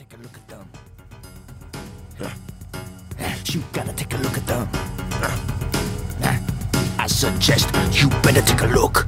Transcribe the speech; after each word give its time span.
take 0.00 0.16
a 0.16 0.22
look 0.22 0.34
at 0.34 0.48
them. 0.48 0.66
You 3.52 3.62
gotta 3.72 3.92
take 3.92 4.14
a 4.14 4.18
look 4.18 4.36
at 4.38 4.46
them. 4.46 4.66
I 6.98 7.06
suggest 7.06 7.68
you 7.92 8.08
better 8.22 8.42
take 8.42 8.62
a 8.62 8.66
look. 8.66 9.06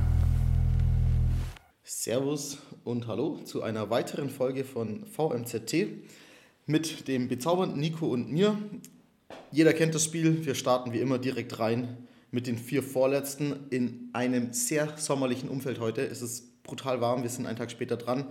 Servus 1.82 2.58
und 2.84 3.06
Hallo 3.06 3.38
zu 3.44 3.62
einer 3.62 3.88
weiteren 3.88 4.28
Folge 4.28 4.64
von 4.64 5.06
VMZT 5.06 5.86
mit 6.66 7.08
dem 7.08 7.28
bezaubernden 7.28 7.80
Nico 7.80 8.08
und 8.08 8.30
mir. 8.30 8.58
Jeder 9.50 9.72
kennt 9.72 9.94
das 9.94 10.04
Spiel, 10.04 10.44
wir 10.44 10.54
starten 10.54 10.92
wie 10.92 10.98
immer 10.98 11.18
direkt 11.18 11.58
rein 11.58 12.06
mit 12.30 12.46
den 12.46 12.58
vier 12.58 12.82
Vorletzten 12.82 13.68
in 13.70 14.10
einem 14.12 14.52
sehr 14.52 14.98
sommerlichen 14.98 15.48
Umfeld 15.48 15.80
heute. 15.80 16.02
Es 16.02 16.20
ist 16.20 16.62
brutal 16.64 17.00
warm, 17.00 17.22
wir 17.22 17.30
sind 17.30 17.46
einen 17.46 17.56
Tag 17.56 17.70
später 17.70 17.96
dran 17.96 18.26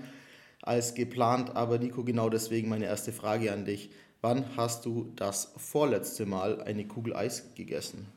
als 0.62 0.94
geplant, 0.94 1.56
aber 1.56 1.78
Nico, 1.80 2.04
genau 2.04 2.30
deswegen 2.30 2.70
meine 2.70 2.86
erste 2.86 3.12
Frage 3.14 3.52
an 3.52 3.66
dich. 3.66 3.92
Wann 4.22 4.56
hast 4.56 4.86
du 4.86 5.12
das 5.16 5.54
vorletzte 5.58 6.26
Mal 6.26 6.62
eine 6.62 6.88
Kugel 6.88 7.16
Eis 7.16 7.54
gegessen? 7.56 8.08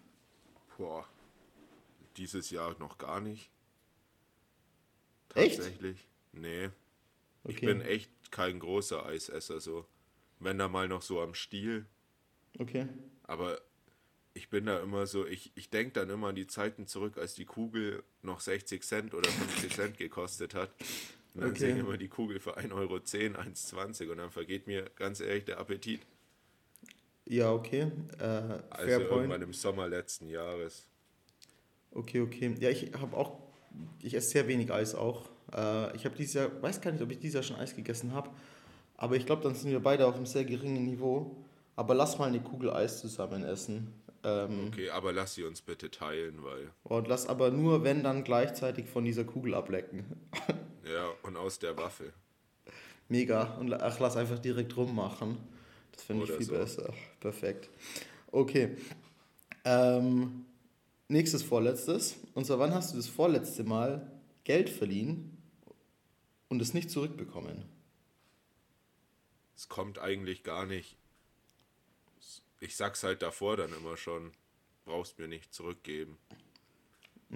Boah, 0.76 1.06
dieses 2.16 2.50
Jahr 2.50 2.76
noch 2.78 2.98
gar 2.98 3.20
nicht. 3.20 3.50
Echt? 5.34 5.56
Tatsächlich. 5.56 6.06
Nee. 6.32 6.70
Ich 7.46 7.56
Okay. 7.56 7.66
bin 7.66 7.80
echt 7.80 8.10
kein 8.30 8.58
großer 8.58 9.04
Eisesser 9.06 9.60
so. 9.60 9.86
Wenn 10.38 10.58
da 10.58 10.68
mal 10.68 10.88
noch 10.88 11.02
so 11.02 11.20
am 11.20 11.34
Stiel. 11.34 11.86
Okay. 12.58 12.86
Aber 13.24 13.60
ich 14.34 14.48
bin 14.50 14.66
da 14.66 14.80
immer 14.80 15.06
so, 15.06 15.26
ich, 15.26 15.52
ich 15.54 15.70
denke 15.70 15.92
dann 15.92 16.10
immer 16.10 16.28
an 16.28 16.34
die 16.36 16.46
Zeiten 16.46 16.86
zurück, 16.86 17.18
als 17.18 17.34
die 17.34 17.44
Kugel 17.44 18.02
noch 18.22 18.40
60 18.40 18.82
Cent 18.82 19.14
oder 19.14 19.30
50 19.30 19.72
Cent 19.74 19.98
gekostet 19.98 20.54
hat. 20.54 20.70
Und 21.34 21.40
dann 21.42 21.50
Okay. 21.50 21.58
sehe 21.60 21.72
ich 21.74 21.80
immer 21.80 21.96
die 21.96 22.08
Kugel 22.08 22.38
für 22.40 22.56
1,10 22.56 22.72
Euro, 22.72 22.94
1,20 22.96 24.10
und 24.10 24.18
dann 24.18 24.30
vergeht 24.30 24.66
mir 24.66 24.90
ganz 24.96 25.20
ehrlich 25.20 25.44
der 25.44 25.58
Appetit. 25.58 26.02
Ja, 27.26 27.52
okay. 27.52 27.90
Äh, 28.18 28.24
Also 28.24 28.62
fair 28.70 29.00
irgendwann 29.00 29.28
point. 29.28 29.42
im 29.42 29.52
Sommer 29.52 29.88
letzten 29.88 30.28
Jahres. 30.28 30.88
Okay, 31.90 32.20
okay. 32.20 32.54
Ja, 32.60 32.70
ich 32.70 32.92
habe 32.94 33.16
auch, 33.16 33.38
ich 34.02 34.14
esse 34.14 34.30
sehr 34.30 34.48
wenig 34.48 34.72
Eis 34.72 34.94
auch. 34.94 35.28
Äh, 35.52 35.94
ich 35.96 36.04
habe 36.04 36.14
dieses 36.16 36.34
Jahr, 36.34 36.62
weiß 36.62 36.80
gar 36.80 36.92
nicht, 36.92 37.02
ob 37.02 37.10
ich 37.10 37.18
dieses 37.18 37.34
Jahr 37.34 37.42
schon 37.42 37.56
Eis 37.56 37.74
gegessen 37.74 38.12
habe, 38.12 38.30
aber 38.96 39.16
ich 39.16 39.26
glaube, 39.26 39.42
dann 39.42 39.54
sind 39.54 39.70
wir 39.70 39.80
beide 39.80 40.06
auf 40.06 40.16
einem 40.16 40.26
sehr 40.26 40.44
geringen 40.44 40.84
Niveau. 40.84 41.36
Aber 41.76 41.94
lass 41.94 42.18
mal 42.18 42.28
eine 42.28 42.40
Kugel 42.40 42.70
Eis 42.70 43.00
zusammen 43.00 43.42
essen. 43.44 43.92
Ähm, 44.22 44.68
Okay, 44.68 44.90
aber 44.90 45.12
lass 45.12 45.34
sie 45.34 45.42
uns 45.42 45.60
bitte 45.60 45.90
teilen, 45.90 46.42
weil, 46.44 46.70
Und 46.84 47.08
lass 47.08 47.26
aber 47.26 47.50
nur, 47.50 47.82
wenn 47.82 48.02
dann 48.04 48.22
gleichzeitig 48.22 48.86
von 48.86 49.04
dieser 49.04 49.24
Kugel 49.24 49.54
ablecken. 49.54 50.04
ja, 50.84 51.10
und 51.22 51.36
aus 51.36 51.58
der 51.58 51.76
Waffel. 51.76 52.12
Mega. 53.08 53.54
Und 53.54 53.72
ach, 53.72 53.98
lass 54.00 54.16
einfach 54.16 54.38
direkt 54.38 54.76
rummachen. 54.76 55.38
Das 55.92 56.02
finde 56.04 56.24
ich 56.24 56.32
viel 56.32 56.46
so. 56.46 56.52
besser. 56.52 56.94
Perfekt. 57.20 57.68
Okay. 58.32 58.76
Ähm, 59.64 60.44
nächstes 61.08 61.42
Vorletztes. 61.42 62.16
Und 62.34 62.46
zwar, 62.46 62.58
wann 62.58 62.74
hast 62.74 62.92
du 62.92 62.96
das 62.96 63.08
vorletzte 63.08 63.64
Mal 63.64 64.10
Geld 64.44 64.68
verliehen 64.70 65.36
und 66.48 66.60
es 66.60 66.74
nicht 66.74 66.90
zurückbekommen? 66.90 67.64
Es 69.56 69.68
kommt 69.68 69.98
eigentlich 69.98 70.42
gar 70.42 70.66
nicht. 70.66 70.96
Ich 72.60 72.76
sag's 72.76 73.02
halt 73.02 73.22
davor 73.22 73.56
dann 73.56 73.72
immer 73.72 73.96
schon, 73.96 74.32
brauchst 74.84 75.18
mir 75.18 75.28
nicht 75.28 75.54
zurückgeben. 75.54 76.18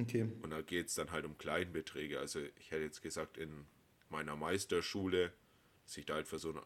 Okay. 0.00 0.28
Und 0.42 0.50
da 0.50 0.62
geht's 0.62 0.94
dann 0.94 1.10
halt 1.10 1.24
um 1.24 1.36
Kleinbeträge. 1.38 2.20
Also 2.20 2.40
ich 2.58 2.70
hätte 2.70 2.84
jetzt 2.84 3.02
gesagt, 3.02 3.36
in 3.36 3.66
meiner 4.10 4.36
Meisterschule, 4.36 5.32
dass 5.84 5.96
ich 5.96 6.06
da 6.06 6.14
halt 6.14 6.28
für 6.28 6.38
so 6.38 6.50
einen 6.50 6.60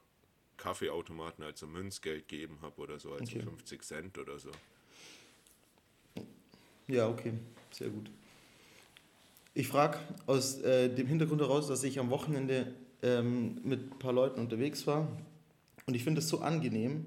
Kaffeeautomaten 0.59 1.45
halt 1.45 1.57
so 1.57 1.67
Münzgeld 1.67 2.29
gegeben 2.29 2.59
habe 2.61 2.81
oder 2.81 2.99
so, 2.99 3.13
also 3.13 3.25
Okay. 3.25 3.43
50 3.43 3.83
Cent 3.83 4.19
oder 4.19 4.39
so. 4.39 4.51
Ja, 6.89 7.09
okay. 7.09 7.33
Sehr 7.71 7.89
gut. 7.89 8.11
Ich 9.55 9.69
frage 9.69 9.99
aus 10.27 10.61
äh, 10.61 10.89
dem 10.89 11.07
Hintergrund 11.07 11.41
heraus, 11.41 11.69
dass 11.69 11.85
ich 11.85 11.99
am 11.99 12.11
Wochenende 12.11 12.75
ähm, 13.03 13.61
mit 13.65 13.93
ein 13.93 13.99
paar 13.99 14.13
Leuten 14.13 14.41
unterwegs 14.41 14.87
war. 14.87 15.09
Und 15.87 15.95
ich 15.95 16.05
finde 16.05 16.21
es 16.21 16.29
so 16.29 16.41
angenehm, 16.41 17.05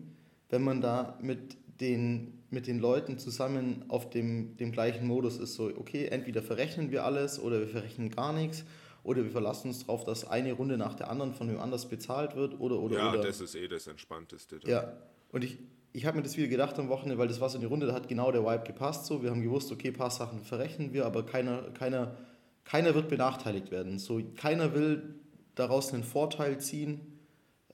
wenn 0.49 0.63
man 0.63 0.81
da 0.81 1.17
mit 1.21 1.57
den, 1.79 2.43
mit 2.55 2.65
den 2.65 2.79
Leuten 2.79 3.19
zusammen 3.19 3.85
auf 3.89 4.09
dem, 4.09 4.57
dem 4.57 4.71
gleichen 4.71 5.05
Modus 5.05 5.37
ist. 5.37 5.53
So, 5.53 5.65
okay, 5.65 6.07
entweder 6.07 6.41
verrechnen 6.41 6.89
wir 6.89 7.03
alles 7.03 7.39
oder 7.39 7.59
wir 7.59 7.67
verrechnen 7.67 8.09
gar 8.09 8.33
nichts. 8.33 8.65
Oder 9.03 9.23
wir 9.23 9.29
verlassen 9.29 9.67
uns 9.67 9.81
darauf, 9.81 10.03
dass 10.03 10.27
eine 10.27 10.53
Runde 10.53 10.77
nach 10.77 10.95
der 10.95 11.11
anderen 11.11 11.35
von 11.35 11.47
wem 11.47 11.59
anders 11.59 11.87
bezahlt 11.87 12.35
wird. 12.35 12.59
Oder, 12.59 12.79
oder, 12.79 12.97
ja, 12.97 13.11
oder. 13.11 13.21
das 13.21 13.39
ist 13.39 13.53
eh 13.53 13.67
das 13.67 13.85
Entspannteste. 13.85 14.59
dann. 14.59 14.71
Ja, 14.71 14.93
und 15.31 15.43
ich, 15.43 15.59
ich 15.93 16.07
habe 16.07 16.17
mir 16.17 16.23
das 16.23 16.37
wieder 16.37 16.47
gedacht 16.47 16.79
am 16.79 16.89
Wochenende, 16.89 17.19
weil 17.19 17.27
das 17.27 17.39
war 17.39 17.49
so 17.49 17.59
eine 17.59 17.67
Runde, 17.67 17.85
da 17.85 17.93
hat 17.93 18.07
genau 18.07 18.31
der 18.31 18.43
Vibe 18.43 18.63
gepasst. 18.63 19.05
So, 19.05 19.21
wir 19.21 19.29
haben 19.29 19.43
gewusst, 19.43 19.71
okay, 19.71 19.89
ein 19.89 19.93
paar 19.93 20.09
Sachen 20.09 20.41
verrechnen 20.41 20.91
wir, 20.91 21.05
aber 21.05 21.23
keiner, 21.23 21.69
keiner, 21.73 22.17
keiner 22.63 22.95
wird 22.95 23.09
benachteiligt 23.09 23.69
werden. 23.69 23.99
So, 23.99 24.21
keiner 24.37 24.73
will 24.73 25.19
daraus 25.53 25.93
einen 25.93 26.03
Vorteil 26.03 26.59
ziehen, 26.59 27.19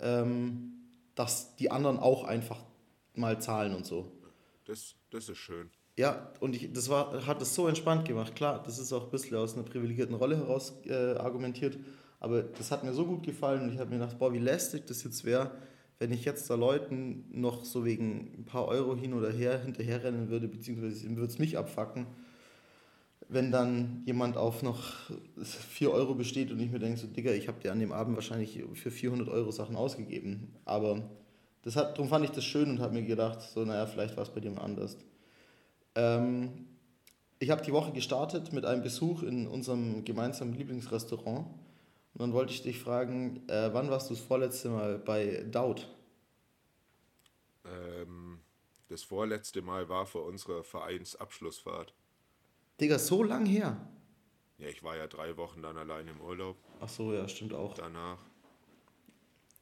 ähm, 0.02 0.74
dass 1.16 1.56
die 1.56 1.72
anderen 1.72 1.98
auch 1.98 2.26
einfach 2.26 2.60
mal 3.16 3.40
zahlen 3.40 3.74
und 3.74 3.86
so. 3.86 4.12
Das, 4.66 4.96
das 5.10 5.30
ist 5.30 5.38
schön. 5.38 5.70
Ja, 5.98 6.32
und 6.40 6.56
ich, 6.56 6.72
das 6.72 6.90
war, 6.90 7.26
hat 7.26 7.42
es 7.42 7.54
so 7.54 7.68
entspannt 7.68 8.08
gemacht. 8.08 8.36
Klar, 8.36 8.64
das 8.64 8.80
ist 8.80 8.94
auch 8.94 9.06
ein 9.06 9.12
bisschen 9.12 9.38
aus 9.38 9.56
einer 9.56 9.64
privilegierten 9.64 10.16
Rolle 10.16 10.38
heraus 10.38 10.74
äh, 10.86 11.16
argumentiert, 11.16 11.78
aber 12.20 12.44
das 12.44 12.72
hat 12.72 12.84
mir 12.84 12.94
so 12.94 13.06
gut 13.06 13.24
gefallen 13.24 13.64
und 13.64 13.74
ich 13.74 13.80
habe 13.80 13.90
mir 13.90 14.00
gedacht, 14.00 14.18
boah, 14.18 14.34
wie 14.34 14.40
lästig 14.40 14.88
das 14.88 15.04
jetzt 15.04 15.26
wäre, 15.26 15.52
wenn 16.00 16.12
ich 16.12 16.26
jetzt 16.26 16.50
da 16.50 16.56
Leuten 16.56 17.26
noch 17.30 17.66
so 17.66 17.86
wegen 17.86 18.34
ein 18.38 18.46
paar 18.46 18.68
Euro 18.68 18.96
hin 18.96 19.14
oder 19.14 19.32
her 19.32 19.62
hinterherrennen 19.62 20.30
würde, 20.30 20.48
beziehungsweise 20.48 21.08
würde 21.16 21.32
es 21.32 21.40
mich 21.40 21.58
abfacken, 21.58 22.08
wenn 23.28 23.52
dann 23.52 24.04
jemand 24.06 24.36
auf 24.38 24.64
noch 24.64 25.12
4 25.44 25.92
Euro 25.92 26.16
besteht 26.16 26.52
und 26.52 26.60
ich 26.60 26.72
mir 26.72 26.80
denke, 26.80 27.00
so, 27.00 27.08
Digga, 27.08 27.32
ich 27.32 27.48
habe 27.48 27.60
dir 27.60 27.72
an 27.72 27.80
dem 27.80 27.92
Abend 27.92 28.16
wahrscheinlich 28.16 28.64
für 28.74 28.92
400 28.92 29.30
Euro 29.30 29.52
Sachen 29.52 29.76
ausgegeben. 29.76 30.56
Aber 30.66 31.10
das 31.64 31.76
hat, 31.76 31.98
darum 31.98 32.10
fand 32.10 32.26
ich 32.26 32.32
das 32.32 32.44
schön 32.44 32.70
und 32.70 32.80
habe 32.80 32.94
mir 32.94 33.04
gedacht, 33.04 33.42
so, 33.42 33.64
naja, 33.64 33.86
vielleicht 33.86 34.16
war 34.18 34.24
es 34.24 34.30
bei 34.30 34.40
dir 34.40 34.52
mal 34.52 34.62
anders. 34.62 34.98
Ähm, 35.96 36.68
ich 37.40 37.50
habe 37.50 37.64
die 37.64 37.74
Woche 37.74 37.92
gestartet 37.92 38.54
mit 38.54 38.66
einem 38.66 38.84
Besuch 38.84 39.24
in 39.24 39.48
unserem 39.48 40.04
gemeinsamen 40.06 40.54
Lieblingsrestaurant. 40.54 41.48
Und 42.14 42.22
dann 42.22 42.34
wollte 42.34 42.54
ich 42.54 42.62
dich 42.62 42.80
fragen, 42.80 43.48
äh, 43.48 43.74
wann 43.74 43.90
warst 43.90 44.10
du 44.10 44.14
das 44.14 44.24
vorletzte 44.24 44.70
Mal 44.70 45.00
bei 45.00 45.46
Daut? 45.50 45.88
Ähm, 47.66 48.40
das 48.90 49.04
vorletzte 49.04 49.62
Mal 49.62 49.88
war 49.90 50.06
vor 50.06 50.26
unserer 50.26 50.64
Vereinsabschlussfahrt. 50.64 51.94
Digga, 52.80 53.00
so 53.00 53.24
lang 53.24 53.46
her. 53.46 53.88
Ja, 54.58 54.68
ich 54.68 54.84
war 54.84 54.98
ja 54.98 55.08
drei 55.08 55.38
Wochen 55.38 55.62
dann 55.62 55.78
allein 55.78 56.08
im 56.08 56.20
Urlaub 56.22 56.58
Ach 56.80 56.90
so, 56.90 57.14
ja, 57.14 57.28
stimmt 57.28 57.54
auch. 57.54 57.74
danach. 57.74 58.20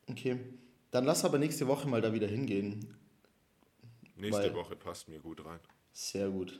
Okay. 0.07 0.39
Dann 0.91 1.05
lass 1.05 1.25
aber 1.25 1.37
nächste 1.37 1.67
Woche 1.67 1.87
mal 1.87 2.01
da 2.01 2.13
wieder 2.13 2.27
hingehen. 2.27 2.95
Nächste 4.15 4.53
Woche 4.53 4.75
passt 4.75 5.07
mir 5.07 5.19
gut 5.19 5.45
rein. 5.45 5.59
Sehr 5.91 6.29
gut. 6.29 6.59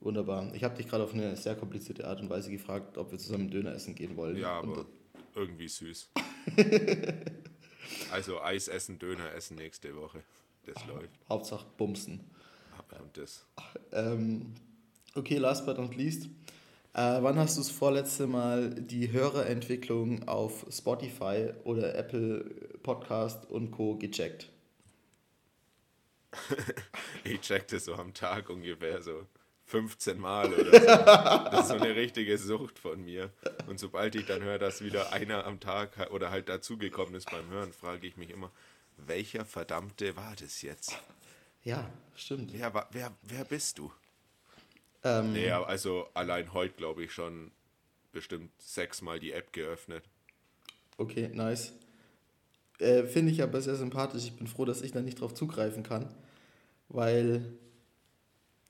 Wunderbar. 0.00 0.54
Ich 0.54 0.64
habe 0.64 0.76
dich 0.76 0.88
gerade 0.88 1.04
auf 1.04 1.12
eine 1.12 1.36
sehr 1.36 1.56
komplizierte 1.56 2.06
Art 2.06 2.20
und 2.20 2.30
Weise 2.30 2.50
gefragt, 2.50 2.98
ob 2.98 3.10
wir 3.10 3.18
zusammen 3.18 3.50
Döner 3.50 3.72
essen 3.72 3.94
gehen 3.94 4.16
wollen. 4.16 4.36
Ja, 4.36 4.58
aber 4.58 4.86
irgendwie 5.34 5.68
süß. 5.68 6.10
also 8.12 8.40
Eis 8.40 8.68
essen, 8.68 8.98
Döner 8.98 9.32
essen 9.34 9.56
nächste 9.56 9.94
Woche. 9.96 10.22
Das 10.66 10.86
läuft. 10.86 11.10
Hauptsache 11.28 11.66
Bumsen. 11.76 12.20
Und 13.00 13.16
das. 13.16 13.46
Ähm, 13.92 14.54
okay, 15.14 15.36
last 15.36 15.66
but 15.66 15.78
not 15.78 15.94
least. 15.94 16.28
Äh, 16.98 17.22
wann 17.22 17.38
hast 17.38 17.56
du 17.56 17.60
das 17.60 17.70
vorletzte 17.70 18.26
Mal 18.26 18.70
die 18.70 19.12
Hörerentwicklung 19.12 20.26
auf 20.26 20.66
Spotify 20.68 21.50
oder 21.62 21.94
Apple 21.94 22.40
Podcast 22.82 23.48
und 23.48 23.70
Co. 23.70 23.96
gecheckt? 23.96 24.50
Ich 27.22 27.40
check 27.42 27.68
das 27.68 27.84
so 27.84 27.94
am 27.94 28.14
Tag 28.14 28.50
ungefähr 28.50 29.00
so 29.02 29.26
15 29.66 30.18
Mal 30.18 30.52
oder 30.52 30.64
so. 30.64 30.86
Das 30.86 31.60
ist 31.60 31.68
so 31.68 31.74
eine 31.74 31.94
richtige 31.94 32.36
Sucht 32.36 32.80
von 32.80 33.04
mir. 33.04 33.30
Und 33.68 33.78
sobald 33.78 34.16
ich 34.16 34.26
dann 34.26 34.42
höre, 34.42 34.58
dass 34.58 34.82
wieder 34.82 35.12
einer 35.12 35.44
am 35.46 35.60
Tag 35.60 36.10
oder 36.10 36.30
halt 36.30 36.48
dazugekommen 36.48 37.14
ist 37.14 37.30
beim 37.30 37.48
Hören, 37.50 37.72
frage 37.72 38.08
ich 38.08 38.16
mich 38.16 38.30
immer, 38.30 38.50
welcher 38.96 39.44
verdammte 39.44 40.16
war 40.16 40.34
das 40.36 40.62
jetzt? 40.62 40.98
Ja, 41.62 41.88
stimmt. 42.16 42.52
Wer, 42.52 42.88
wer, 42.90 43.12
wer 43.22 43.44
bist 43.44 43.78
du? 43.78 43.92
Ähm, 45.04 45.32
Nee, 45.32 45.50
aber 45.50 45.68
also 45.68 46.08
allein 46.14 46.52
heute 46.52 46.74
glaube 46.74 47.04
ich 47.04 47.12
schon 47.12 47.50
bestimmt 48.12 48.50
sechsmal 48.58 49.20
die 49.20 49.32
App 49.32 49.52
geöffnet. 49.52 50.04
Okay, 50.96 51.30
nice. 51.32 51.72
Äh, 52.78 53.04
Finde 53.04 53.32
ich 53.32 53.42
aber 53.42 53.60
sehr 53.60 53.76
sympathisch. 53.76 54.24
Ich 54.24 54.36
bin 54.36 54.46
froh, 54.46 54.64
dass 54.64 54.82
ich 54.82 54.92
da 54.92 55.00
nicht 55.00 55.20
drauf 55.20 55.34
zugreifen 55.34 55.82
kann, 55.82 56.14
weil 56.88 57.52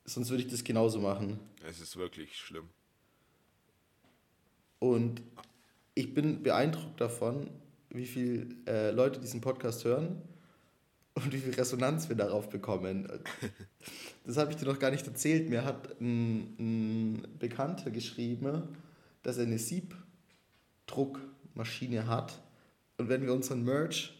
sonst 0.04 0.30
würde 0.30 0.42
ich 0.42 0.50
das 0.50 0.64
genauso 0.64 1.00
machen. 1.00 1.38
Es 1.68 1.80
ist 1.80 1.96
wirklich 1.96 2.36
schlimm. 2.36 2.68
Und 4.78 5.22
ich 5.94 6.14
bin 6.14 6.42
beeindruckt 6.42 7.00
davon, 7.00 7.50
wie 7.90 8.06
viele 8.06 8.46
äh, 8.66 8.90
Leute 8.90 9.20
diesen 9.20 9.40
Podcast 9.40 9.84
hören 9.84 10.22
und 11.24 11.32
wie 11.32 11.38
viel 11.38 11.54
Resonanz 11.54 12.08
wir 12.08 12.16
darauf 12.16 12.48
bekommen. 12.48 13.08
Das 14.26 14.36
habe 14.36 14.50
ich 14.52 14.56
dir 14.56 14.66
noch 14.66 14.78
gar 14.78 14.90
nicht 14.90 15.06
erzählt. 15.06 15.48
Mir 15.48 15.64
hat 15.64 16.00
ein, 16.00 16.54
ein 16.58 17.28
Bekannter 17.38 17.90
geschrieben, 17.90 18.62
dass 19.22 19.38
er 19.38 19.44
eine 19.44 19.58
Siebdruckmaschine 20.86 22.06
hat. 22.06 22.40
Und 22.98 23.08
wenn 23.08 23.22
wir 23.24 23.32
unseren 23.32 23.62
Merch 23.64 24.14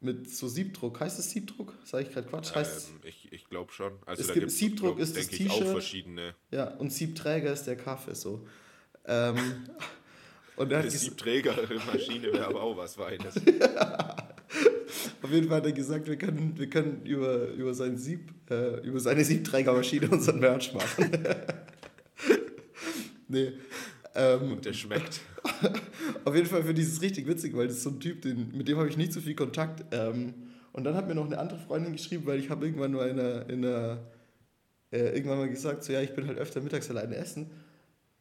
mit 0.00 0.30
so 0.30 0.46
Siebdruck, 0.48 1.00
heißt 1.00 1.18
es 1.18 1.30
Siebdruck? 1.30 1.74
Sag 1.84 2.02
ich 2.06 2.12
gerade 2.12 2.28
Quatsch? 2.28 2.54
Heißt 2.54 2.88
Ähm, 2.90 3.00
ich 3.08 3.32
ich 3.32 3.48
glaube 3.48 3.72
schon. 3.72 3.92
Also 4.06 4.22
Es 4.22 4.32
gibt- 4.32 4.50
Siebdruck 4.50 4.96
glaub, 4.96 5.00
ist 5.00 5.16
das 5.16 5.28
T-Shirt. 5.28 5.68
verschiedene. 5.68 6.34
ja, 6.50 6.68
und 6.76 6.92
Siebträger 6.92 7.52
ist 7.52 7.64
der 7.64 7.76
Kaffee 7.76 8.14
so. 8.14 8.46
Ähm, 9.06 9.36
und 10.56 10.72
Eine 10.72 10.90
Siebträgermaschine 10.90 12.32
wäre 12.32 12.46
aber 12.46 12.62
auch 12.62 12.76
was 12.76 12.94
Feines. 12.94 13.34
Auf 15.20 15.30
jeden 15.30 15.48
Fall 15.48 15.58
hat 15.58 15.66
er 15.66 15.72
gesagt, 15.72 16.06
wir 16.06 16.16
können, 16.16 16.54
wir 16.56 16.68
können 16.68 17.02
über, 17.04 17.48
über, 17.48 17.74
sein 17.74 17.96
Sieb, 17.96 18.30
äh, 18.50 18.80
über 18.86 19.00
seine 19.00 19.24
Siebträgermaschine 19.24 20.08
unseren 20.10 20.40
Merch 20.40 20.72
machen. 20.72 21.10
nee. 23.28 23.52
Ähm, 24.14 24.52
Und 24.52 24.64
der 24.64 24.72
schmeckt. 24.72 25.20
auf 26.24 26.34
jeden 26.34 26.46
Fall 26.46 26.62
finde 26.62 26.82
ich 26.82 26.88
es 26.88 27.02
richtig 27.02 27.26
witzig, 27.26 27.56
weil 27.56 27.66
das 27.66 27.78
ist 27.78 27.82
so 27.82 27.90
ein 27.90 28.00
Typ, 28.00 28.22
den, 28.22 28.56
mit 28.56 28.68
dem 28.68 28.78
habe 28.78 28.88
ich 28.88 28.96
nicht 28.96 29.12
so 29.12 29.20
viel 29.20 29.34
Kontakt. 29.34 29.84
Ähm, 29.92 30.34
und 30.72 30.84
dann 30.84 30.94
hat 30.94 31.08
mir 31.08 31.14
noch 31.14 31.26
eine 31.26 31.38
andere 31.38 31.58
Freundin 31.58 31.92
geschrieben, 31.92 32.24
weil 32.26 32.38
ich 32.38 32.50
habe 32.50 32.64
irgendwann 32.64 32.92
mal 32.92 33.08
in 33.08 33.18
einer, 33.18 33.50
in 33.50 33.64
einer 33.64 33.98
äh, 34.92 35.16
irgendwann 35.16 35.38
mal 35.38 35.48
gesagt, 35.48 35.84
so 35.84 35.92
ja, 35.92 36.00
ich 36.00 36.14
bin 36.14 36.26
halt 36.26 36.38
öfter 36.38 36.60
mittags 36.60 36.90
alleine 36.90 37.16
essen. 37.16 37.50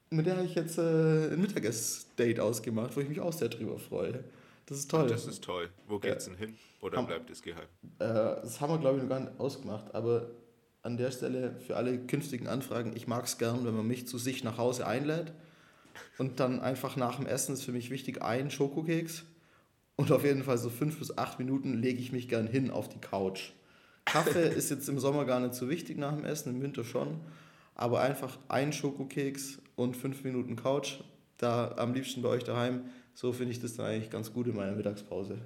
Mit 0.09 0.25
der 0.25 0.37
habe 0.37 0.45
ich 0.45 0.55
jetzt 0.55 0.77
äh, 0.77 1.33
ein 1.33 1.41
Mittagsdate 1.41 2.39
ausgemacht, 2.39 2.95
wo 2.95 3.01
ich 3.01 3.09
mich 3.09 3.19
auch 3.19 3.33
sehr 3.33 3.49
drüber 3.49 3.77
freue. 3.77 4.23
Das 4.67 4.77
ist 4.79 4.91
toll. 4.91 5.07
Das 5.07 5.25
ist 5.25 5.43
toll. 5.43 5.69
Wo 5.87 5.97
geht's 5.97 6.25
denn 6.25 6.35
hin? 6.35 6.55
Oder 6.81 6.97
Ham- 6.97 7.07
bleibt 7.07 7.29
es 7.29 7.41
geheim? 7.41 7.67
Äh, 7.99 8.05
das 8.05 8.61
haben 8.61 8.71
wir, 8.71 8.77
glaube 8.77 8.97
ich, 8.97 9.03
noch 9.03 9.09
gar 9.09 9.19
nicht 9.21 9.39
ausgemacht, 9.39 9.95
aber 9.95 10.29
an 10.83 10.97
der 10.97 11.11
Stelle 11.11 11.55
für 11.65 11.75
alle 11.75 11.97
künftigen 11.97 12.47
Anfragen, 12.47 12.95
ich 12.95 13.07
mag 13.07 13.25
es 13.25 13.37
gern, 13.37 13.65
wenn 13.65 13.75
man 13.75 13.87
mich 13.87 14.07
zu 14.07 14.17
sich 14.17 14.43
nach 14.43 14.57
Hause 14.57 14.85
einlädt 14.85 15.33
und 16.17 16.39
dann 16.39 16.59
einfach 16.59 16.95
nach 16.95 17.15
dem 17.15 17.25
Essen 17.25 17.53
ist 17.53 17.63
für 17.63 17.71
mich 17.71 17.89
wichtig 17.89 18.21
ein 18.21 18.51
Schokokeks 18.51 19.23
und 19.95 20.11
auf 20.11 20.23
jeden 20.23 20.43
Fall 20.43 20.57
so 20.57 20.69
fünf 20.69 20.99
bis 20.99 21.17
acht 21.17 21.39
Minuten 21.39 21.73
lege 21.81 21.99
ich 21.99 22.11
mich 22.11 22.29
gern 22.29 22.47
hin 22.47 22.69
auf 22.69 22.87
die 22.89 22.99
Couch. 22.99 23.51
Kaffee 24.05 24.47
ist 24.55 24.69
jetzt 24.69 24.87
im 24.87 24.99
Sommer 24.99 25.25
gar 25.25 25.39
nicht 25.39 25.55
so 25.55 25.69
wichtig 25.69 25.97
nach 25.97 26.13
dem 26.13 26.23
Essen, 26.25 26.53
im 26.55 26.61
Winter 26.61 26.83
schon, 26.83 27.19
aber 27.75 28.01
einfach 28.01 28.37
ein 28.47 28.71
Schokokeks 28.71 29.59
und 29.75 29.97
fünf 29.97 30.23
Minuten 30.23 30.55
Couch, 30.55 30.99
da 31.37 31.73
am 31.77 31.93
liebsten 31.93 32.21
bei 32.21 32.29
euch 32.29 32.43
daheim, 32.43 32.85
so 33.17 33.33
finde 33.33 33.51
ich 33.51 33.59
das 33.59 33.73
dann 33.73 33.87
eigentlich 33.87 34.11
ganz 34.11 34.31
gut 34.31 34.45
in 34.45 34.55
meiner 34.55 34.73
Mittagspause. 34.73 35.39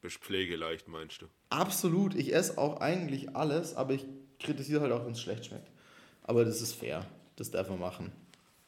Bist 0.00 0.18
pflegeleicht, 0.18 0.86
meinst 0.86 1.22
du? 1.22 1.26
Absolut, 1.50 2.14
ich 2.14 2.32
esse 2.32 2.56
auch 2.56 2.80
eigentlich 2.80 3.34
alles, 3.34 3.74
aber 3.74 3.94
ich 3.94 4.06
kritisiere 4.38 4.82
halt 4.82 4.92
auch, 4.92 5.04
wenn 5.04 5.10
es 5.10 5.20
schlecht 5.20 5.46
schmeckt. 5.46 5.68
Aber 6.22 6.44
das 6.44 6.62
ist 6.62 6.74
fair, 6.74 7.04
das 7.34 7.50
darf 7.50 7.68
man 7.68 7.80
machen. 7.80 8.12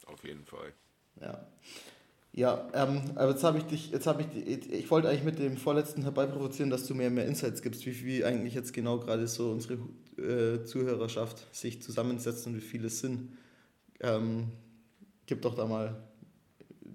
Auf 0.06 0.24
jeden 0.24 0.44
Fall. 0.44 0.72
Ja, 1.20 1.46
ja 2.32 2.68
ähm, 2.74 3.12
aber 3.14 3.30
jetzt 3.30 3.44
habe 3.44 3.58
ich 3.58 3.64
dich, 3.64 3.92
jetzt 3.92 4.08
habe 4.08 4.24
ich, 4.24 4.72
ich 4.72 4.90
wollte 4.90 5.08
eigentlich 5.08 5.22
mit 5.22 5.38
dem 5.38 5.56
vorletzten 5.56 6.02
herbeiprovozieren, 6.02 6.68
dass 6.68 6.84
du 6.88 6.96
mir 6.96 7.10
mehr 7.10 7.26
Insights 7.26 7.62
gibst, 7.62 7.86
wie, 7.86 8.04
wie 8.04 8.24
eigentlich 8.24 8.54
jetzt 8.54 8.72
genau 8.72 8.98
gerade 8.98 9.28
so 9.28 9.52
unsere 9.52 9.74
äh, 10.18 10.64
Zuhörerschaft 10.64 11.46
sich 11.54 11.80
zusammensetzt 11.80 12.44
und 12.48 12.56
wie 12.56 12.60
viele 12.60 12.88
es 12.88 12.98
sind. 12.98 13.38
Ähm, 14.00 14.50
gib 15.26 15.42
doch 15.42 15.54
da 15.54 15.64
mal, 15.66 16.02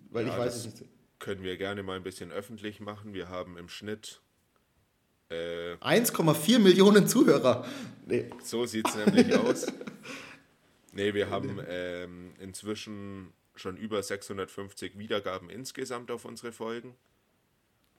weil 0.09 0.27
Ja, 0.27 0.33
ich 0.33 0.39
weiß 0.39 0.55
es 0.55 0.65
nicht. 0.65 0.85
Können 1.19 1.43
wir 1.43 1.57
gerne 1.57 1.83
mal 1.83 1.97
ein 1.97 2.03
bisschen 2.03 2.31
öffentlich 2.31 2.79
machen. 2.79 3.13
Wir 3.13 3.29
haben 3.29 3.57
im 3.57 3.67
Schnitt, 3.67 4.21
äh, 5.29 5.75
1,4 5.75 6.59
Millionen 6.59 7.07
Zuhörer. 7.07 7.65
Nee, 8.05 8.29
so 8.43 8.65
sieht 8.65 8.87
es 8.87 8.95
nämlich 8.95 9.35
aus. 9.37 9.67
Nee, 10.93 11.13
wir 11.13 11.29
haben 11.29 11.59
ähm, 11.67 12.33
inzwischen 12.39 13.33
schon 13.55 13.77
über 13.77 14.01
650 14.01 14.97
Wiedergaben 14.97 15.49
insgesamt 15.49 16.09
auf 16.09 16.25
unsere 16.25 16.51
Folgen. 16.51 16.95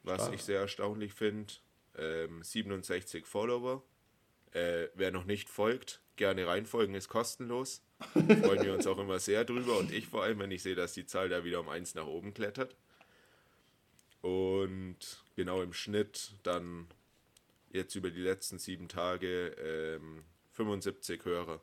Was 0.03 0.23
Stark. 0.23 0.35
ich 0.35 0.43
sehr 0.43 0.61
erstaunlich 0.61 1.13
finde. 1.13 1.53
Ähm, 1.97 2.43
67 2.43 3.27
Follower. 3.27 3.83
Äh, 4.53 4.89
wer 4.95 5.13
noch 5.13 5.25
nicht 5.25 5.49
folgt, 5.49 6.01
gerne 6.17 6.47
reinfolgen, 6.47 6.95
ist 6.95 7.09
kostenlos. 7.09 7.83
Freuen 8.13 8.65
wir 8.65 8.75
uns 8.75 8.87
auch 8.87 8.99
immer 8.99 9.19
sehr 9.19 9.45
drüber 9.45 9.79
und 9.79 9.93
ich 9.93 10.07
vor 10.07 10.23
allem, 10.23 10.39
wenn 10.39 10.51
ich 10.51 10.63
sehe, 10.63 10.75
dass 10.75 10.95
die 10.95 11.07
Zahl 11.07 11.29
da 11.29 11.45
wieder 11.45 11.61
um 11.61 11.69
eins 11.69 11.95
nach 11.95 12.07
oben 12.07 12.35
klettert. 12.35 12.77
Und 14.23 14.99
genau 15.37 15.63
im 15.63 15.73
Schnitt 15.73 16.33
dann 16.43 16.87
jetzt 17.71 17.95
über 17.95 18.11
die 18.11 18.21
letzten 18.21 18.59
sieben 18.59 18.89
Tage 18.89 19.49
ähm, 19.59 20.25
75 20.53 21.25
Hörer. 21.25 21.63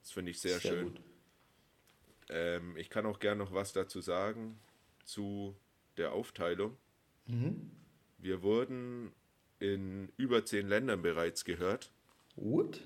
Das 0.00 0.12
finde 0.12 0.30
ich 0.30 0.40
sehr, 0.40 0.60
schön. 0.60 0.84
gut. 0.84 1.00
Ähm, 2.30 2.76
ich 2.76 2.88
kann 2.88 3.06
auch 3.06 3.18
gerne 3.18 3.44
noch 3.44 3.52
was 3.52 3.72
dazu 3.72 4.00
sagen 4.00 4.58
zu 5.04 5.56
der 5.96 6.12
Aufteilung. 6.12 6.76
Wir 8.18 8.42
wurden 8.42 9.12
in 9.58 10.10
über 10.16 10.44
zehn 10.44 10.68
Ländern 10.68 11.02
bereits 11.02 11.44
gehört. 11.44 11.90
Gut. 12.36 12.80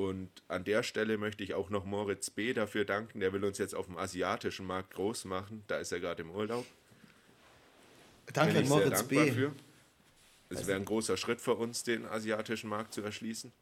Und 0.00 0.30
an 0.48 0.64
der 0.64 0.82
Stelle 0.82 1.18
möchte 1.18 1.44
ich 1.44 1.52
auch 1.52 1.68
noch 1.68 1.84
Moritz 1.84 2.30
B. 2.30 2.54
dafür 2.54 2.86
danken. 2.86 3.20
Der 3.20 3.34
will 3.34 3.44
uns 3.44 3.58
jetzt 3.58 3.74
auf 3.74 3.84
dem 3.84 3.98
asiatischen 3.98 4.64
Markt 4.64 4.94
groß 4.94 5.26
machen. 5.26 5.62
Da 5.66 5.76
ist 5.76 5.92
er 5.92 6.00
gerade 6.00 6.22
im 6.22 6.30
Urlaub. 6.30 6.64
Danke 8.32 8.54
Bin 8.54 8.62
ich 8.62 8.68
sehr 8.68 8.78
Moritz 8.78 8.98
dankbar 9.00 9.24
B. 9.26 9.32
für. 9.32 9.52
Es 10.48 10.66
wäre 10.66 10.78
ein 10.78 10.86
großer 10.86 11.18
Schritt 11.18 11.42
für 11.42 11.54
uns, 11.54 11.82
den 11.82 12.06
asiatischen 12.06 12.70
Markt 12.70 12.94
zu 12.94 13.02
erschließen. 13.02 13.52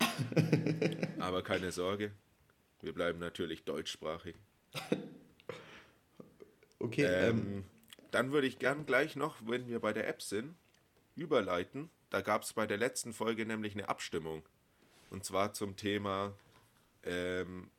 Aber 1.20 1.42
keine 1.42 1.70
Sorge, 1.70 2.10
wir 2.82 2.92
bleiben 2.92 3.20
natürlich 3.20 3.62
deutschsprachig. 3.62 4.34
Okay, 6.80 7.04
ähm, 7.04 7.38
Ähm, 7.38 7.64
dann 8.10 8.32
würde 8.32 8.48
ich 8.48 8.58
gern 8.58 8.84
gleich 8.84 9.14
noch, 9.14 9.36
wenn 9.46 9.68
wir 9.68 9.78
bei 9.78 9.92
der 9.92 10.08
App 10.08 10.22
sind, 10.22 10.56
überleiten. 11.14 11.88
Da 12.10 12.20
gab 12.20 12.42
es 12.42 12.52
bei 12.52 12.66
der 12.66 12.78
letzten 12.78 13.12
Folge 13.12 13.46
nämlich 13.46 13.74
eine 13.74 13.88
Abstimmung. 13.88 14.42
Und 15.10 15.24
zwar 15.24 15.52
zum 15.52 15.76
Thema, 15.76 16.32
ähm, 17.04 17.70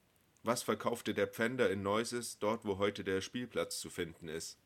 was 0.43 0.63
verkaufte 0.63 1.13
der 1.13 1.27
Pfänder 1.27 1.69
in 1.69 1.81
Neuses, 1.83 2.37
dort 2.39 2.65
wo 2.65 2.77
heute 2.77 3.03
der 3.03 3.21
Spielplatz 3.21 3.79
zu 3.79 3.89
finden 3.89 4.27
ist. 4.27 4.57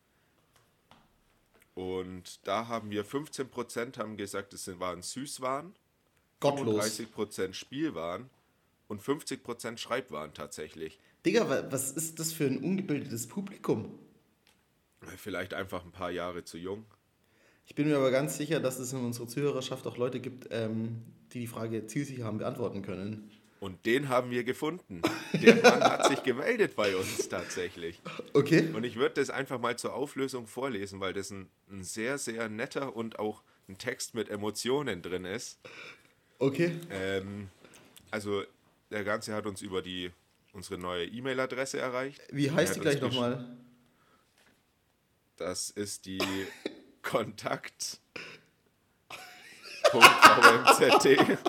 Und 1.75 2.45
da 2.45 2.67
haben 2.67 2.89
wir 2.91 3.05
15% 3.05 3.97
haben 3.97 4.17
gesagt, 4.17 4.53
es 4.53 4.65
sind- 4.65 4.79
waren 4.79 5.01
Süßwaren, 5.01 5.73
gottlos. 6.39 6.75
30% 6.75 7.55
Spielwaren 7.55 8.29
und 8.87 9.01
50% 9.01 9.79
Schreibwaren 9.79 10.33
tatsächlich. 10.33 10.99
Digga, 11.25 11.49
wa- 11.49 11.63
was 11.71 11.91
ist 11.91 12.19
das 12.19 12.33
für 12.33 12.45
ein 12.45 12.61
ungebildetes 12.63 13.27
Publikum? 13.27 13.97
Vielleicht 15.17 15.53
einfach 15.53 15.85
ein 15.85 15.91
paar 15.91 16.11
Jahre 16.11 16.43
zu 16.43 16.57
jung. 16.57 16.85
Ich 17.65 17.75
bin 17.75 17.87
mir 17.87 17.97
aber 17.97 18.11
ganz 18.11 18.35
sicher, 18.37 18.59
dass 18.59 18.79
es 18.79 18.91
in 18.91 18.99
unserer 19.05 19.27
Zuhörerschaft 19.27 19.85
auch 19.87 19.95
Leute 19.95 20.19
gibt, 20.19 20.47
ähm, 20.51 21.03
die 21.33 21.39
die 21.39 21.47
Frage 21.47 21.87
zielsicher 21.87 22.23
haben 22.23 22.37
beantworten 22.37 22.81
können. 22.81 23.29
Und 23.59 23.85
den 23.85 24.07
haben 24.07 24.31
wir 24.31 24.45
gefunden. 24.45 25.01
Der 25.33 25.55
Mann 25.55 25.83
hat 25.83 26.07
sich 26.07 26.23
gemeldet 26.23 26.75
bei 26.77 26.95
uns 26.95 27.27
tatsächlich. 27.27 28.01
Okay. 28.33 28.69
Und 28.73 28.85
ich 28.85 28.95
würde 28.95 29.15
das 29.15 29.29
einfach 29.29 29.59
mal 29.59 29.77
zur 29.77 29.93
Auflösung 29.93 30.47
vorlesen, 30.47 31.01
weil 31.01 31.11
das 31.11 31.29
ein, 31.29 31.49
ein 31.69 31.83
sehr, 31.83 32.17
sehr 32.17 32.47
netter 32.47 32.95
und 32.95 33.19
auch 33.19 33.43
ein 33.67 33.77
Text 33.77 34.15
mit 34.15 34.29
Emotionen 34.29 35.01
drin 35.01 35.25
ist. 35.25 35.59
Okay. 36.39 36.71
Ähm, 36.89 37.49
also 38.11 38.43
der 38.91 39.03
Ganze 39.03 39.33
hat 39.33 39.45
uns 39.45 39.61
über 39.61 39.81
die 39.81 40.11
unsere 40.53 40.79
neue 40.79 41.05
E-Mail-Adresse 41.05 41.79
erreicht. 41.79 42.21
Wie 42.31 42.49
heißt 42.49 42.77
die 42.77 42.79
gleich 42.79 43.01
nochmal? 43.01 43.45
Das 45.35 45.69
ist 45.69 46.05
die 46.05 46.19
Kontakt. 47.01 47.99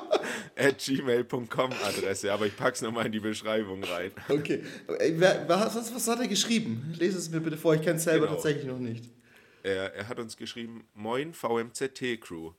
gmail.com 0.79 1.71
Adresse, 1.85 2.33
aber 2.33 2.47
ich 2.47 2.57
pack's 2.57 2.83
nochmal 2.83 3.07
in 3.07 3.13
die 3.13 3.21
Beschreibung 3.21 3.83
rein. 3.85 4.11
Okay. 4.29 4.65
Wer, 4.87 5.49
was, 5.49 5.75
was, 5.77 5.95
was 5.95 6.09
hat 6.09 6.21
er 6.21 6.29
geschrieben? 6.29 6.95
Lese 6.99 7.19
es 7.19 7.31
mir 7.31 7.41
bitte 7.41 7.57
vor, 7.57 7.75
ich 7.75 7.83
kenne 7.83 7.97
es 7.97 8.05
selber 8.05 8.27
Genau. 8.27 8.37
tatsächlich 8.37 8.67
noch 8.67 8.79
nicht. 8.79 9.05
Er, 9.63 9.95
er 9.95 10.09
hat 10.09 10.19
uns 10.19 10.37
geschrieben, 10.37 10.87
Moin 10.95 11.35
VMZT-Crew. 11.35 12.53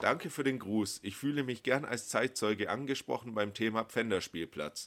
Danke 0.00 0.30
für 0.30 0.42
den 0.44 0.58
Gruß. 0.58 1.00
Ich 1.02 1.16
fühle 1.16 1.42
mich 1.42 1.62
gern 1.62 1.84
als 1.84 2.08
Zeitzeuge 2.08 2.70
angesprochen 2.70 3.34
beim 3.34 3.52
Thema 3.52 3.84
Pfänderspielplatz. 3.84 4.86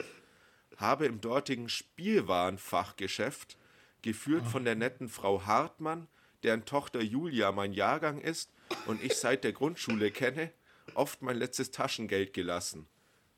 Habe 0.77 1.06
im 1.06 1.22
dortigen 1.22 1.70
Spielwarenfachgeschäft, 1.70 3.58
geführt 4.01 4.48
von 4.48 4.65
der 4.65 4.75
netten 4.75 5.10
Frau 5.10 5.46
Hartmann, 5.46 6.08
deren 6.44 6.65
Tochter 6.65 7.01
Julia 7.01 7.51
mein 7.51 7.74
Jahrgang 7.74 8.20
ist 8.20 8.50
und 8.85 9.03
ich 9.03 9.15
seit 9.15 9.43
der 9.43 9.53
Grundschule 9.53 10.11
kenne, 10.11 10.51
oft 10.95 11.21
mein 11.21 11.38
letztes 11.38 11.71
Taschengeld 11.71 12.33
gelassen. 12.33 12.88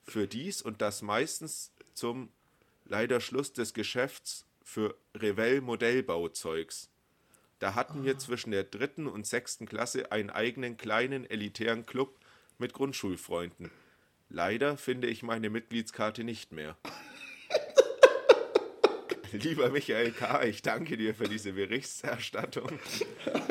Für 0.03 0.27
dies 0.27 0.61
und 0.61 0.81
das 0.81 1.01
meistens 1.01 1.71
zum 1.93 2.29
leider 2.85 3.21
Schluss 3.21 3.53
des 3.53 3.73
Geschäfts 3.73 4.45
für 4.63 4.95
Revell 5.15 5.61
Modellbauzeugs. 5.61 6.89
Da 7.59 7.75
hatten 7.75 8.05
wir 8.05 8.17
zwischen 8.17 8.51
der 8.51 8.63
dritten 8.63 9.07
und 9.07 9.27
sechsten 9.27 9.67
Klasse 9.67 10.11
einen 10.11 10.29
eigenen 10.29 10.77
kleinen 10.77 11.29
elitären 11.29 11.85
Club 11.85 12.17
mit 12.57 12.73
Grundschulfreunden. 12.73 13.69
Leider 14.29 14.77
finde 14.77 15.07
ich 15.07 15.23
meine 15.23 15.49
Mitgliedskarte 15.49 16.23
nicht 16.23 16.51
mehr. 16.51 16.77
Lieber 19.31 19.69
Michael 19.69 20.11
K., 20.11 20.43
ich 20.43 20.61
danke 20.61 20.97
dir 20.97 21.13
für 21.13 21.27
diese 21.27 21.53
Berichterstattung. 21.53 22.79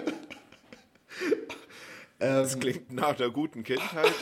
Das 2.20 2.58
klingt 2.58 2.92
nach 2.92 3.18
einer 3.18 3.30
guten 3.30 3.64
Kindheit. 3.64 4.12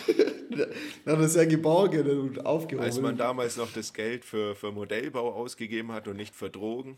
Na, 1.05 1.17
das 1.17 1.27
ist 1.27 1.37
ja 1.37 1.45
geborgen 1.45 2.09
und 2.09 2.47
aufgehoben. 2.47 2.85
Als 2.85 3.01
man 3.01 3.17
damals 3.17 3.57
noch 3.57 3.73
das 3.73 3.93
Geld 3.93 4.25
für, 4.25 4.55
für 4.55 4.73
Modellbau 4.73 5.35
ausgegeben 5.35 5.93
hat 5.93 6.09
und 6.09 6.17
nicht 6.17 6.35
für 6.35 6.49
Drogen. 6.49 6.97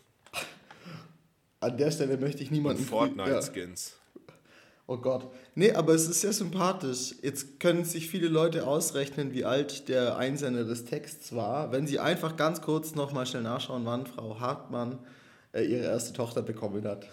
An 1.59 1.77
der 1.77 1.91
Stelle 1.91 2.17
möchte 2.17 2.43
ich 2.43 2.51
niemanden... 2.51 2.83
Ja. 2.83 2.89
Fortnite-Skins. 2.89 3.97
Oh 4.87 4.97
Gott. 4.97 5.31
Nee, 5.55 5.73
aber 5.73 5.95
es 5.95 6.09
ist 6.09 6.21
sehr 6.21 6.33
sympathisch. 6.33 7.15
Jetzt 7.23 7.61
können 7.61 7.85
sich 7.85 8.11
viele 8.11 8.29
Leute 8.29 8.67
ausrechnen, 8.67 9.33
wie 9.33 9.45
alt 9.45 9.89
der 9.89 10.17
Einsender 10.17 10.65
des 10.65 10.85
Texts 10.85 11.35
war, 11.35 11.71
wenn 11.71 11.87
sie 11.87 12.01
einfach 12.01 12.37
ganz 12.37 12.61
kurz 12.61 12.95
nochmal 12.95 13.25
schnell 13.25 13.43
nachschauen, 13.43 13.87
wann 13.87 14.07
Frau 14.07 14.41
Hartmann 14.41 14.99
äh, 15.53 15.63
ihre 15.63 15.85
erste 15.85 16.13
Tochter 16.13 16.43
bekommen 16.43 16.85
hat. 16.85 17.07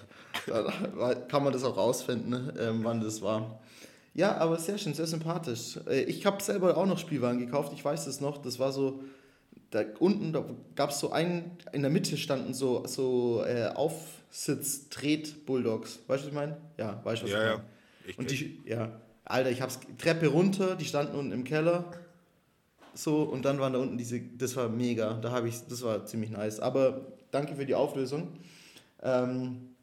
Dann 0.47 1.27
kann 1.27 1.43
man 1.43 1.53
das 1.53 1.63
auch 1.63 1.77
rausfinden, 1.77 2.51
ähm, 2.59 2.83
wann 2.83 3.01
das 3.01 3.21
war. 3.21 3.59
Ja, 4.13 4.37
aber 4.37 4.57
sehr 4.57 4.77
schön, 4.77 4.93
sehr 4.93 5.07
sympathisch. 5.07 5.77
Äh, 5.87 6.01
ich 6.03 6.25
habe 6.25 6.41
selber 6.41 6.77
auch 6.77 6.85
noch 6.85 6.97
Spielwaren 6.97 7.39
gekauft, 7.39 7.71
ich 7.73 7.83
weiß 7.85 8.05
das 8.05 8.21
noch. 8.21 8.41
Das 8.41 8.59
war 8.59 8.71
so, 8.71 9.03
da 9.71 9.83
unten, 9.99 10.31
da 10.33 10.43
gab 10.75 10.89
es 10.89 10.99
so 10.99 11.11
einen, 11.11 11.51
in 11.71 11.81
der 11.81 11.91
Mitte 11.91 12.17
standen 12.17 12.53
so, 12.53 12.85
so 12.87 13.43
äh, 13.45 13.67
Aufsitz-Tret-Bulldogs. 13.75 15.99
Weißt 16.07 16.23
du, 16.23 16.25
was 16.25 16.27
ich 16.27 16.33
meine? 16.33 16.57
Ja, 16.77 16.99
weißt 17.03 17.21
du, 17.21 17.25
was 17.25 17.33
Ja, 17.33 17.39
ich 17.39 17.45
ja. 17.45 17.51
meine? 17.57 17.63
Ich 18.07 18.17
Und 18.17 18.31
die, 18.31 18.59
ja, 18.65 18.91
Alter, 19.25 19.51
ich 19.51 19.61
hab's 19.61 19.79
Treppe 19.97 20.27
runter, 20.27 20.75
die 20.75 20.85
standen 20.85 21.15
unten 21.15 21.31
im 21.33 21.43
Keller. 21.43 21.85
So, 22.93 23.23
und 23.23 23.43
dann 23.45 23.59
waren 23.59 23.73
da 23.73 23.79
unten 23.79 23.97
diese, 23.97 24.19
das 24.19 24.55
war 24.55 24.69
mega. 24.69 25.13
Da 25.15 25.31
habe 25.31 25.49
ich, 25.49 25.55
das 25.69 25.83
war 25.83 26.05
ziemlich 26.05 26.31
nice. 26.31 26.59
Aber 26.59 27.01
danke 27.29 27.55
für 27.55 27.65
die 27.65 27.75
Auflösung. 27.75 28.29
Ähm, 29.03 29.75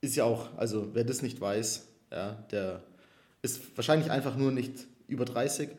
ist 0.00 0.16
ja 0.16 0.24
auch, 0.24 0.56
also 0.56 0.90
wer 0.94 1.04
das 1.04 1.22
nicht 1.22 1.40
weiß, 1.40 1.88
ja, 2.10 2.32
der 2.50 2.82
ist 3.42 3.76
wahrscheinlich 3.76 4.10
einfach 4.10 4.36
nur 4.36 4.50
nicht 4.52 4.86
über 5.08 5.24
30 5.24 5.70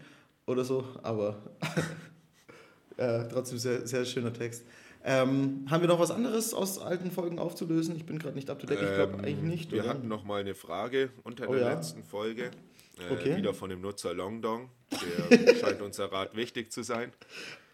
oder 0.46 0.63
so, 0.66 0.86
aber 1.04 1.42
äh, 2.98 3.28
trotzdem 3.30 3.58
sehr, 3.58 3.88
sehr 3.88 4.06
schöner 4.06 4.34
Text. 4.34 4.63
Ähm, 5.04 5.66
haben 5.70 5.82
wir 5.82 5.88
noch 5.88 6.00
was 6.00 6.12
anderes 6.12 6.54
aus 6.54 6.78
alten 6.78 7.10
Folgen 7.10 7.40
aufzulösen? 7.40 7.96
Ich 7.96 8.06
bin 8.06 8.20
gerade 8.20 8.36
nicht 8.36 8.50
up 8.51 8.60
to 8.60 8.68
date, 8.68 8.80
ich 8.82 8.94
glaube 8.96 9.13
Ähm, 9.13 9.20
eigentlich 9.25 9.42
nicht. 9.42 9.72
Wir 9.72 9.82
oder? 9.82 9.90
hatten 9.90 10.08
noch 10.08 10.24
mal 10.24 10.42
eine 10.42 10.54
Frage 10.54 11.10
unter 11.24 11.50
Oh 11.50 11.54
der 11.54 11.62
ja. 11.62 11.74
letzten 11.74 12.04
Folge. 12.04 12.46
Äh, 12.46 12.51
Okay. 13.10 13.36
Wieder 13.36 13.56
von 13.56 13.72
dem 13.72 13.82
Nutzer 13.82 14.13
Longdong. 14.13 14.70
Der 14.92 15.56
scheint 15.60 15.82
unser 15.82 16.12
Rat 16.12 16.36
wichtig 16.36 16.72
zu 16.72 16.84
sein. 16.84 17.12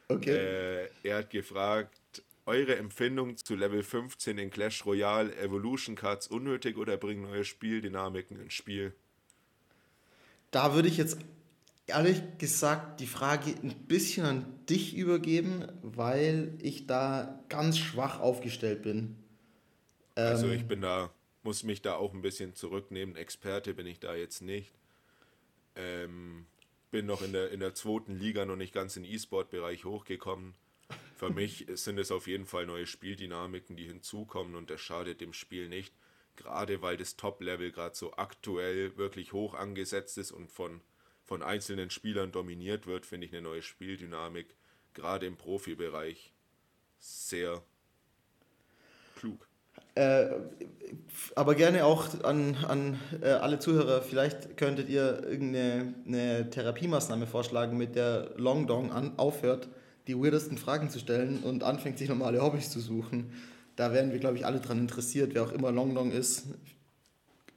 okay. 0.08 0.30
Äh, 0.38 0.90
er 1.04 1.18
hat 1.18 1.30
gefragt, 1.32 2.00
eure 2.48 2.78
Empfindung 2.78 3.38
zu 3.38 3.56
Level 3.56 3.84
15 3.84 4.38
in 4.38 4.50
Clash 4.50 4.86
Royale 4.86 5.36
Evolution 5.38 5.96
Cards 5.96 6.28
unnötig 6.28 6.78
oder 6.78 6.98
bringen 6.98 7.24
neue 7.24 7.44
Spieldynamiken 7.44 8.40
ins 8.40 8.54
Spiel? 8.54 8.94
Da 10.52 10.74
würde 10.74 10.88
ich 10.88 10.98
jetzt 10.98 11.18
ehrlich 11.88 12.22
gesagt 12.38 13.00
die 13.02 13.08
Frage 13.08 13.52
ein 13.52 13.76
bisschen 13.88 14.26
an 14.26 14.66
dich 14.70 14.96
übergeben, 14.96 15.68
weil 15.82 16.58
ich 16.62 16.88
da 16.88 17.44
ganz 17.50 17.78
schwach 17.78 18.20
aufgestellt 18.20 18.82
bin. 18.82 19.18
Also 20.16 20.48
Ähm, 20.48 20.54
ich 20.54 20.66
bin 20.66 20.82
da, 20.82 21.12
muss 21.44 21.64
mich 21.64 21.82
da 21.82 21.96
auch 21.96 22.14
ein 22.14 22.22
bisschen 22.22 22.56
zurücknehmen. 22.56 23.16
Experte 23.18 23.74
bin 23.74 23.88
ich 23.88 24.00
da 24.00 24.16
jetzt 24.16 24.42
nicht. 24.42 24.74
Ähm, 25.76 26.46
bin 26.92 27.06
noch 27.06 27.22
in 27.22 27.34
der, 27.34 27.52
in 27.52 27.60
der 27.60 27.74
zweiten 27.74 28.18
Liga 28.18 28.46
noch 28.46 28.56
nicht 28.56 28.74
ganz 28.74 28.96
in 28.96 29.04
den 29.04 29.12
E-Sport-Bereich 29.12 29.84
hochgekommen. 29.84 30.56
Für 31.18 31.32
mich 31.32 31.66
sind 31.74 31.98
es 31.98 32.12
auf 32.12 32.28
jeden 32.28 32.46
Fall 32.46 32.68
neue 32.68 32.86
Spieldynamiken, 32.86 33.76
die 33.76 33.88
hinzukommen 33.88 34.56
und 34.56 34.70
das 34.70 34.82
schadet 34.82 35.20
dem 35.20 35.34
Spiel 35.34 35.68
nicht. 35.68 35.92
Gerade 36.36 36.84
weil 36.84 36.96
das 36.96 37.16
Top-Level 37.16 37.72
gerade 37.72 37.96
so 37.96 38.14
aktuell 38.14 38.96
wirklich 38.98 39.34
hoch 39.34 39.56
angesetzt 39.56 40.20
ist 40.20 40.32
und 40.32 40.52
von, 40.52 40.80
von 41.26 41.42
einzelnen 41.42 41.90
Spielern 41.90 42.32
dominiert 42.32 42.86
wird, 42.86 43.08
finde 43.08 43.26
ich 43.26 43.34
eine 43.34 43.42
neue 43.42 43.64
Spieldynamik, 43.64 44.56
gerade 44.94 45.26
im 45.26 45.38
Profibereich, 45.38 46.34
sehr 47.00 47.64
klug. 49.16 49.48
Äh, 49.96 50.28
aber 51.36 51.56
gerne 51.56 51.84
auch 51.84 52.24
an, 52.24 52.56
an 52.68 53.00
äh, 53.24 53.30
alle 53.30 53.58
Zuhörer, 53.58 54.04
vielleicht 54.04 54.56
könntet 54.56 54.88
ihr 54.90 55.24
irgendeine 55.24 55.96
eine 56.06 56.50
Therapiemaßnahme 56.52 57.26
vorschlagen, 57.26 57.76
mit 57.76 57.96
der 57.96 58.34
Long 58.36 58.68
Dong 58.68 58.92
an, 58.92 59.18
aufhört, 59.18 59.68
die 60.08 60.16
weirdesten 60.16 60.58
Fragen 60.58 60.90
zu 60.90 61.00
stellen 61.00 61.44
und 61.44 61.64
anfängt, 61.64 61.98
sich 61.98 62.10
normale 62.10 62.42
Hobbys 62.42 62.70
zu 62.70 62.80
suchen. 62.80 63.32
Da 63.76 63.94
wären 63.94 64.12
wir, 64.12 64.20
glaube 64.20 64.38
ich, 64.38 64.46
alle 64.46 64.60
dran 64.60 64.80
interessiert, 64.80 65.34
wer 65.34 65.44
auch 65.44 65.52
immer 65.52 65.72
Long 65.72 65.94
Dong 65.94 66.12
ist. 66.12 66.48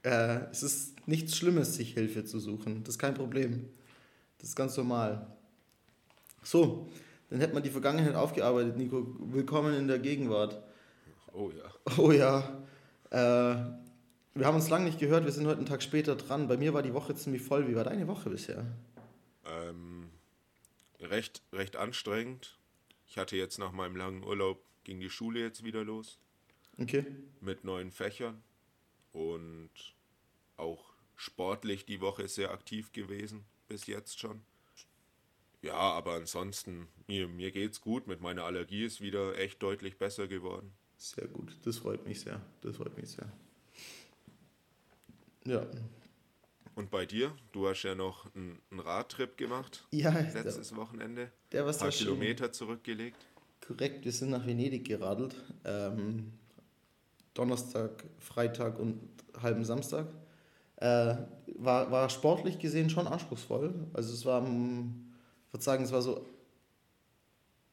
Äh, 0.03 0.39
es 0.51 0.61
ist 0.61 1.07
nichts 1.07 1.35
Schlimmes, 1.35 1.75
sich 1.75 1.93
Hilfe 1.93 2.25
zu 2.25 2.39
suchen. 2.39 2.83
Das 2.83 2.95
ist 2.95 2.99
kein 2.99 3.13
Problem. 3.13 3.69
Das 4.37 4.49
ist 4.49 4.55
ganz 4.55 4.75
normal. 4.77 5.27
So, 6.43 6.89
dann 7.29 7.39
hätte 7.39 7.53
man 7.53 7.63
die 7.63 7.69
Vergangenheit 7.69 8.15
aufgearbeitet, 8.15 8.77
Nico. 8.77 9.15
Willkommen 9.19 9.75
in 9.75 9.87
der 9.87 9.99
Gegenwart. 9.99 10.61
Oh 11.33 11.49
ja. 11.49 11.97
Oh 11.97 12.11
ja. 12.11 12.61
Äh, 13.09 13.55
wir 14.33 14.45
haben 14.45 14.55
uns 14.55 14.69
lange 14.69 14.85
nicht 14.85 14.99
gehört, 14.99 15.25
wir 15.25 15.31
sind 15.31 15.45
heute 15.45 15.57
einen 15.57 15.65
Tag 15.65 15.83
später 15.83 16.15
dran. 16.15 16.47
Bei 16.47 16.57
mir 16.57 16.73
war 16.73 16.81
die 16.81 16.93
Woche 16.93 17.15
ziemlich 17.15 17.41
voll. 17.41 17.67
Wie 17.67 17.75
war 17.75 17.83
deine 17.83 18.07
Woche 18.07 18.29
bisher? 18.29 18.65
Ähm, 19.45 19.90
recht, 21.01 21.41
recht 21.51 21.75
anstrengend. 21.75 22.57
Ich 23.07 23.17
hatte 23.17 23.35
jetzt 23.35 23.57
nach 23.57 23.71
meinem 23.71 23.95
langen 23.95 24.23
Urlaub, 24.23 24.63
ging 24.83 24.99
die 24.99 25.09
Schule 25.09 25.39
jetzt 25.39 25.63
wieder 25.63 25.83
los 25.83 26.17
Okay. 26.79 27.05
mit 27.41 27.63
neuen 27.63 27.91
Fächern 27.91 28.41
und 29.11 29.69
auch 30.57 30.93
sportlich 31.15 31.85
die 31.85 32.01
Woche 32.01 32.27
sehr 32.27 32.51
aktiv 32.51 32.91
gewesen, 32.93 33.43
bis 33.67 33.85
jetzt 33.87 34.19
schon. 34.19 34.41
Ja, 35.61 35.75
aber 35.75 36.13
ansonsten, 36.13 36.87
mir, 37.07 37.27
mir 37.27 37.51
geht's 37.51 37.81
gut. 37.81 38.07
Mit 38.07 38.19
meiner 38.21 38.45
Allergie 38.45 38.83
ist 38.83 38.99
wieder 39.01 39.37
echt 39.37 39.61
deutlich 39.61 39.97
besser 39.99 40.27
geworden. 40.27 40.73
Sehr 40.97 41.27
gut. 41.27 41.55
Das 41.63 41.77
freut 41.77 42.05
mich 42.07 42.21
sehr. 42.21 42.41
Das 42.61 42.77
freut 42.77 42.97
mich 42.97 43.09
sehr. 43.09 43.31
Ja. 45.45 45.67
Und 46.75 46.89
bei 46.89 47.05
dir? 47.05 47.35
Du 47.51 47.67
hast 47.67 47.83
ja 47.83 47.95
noch 47.95 48.33
einen, 48.33 48.59
einen 48.71 48.79
Radtrip 48.79 49.37
gemacht 49.37 49.85
Ja, 49.91 50.11
der, 50.11 50.43
letztes 50.43 50.75
Wochenende. 50.75 51.31
der 51.51 51.65
war 51.65 51.73
Ein 51.73 51.77
paar 51.79 51.91
sehr 51.91 52.05
schön. 52.05 52.07
Kilometer 52.15 52.51
zurückgelegt. 52.51 53.17
Korrekt, 53.65 54.05
wir 54.05 54.11
sind 54.11 54.29
nach 54.31 54.45
Venedig 54.45 54.85
geradelt. 54.87 55.35
Ähm, 55.65 56.31
Donnerstag, 57.33 58.03
Freitag 58.19 58.79
und 58.79 58.99
halben 59.41 59.63
Samstag. 59.63 60.07
Äh, 60.77 61.15
war, 61.57 61.91
war 61.91 62.09
sportlich 62.09 62.57
gesehen 62.59 62.89
schon 62.89 63.05
anspruchsvoll. 63.07 63.73
Also 63.93 64.13
es 64.13 64.25
war, 64.25 64.45
ähm, 64.45 65.13
ich 65.47 65.53
würde 65.53 65.63
sagen, 65.63 65.83
es 65.83 65.91
war 65.91 66.01
so 66.01 66.25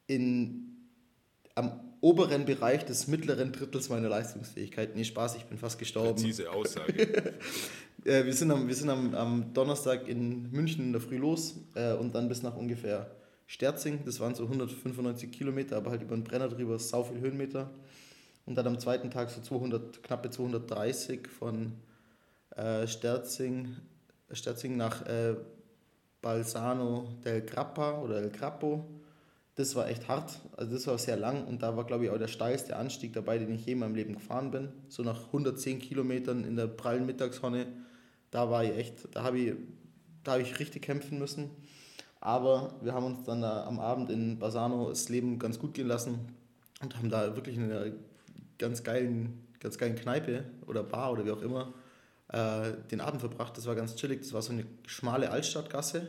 in, 0.07 0.77
am 1.55 1.81
oberen 2.01 2.45
Bereich 2.45 2.85
des 2.85 3.07
mittleren 3.09 3.53
Drittels 3.53 3.89
meiner 3.89 4.09
Leistungsfähigkeit. 4.09 4.95
Nee, 4.95 5.05
Spaß, 5.05 5.37
ich 5.37 5.45
bin 5.45 5.59
fast 5.59 5.79
gestorben. 5.79 6.15
Präzise 6.15 6.51
Aussage. 6.51 7.35
Äh, 8.09 8.25
wir 8.25 8.33
sind, 8.33 8.51
am, 8.51 8.67
wir 8.67 8.75
sind 8.75 8.89
am, 8.89 9.15
am 9.15 9.53
Donnerstag 9.53 10.09
in 10.09 10.51
München 10.51 10.83
in 10.87 10.93
der 10.93 11.01
Früh 11.03 11.19
los 11.19 11.57
äh, 11.75 11.93
und 11.93 12.15
dann 12.15 12.29
bis 12.29 12.43
nach 12.43 12.57
ungefähr 12.57 13.11
Sterzing. 13.47 14.01
Das 14.07 14.19
waren 14.19 14.35
so 14.35 14.45
195 14.45 15.31
Kilometer, 15.31 15.77
aber 15.77 15.91
halt 15.91 16.03
über 16.03 16.17
den 16.17 16.25
Brenner 16.25 16.49
drüber, 16.49 16.79
sau 16.79 17.05
viel 17.05 17.21
Höhenmeter. 17.21 17.71
Und 18.47 18.55
dann 18.57 18.67
am 18.67 18.79
zweiten 18.79 19.11
Tag 19.11 19.29
so 19.29 19.43
200, 19.43 20.03
knappe 20.03 20.31
230 20.31 21.29
von 21.29 21.73
äh, 22.57 22.87
Sterzing, 22.87 23.77
Sterzing 24.33 24.79
nach 24.79 25.05
äh, 25.07 25.35
Balsano 26.23 27.09
del 27.27 27.43
Grappa 27.43 28.01
oder 28.01 28.23
El 28.23 28.31
Grappo. 28.31 28.87
Das 29.57 29.75
war 29.75 29.89
echt 29.89 30.09
hart, 30.09 30.41
also 30.57 30.73
das 30.73 30.87
war 30.87 30.97
sehr 30.99 31.17
lang 31.17 31.45
und 31.45 31.63
da 31.63 31.77
war, 31.77 31.85
glaube 31.85 32.05
ich, 32.05 32.11
auch 32.11 32.19
der 32.19 32.29
steilste 32.29 32.77
Anstieg 32.77 33.13
dabei, 33.13 33.39
den 33.39 33.53
ich 33.53 33.67
je 33.67 33.73
in 33.73 33.81
meinem 33.81 33.97
Leben 33.97 34.15
gefahren 34.15 34.51
bin. 34.51 34.69
So 34.89 35.03
nach 35.03 35.27
110 35.27 35.81
Kilometern 35.81 36.45
in 36.45 36.55
der 36.55 36.69
prallen 36.69 37.05
Mittagssonne, 37.05 37.67
da 38.31 38.51
war 38.51 38.65
ich 38.65 38.77
echt, 38.77 39.15
da 39.15 39.23
habe 39.23 39.39
ich, 39.39 39.55
da 40.25 40.33
habe 40.33 40.43
ich 40.43 40.59
richtig 40.59 40.83
kämpfen 40.83 41.19
müssen. 41.19 41.51
Aber 42.21 42.75
wir 42.83 42.95
haben 42.95 43.07
uns 43.07 43.25
dann 43.25 43.43
da 43.43 43.65
am 43.65 43.79
Abend 43.79 44.11
in 44.11 44.39
Bassano 44.39 44.89
das 44.89 45.09
Leben 45.09 45.39
ganz 45.39 45.59
gut 45.59 45.75
gehen 45.75 45.87
lassen 45.87 46.19
und 46.83 46.97
haben 46.97 47.11
da 47.11 47.37
wirklich 47.37 47.57
in 47.57 47.65
einer 47.65 47.93
ganz 48.59 48.83
geilen, 48.83 49.47
ganz 49.61 49.79
geilen 49.79 49.95
Kneipe 49.95 50.45
oder 50.67 50.83
Bar 50.83 51.13
oder 51.13 51.25
wie 51.25 51.31
auch 51.31 51.43
immer 51.43 51.73
äh, 52.33 52.73
den 52.91 53.01
Abend 53.01 53.21
verbracht. 53.21 53.57
Das 53.57 53.67
war 53.67 53.75
ganz 53.75 53.95
chillig. 53.95 54.21
Das 54.23 54.33
war 54.33 54.43
so 54.43 54.53
eine 54.53 54.65
schmale 54.87 55.31
Altstadtgasse 55.31 56.09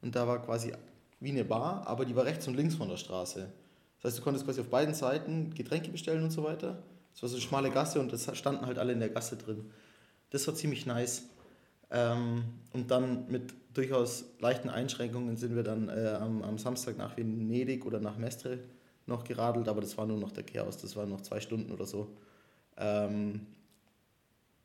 und 0.00 0.16
da 0.16 0.26
war 0.26 0.42
quasi 0.42 0.72
wie 1.20 1.30
eine 1.30 1.44
Bar, 1.44 1.86
aber 1.86 2.06
die 2.06 2.16
war 2.16 2.24
rechts 2.24 2.48
und 2.48 2.54
links 2.54 2.74
von 2.74 2.88
der 2.88 2.96
Straße. 2.96 3.52
Das 3.96 4.12
heißt, 4.12 4.18
du 4.18 4.22
konntest 4.22 4.46
quasi 4.46 4.62
auf 4.62 4.68
beiden 4.68 4.94
Seiten 4.94 5.52
Getränke 5.54 5.90
bestellen 5.90 6.24
und 6.24 6.30
so 6.30 6.42
weiter. 6.42 6.82
Es 7.14 7.22
war 7.22 7.28
so 7.28 7.36
eine 7.36 7.42
schmale 7.42 7.70
Gasse 7.70 8.00
und 8.00 8.12
es 8.12 8.34
standen 8.36 8.64
halt 8.64 8.78
alle 8.78 8.92
in 8.94 9.00
der 9.00 9.10
Gasse 9.10 9.36
drin. 9.36 9.70
Das 10.30 10.46
war 10.46 10.54
ziemlich 10.54 10.86
nice. 10.86 11.24
Ähm, 11.90 12.44
und 12.72 12.90
dann 12.90 13.30
mit 13.30 13.54
durchaus 13.74 14.24
leichten 14.40 14.68
Einschränkungen 14.68 15.36
sind 15.36 15.56
wir 15.56 15.62
dann 15.62 15.88
äh, 15.88 16.16
am, 16.20 16.42
am 16.42 16.58
Samstag 16.58 16.96
nach 16.96 17.16
Venedig 17.16 17.86
oder 17.86 18.00
nach 18.00 18.16
Mestre 18.16 18.58
noch 19.06 19.24
geradelt, 19.24 19.68
aber 19.68 19.80
das 19.80 19.96
war 19.98 20.06
nur 20.06 20.18
noch 20.18 20.32
der 20.32 20.44
Chaos, 20.44 20.76
das 20.78 20.96
waren 20.96 21.08
noch 21.08 21.20
zwei 21.20 21.40
Stunden 21.40 21.72
oder 21.72 21.86
so. 21.86 22.08
Ähm, 22.76 23.46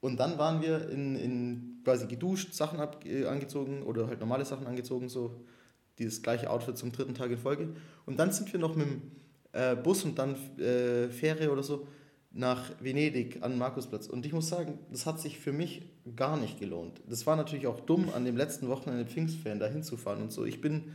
und 0.02 0.20
dann 0.20 0.38
waren 0.38 0.62
wir 0.62 0.90
in, 0.90 1.16
in 1.16 1.82
quasi 1.84 2.06
geduscht, 2.06 2.54
Sachen 2.54 2.80
ab, 2.80 3.04
äh, 3.06 3.26
angezogen 3.26 3.84
oder 3.84 4.08
halt 4.08 4.20
normale 4.20 4.46
Sachen 4.46 4.68
angezogen, 4.68 5.10
so 5.10 5.36
dieses 5.98 6.22
gleiche 6.22 6.50
Outfit 6.50 6.78
zum 6.78 6.92
dritten 6.92 7.16
Tag 7.16 7.32
in 7.32 7.38
Folge. 7.38 7.70
Und 8.06 8.20
dann 8.20 8.32
sind 8.32 8.52
wir 8.52 8.60
noch 8.60 8.76
mit 8.76 8.88
dem 8.88 9.02
äh, 9.54 9.76
Bus 9.76 10.04
und 10.04 10.20
dann 10.20 10.36
äh, 10.60 11.08
Fähre 11.10 11.52
oder 11.52 11.64
so 11.64 11.88
nach 12.38 12.70
Venedig 12.82 13.42
an 13.42 13.52
den 13.52 13.60
Markusplatz. 13.60 14.08
Und 14.08 14.26
ich 14.26 14.34
muss 14.34 14.50
sagen, 14.50 14.78
das 14.92 15.06
hat 15.06 15.22
sich 15.22 15.40
für 15.40 15.54
mich 15.54 15.84
gar 16.18 16.36
nicht 16.38 16.60
gelohnt. 16.60 17.02
Das 17.08 17.26
war 17.26 17.38
natürlich 17.38 17.66
auch 17.66 17.80
dumm, 17.80 18.10
an 18.14 18.26
dem 18.26 18.36
letzten 18.36 18.68
Wochenende 18.68 19.06
Pfingstferien 19.06 19.60
da 19.60 19.68
hinzufahren 19.68 20.22
und 20.22 20.34
so. 20.34 20.44
Ich 20.44 20.60
bin, 20.60 20.92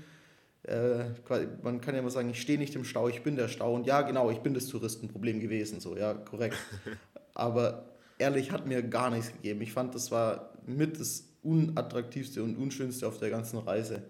äh, 0.64 1.04
man 1.62 1.80
kann 1.80 1.94
ja 1.94 2.02
mal 2.02 2.10
sagen, 2.10 2.28
ich 2.28 2.40
stehe 2.42 2.58
nicht 2.58 2.74
im 2.76 2.84
Stau, 2.84 3.08
ich 3.08 3.22
bin 3.22 3.36
der 3.36 3.48
Stau. 3.48 3.74
Und 3.74 3.86
ja, 3.86 4.02
genau, 4.02 4.30
ich 4.30 4.40
bin 4.40 4.52
das 4.52 4.66
Touristenproblem 4.66 5.40
gewesen, 5.40 5.80
so, 5.80 5.96
ja, 5.96 6.12
korrekt. 6.12 6.56
Aber 7.34 7.86
ehrlich, 8.18 8.52
hat 8.52 8.66
mir 8.66 8.82
gar 8.82 9.08
nichts 9.08 9.32
gegeben. 9.32 9.62
Ich 9.62 9.72
fand, 9.72 9.94
das 9.94 10.10
war 10.10 10.52
mit 10.66 11.00
das 11.00 11.26
unattraktivste 11.42 12.42
und 12.42 12.56
unschönste 12.56 13.08
auf 13.08 13.18
der 13.18 13.30
ganzen 13.30 13.58
Reise. 13.60 14.02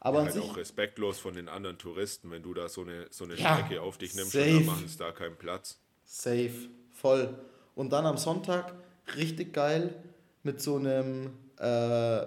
Aber 0.00 0.24
ja, 0.26 0.34
halt 0.34 0.38
auch 0.42 0.56
respektlos 0.56 1.20
von 1.20 1.34
den 1.34 1.48
anderen 1.48 1.78
Touristen, 1.78 2.32
wenn 2.32 2.42
du 2.42 2.52
da 2.54 2.68
so 2.68 2.80
eine, 2.80 3.06
so 3.10 3.22
eine 3.22 3.36
Ja, 3.36 3.56
Strecke 3.56 3.80
auf 3.82 3.98
dich 3.98 4.16
nimmst 4.16 4.32
safe. 4.32 4.56
und 4.56 4.66
machen 4.66 4.84
es 4.84 4.96
da 4.96 5.12
keinen 5.12 5.36
Platz. 5.36 5.78
Safe, 6.04 6.68
voll. 6.90 7.34
Und 7.74 7.92
dann 7.92 8.06
am 8.06 8.16
Sonntag 8.16 8.74
richtig 9.16 9.52
geil 9.52 9.94
mit 10.42 10.60
so 10.60 10.76
einem 10.76 11.30
äh, 11.58 12.26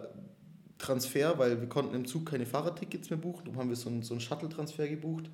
Transfer, 0.78 1.38
weil 1.38 1.60
wir 1.60 1.70
konnten 1.70 1.96
im 1.96 2.06
Zug 2.06 2.26
keine 2.26 2.46
Fahrradtickets 2.46 3.10
mehr 3.10 3.20
buchen. 3.20 3.46
Darum 3.46 3.60
haben 3.60 3.70
wir 3.70 3.76
so 3.76 3.90
einen, 3.90 4.04
so 4.04 4.14
einen 4.14 4.22
Shuttle-Transfer 4.22 4.88
gebucht. 4.88 5.30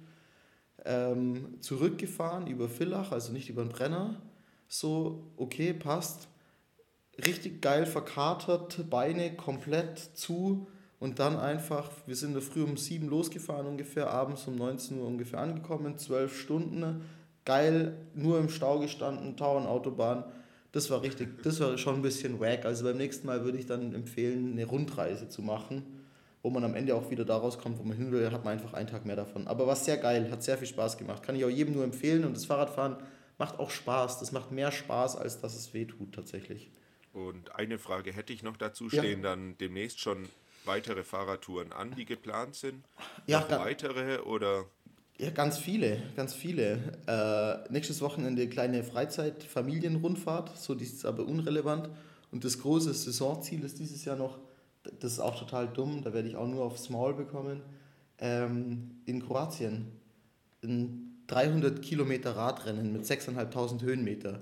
Ähm, 0.84 1.62
zurückgefahren 1.62 2.48
über 2.48 2.68
Villach, 2.68 3.12
also 3.12 3.32
nicht 3.32 3.50
über 3.50 3.64
den 3.64 3.70
Brenner. 3.70 4.22
So, 4.68 5.24
okay, 5.38 5.74
passt. 5.74 6.28
Richtig 7.26 7.62
geil 7.62 7.86
verkatert, 7.86 8.90
Beine 8.90 9.36
komplett 9.36 10.00
zu 10.00 10.68
und 11.02 11.18
dann 11.18 11.36
einfach, 11.36 11.90
wir 12.06 12.16
sind 12.16 12.36
da 12.36 12.42
früh 12.42 12.62
um 12.62 12.78
sieben 12.78 13.10
losgefahren 13.10 13.66
ungefähr, 13.66 14.12
abends 14.12 14.48
um 14.48 14.56
19 14.56 15.00
Uhr 15.00 15.08
ungefähr 15.08 15.40
angekommen, 15.40 15.98
zwölf 15.98 16.40
Stunden, 16.40 17.02
geil, 17.46 17.98
nur 18.14 18.40
im 18.40 18.50
Stau 18.50 18.80
gestanden, 18.80 19.38
Tauernautobahn, 19.38 20.24
das 20.72 20.90
war 20.90 21.02
richtig, 21.02 21.44
das 21.44 21.60
war 21.60 21.78
schon 21.78 21.96
ein 21.96 22.02
bisschen 22.02 22.40
wack, 22.40 22.66
also 22.66 22.86
beim 22.86 22.98
nächsten 22.98 23.28
Mal 23.28 23.44
würde 23.44 23.58
ich 23.58 23.66
dann 23.66 23.94
empfehlen, 23.94 24.54
eine 24.54 24.66
Rundreise 24.66 25.28
zu 25.28 25.42
machen, 25.42 25.84
wo 26.44 26.50
man 26.50 26.64
am 26.64 26.76
Ende 26.76 26.96
auch 26.96 27.10
wieder 27.12 27.26
da 27.26 27.38
rauskommt, 27.38 27.78
wo 27.78 27.84
man 27.84 27.98
hin 27.98 28.12
will, 28.12 28.32
hat 28.32 28.46
man 28.46 28.54
einfach 28.54 28.74
einen 28.74 28.88
Tag 28.88 29.06
mehr 29.06 29.16
davon. 29.16 29.48
Aber 29.48 29.68
war 29.68 29.76
sehr 29.76 29.98
geil, 29.98 30.30
hat 30.32 30.44
sehr 30.44 30.58
viel 30.58 30.68
Spaß 30.68 30.98
gemacht, 30.98 31.24
kann 31.24 31.36
ich 31.36 31.44
auch 31.44 31.50
jedem 31.50 31.74
nur 31.74 31.84
empfehlen 31.84 32.24
und 32.24 32.36
das 32.36 32.46
Fahrradfahren 32.46 32.98
macht 33.38 33.60
auch 33.60 33.70
Spaß, 33.72 34.20
das 34.20 34.32
macht 34.32 34.52
mehr 34.52 34.72
Spaß, 34.72 35.18
als 35.18 35.42
dass 35.42 35.56
es 35.56 35.74
weh 35.74 35.86
tut 35.86 36.14
tatsächlich. 36.14 36.70
Und 37.14 37.56
eine 37.56 37.78
Frage 37.78 38.14
hätte 38.14 38.32
ich 38.32 38.44
noch 38.44 38.56
dazu. 38.56 38.86
Ja. 38.86 39.02
Stehen 39.02 39.22
dann 39.22 39.58
demnächst 39.58 40.00
schon 40.00 40.30
weitere 40.66 41.04
Fahrradtouren 41.04 41.74
an, 41.74 41.94
die 41.96 42.06
geplant 42.06 42.56
sind? 42.56 42.86
Ja, 43.26 43.42
Noch 43.42 43.50
weitere 43.50 44.20
oder? 44.22 44.66
Ja, 45.22 45.30
ganz 45.30 45.60
viele, 45.60 46.02
ganz 46.16 46.34
viele. 46.34 46.80
Äh, 47.06 47.72
nächstes 47.72 48.02
Wochenende 48.02 48.50
kleine 48.50 48.84
Freizeit-Familienrundfahrt, 48.84 50.58
so 50.58 50.74
die 50.74 50.86
ist 50.86 51.06
aber 51.06 51.28
unrelevant. 51.28 51.92
Und 52.32 52.44
das 52.44 52.58
große 52.58 52.92
Saisonziel 52.92 53.64
ist 53.64 53.78
dieses 53.78 54.04
Jahr 54.04 54.16
noch, 54.16 54.40
das 55.00 55.12
ist 55.14 55.20
auch 55.20 55.38
total 55.38 55.68
dumm, 55.68 56.02
da 56.02 56.12
werde 56.12 56.28
ich 56.28 56.36
auch 56.36 56.48
nur 56.48 56.64
aufs 56.64 56.90
Maul 56.90 57.14
bekommen, 57.14 57.62
ähm, 58.18 59.00
in 59.06 59.24
Kroatien. 59.24 59.92
Ein 60.64 61.24
300 61.28 61.84
Kilometer 61.84 62.36
Radrennen 62.36 62.92
mit 62.92 63.04
6.500 63.04 63.84
Höhenmeter. 63.84 64.42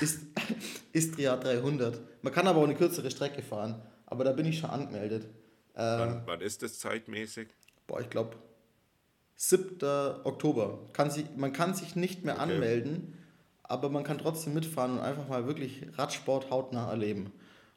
Ist, 0.00 0.20
Istria 0.92 1.36
300. 1.38 2.00
Man 2.22 2.32
kann 2.32 2.46
aber 2.46 2.60
auch 2.60 2.64
eine 2.64 2.76
kürzere 2.76 3.10
Strecke 3.10 3.42
fahren, 3.42 3.82
aber 4.06 4.22
da 4.22 4.30
bin 4.30 4.46
ich 4.46 4.60
schon 4.60 4.70
angemeldet. 4.70 5.24
Äh, 5.74 5.80
Wann, 5.80 6.22
wann 6.24 6.40
ist 6.40 6.62
das 6.62 6.78
zeitmäßig? 6.78 7.48
boah, 7.88 8.00
ich 8.00 8.10
glaube, 8.10 8.36
7. 9.42 9.78
Oktober. 10.24 10.80
Kann 10.92 11.10
sich, 11.10 11.24
man 11.34 11.54
kann 11.54 11.72
sich 11.74 11.96
nicht 11.96 12.26
mehr 12.26 12.34
Okay. 12.34 12.42
anmelden, 12.42 13.14
aber 13.62 13.88
man 13.88 14.04
kann 14.04 14.18
trotzdem 14.18 14.52
mitfahren 14.52 14.92
und 14.92 15.00
einfach 15.00 15.26
mal 15.28 15.46
wirklich 15.46 15.80
Radsport 15.96 16.50
hautnah 16.50 16.90
erleben. 16.90 17.32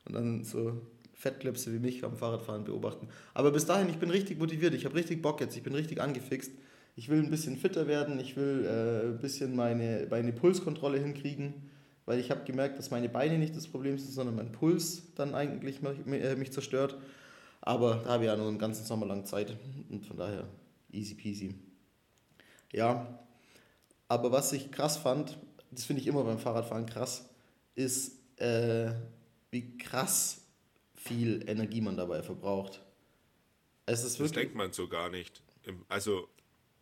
Und 0.05 0.13
dann 0.13 0.43
so 0.43 0.73
Fettklipse 1.13 1.71
wie 1.71 1.79
mich 1.79 2.03
am 2.03 2.17
Fahrradfahren 2.17 2.65
beobachten. 2.65 3.07
Aber 3.33 3.51
bis 3.51 3.65
dahin, 3.65 3.87
ich 3.87 3.97
bin 3.97 4.09
richtig 4.09 4.39
motiviert, 4.39 4.73
ich 4.73 4.83
habe 4.83 4.95
richtig 4.95 5.21
Bock 5.21 5.39
jetzt, 5.39 5.55
ich 5.55 5.63
bin 5.63 5.73
richtig 5.73 6.01
angefixt. 6.01 6.51
Ich 6.97 7.07
will 7.07 7.19
ein 7.19 7.29
bisschen 7.29 7.55
fitter 7.55 7.87
werden, 7.87 8.19
ich 8.19 8.35
will 8.35 8.65
äh, 8.65 9.07
ein 9.07 9.19
bisschen 9.19 9.55
meine, 9.55 10.05
meine 10.09 10.33
Pulskontrolle 10.33 10.99
hinkriegen, 10.99 11.53
weil 12.05 12.19
ich 12.19 12.29
habe 12.29 12.43
gemerkt, 12.43 12.77
dass 12.77 12.91
meine 12.91 13.07
Beine 13.07 13.37
nicht 13.37 13.55
das 13.55 13.67
Problem 13.69 13.97
sind, 13.97 14.11
sondern 14.11 14.35
mein 14.35 14.51
Puls 14.51 15.03
dann 15.15 15.33
eigentlich 15.33 15.81
mich, 15.81 16.21
äh, 16.21 16.35
mich 16.35 16.51
zerstört. 16.51 16.97
Aber 17.61 18.01
da 18.03 18.09
habe 18.09 18.25
ich 18.25 18.27
ja 18.27 18.35
nur 18.35 18.49
einen 18.49 18.59
ganzen 18.59 18.83
Sommer 18.83 19.05
lang 19.05 19.23
Zeit 19.23 19.55
und 19.89 20.05
von 20.05 20.17
daher 20.17 20.43
easy 20.93 21.15
peasy. 21.15 21.55
Ja, 22.71 23.19
aber 24.07 24.31
was 24.31 24.53
ich 24.53 24.71
krass 24.71 24.97
fand, 24.97 25.37
das 25.71 25.85
finde 25.85 26.01
ich 26.01 26.07
immer 26.07 26.23
beim 26.23 26.39
Fahrradfahren 26.39 26.85
krass, 26.85 27.29
ist, 27.75 28.17
äh, 28.39 28.93
wie 29.51 29.77
krass 29.77 30.41
viel 30.95 31.43
Energie 31.47 31.81
man 31.81 31.97
dabei 31.97 32.23
verbraucht. 32.23 32.81
Es 33.85 33.99
ist 34.03 34.13
Das 34.13 34.19
wirklich. 34.19 34.33
denkt 34.33 34.55
man 34.55 34.71
so 34.71 34.87
gar 34.87 35.09
nicht. 35.09 35.43
Also 35.89 36.27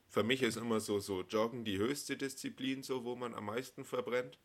für 0.10 0.24
mich 0.24 0.42
ist 0.44 0.58
immer 0.58 0.80
so, 0.80 1.00
so 1.00 1.22
Joggen 1.24 1.64
die 1.66 1.78
höchste 1.78 2.18
Disziplin, 2.18 2.84
so 2.84 3.04
wo 3.04 3.16
man 3.16 3.34
am 3.34 3.46
meisten 3.46 3.86
verbrennt. 3.86 4.38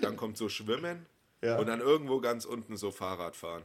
Dann 0.00 0.16
kommt 0.16 0.36
so 0.36 0.48
Schwimmen 0.48 1.06
Ja. 1.44 1.58
und 1.58 1.66
dann 1.66 1.80
irgendwo 1.80 2.20
ganz 2.20 2.44
unten 2.44 2.76
so 2.76 2.90
Fahrradfahren. 2.92 3.64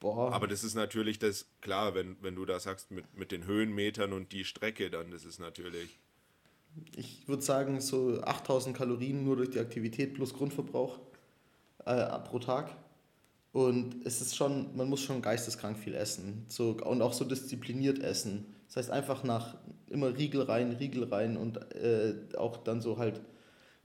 Boah, 0.00 0.32
Aber 0.32 0.48
das 0.48 0.64
ist 0.64 0.74
natürlich 0.74 1.18
das, 1.18 1.46
klar, 1.60 1.94
wenn, 1.94 2.16
wenn 2.22 2.34
du 2.34 2.46
da 2.46 2.58
sagst, 2.58 2.90
mit, 2.90 3.04
mit 3.16 3.32
den 3.32 3.44
Höhenmetern 3.44 4.14
und 4.14 4.32
die 4.32 4.44
Strecke, 4.44 4.90
dann 4.90 5.10
das 5.10 5.24
ist 5.24 5.38
natürlich. 5.38 5.98
ich 6.96 7.28
würde 7.28 7.42
sagen, 7.42 7.80
so 7.82 8.20
8000 8.22 8.74
Kalorien 8.74 9.24
nur 9.24 9.36
durch 9.36 9.50
die 9.50 9.60
Aktivität 9.60 10.14
plus 10.14 10.32
Grundverbrauch 10.32 10.98
äh, 11.84 12.18
pro 12.20 12.38
Tag. 12.38 12.74
Und 13.52 14.06
es 14.06 14.20
ist 14.20 14.36
schon, 14.36 14.74
man 14.76 14.88
muss 14.88 15.02
schon 15.02 15.20
geisteskrank 15.20 15.76
viel 15.78 15.94
essen. 15.94 16.44
So, 16.48 16.76
und 16.82 17.02
auch 17.02 17.12
so 17.12 17.24
diszipliniert 17.24 17.98
essen. 17.98 18.54
Das 18.68 18.76
heißt 18.76 18.90
einfach 18.90 19.24
nach 19.24 19.56
immer 19.88 20.16
Riegel 20.16 20.42
rein, 20.42 20.72
Riegel 20.72 21.04
rein 21.04 21.36
und 21.36 21.56
äh, 21.74 22.14
auch 22.38 22.58
dann 22.58 22.80
so 22.80 22.98
halt 22.98 23.20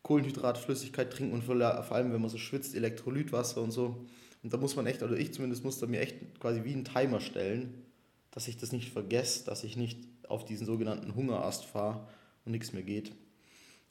Kohlenhydrat, 0.03 0.59
Flüssigkeit 0.59 1.11
trinken 1.11 1.33
und 1.33 1.43
vor 1.43 1.55
vor 1.83 1.97
allem, 1.97 2.13
wenn 2.13 2.21
man 2.21 2.29
so 2.29 2.37
schwitzt, 2.37 2.75
Elektrolytwasser 2.75 3.61
und 3.61 3.71
so. 3.71 4.05
Und 4.45 4.53
da 4.53 4.57
muss 4.57 4.75
man 4.75 4.85
echt, 4.85 5.01
oder 5.01 5.17
ich 5.17 5.33
zumindest 5.33 5.63
muss 5.63 5.79
da 5.79 5.87
mir 5.87 6.01
echt 6.01 6.39
quasi 6.39 6.63
wie 6.63 6.73
einen 6.73 6.85
Timer 6.85 7.19
stellen, 7.19 7.83
dass 8.29 8.47
ich 8.47 8.57
das 8.57 8.71
nicht 8.71 8.91
vergesse, 8.91 9.43
dass 9.43 9.63
ich 9.63 9.75
nicht 9.75 9.97
auf 10.27 10.45
diesen 10.45 10.67
sogenannten 10.67 11.15
Hungerast 11.15 11.65
fahre 11.65 12.07
und 12.45 12.51
nichts 12.51 12.71
mehr 12.71 12.83
geht. 12.83 13.11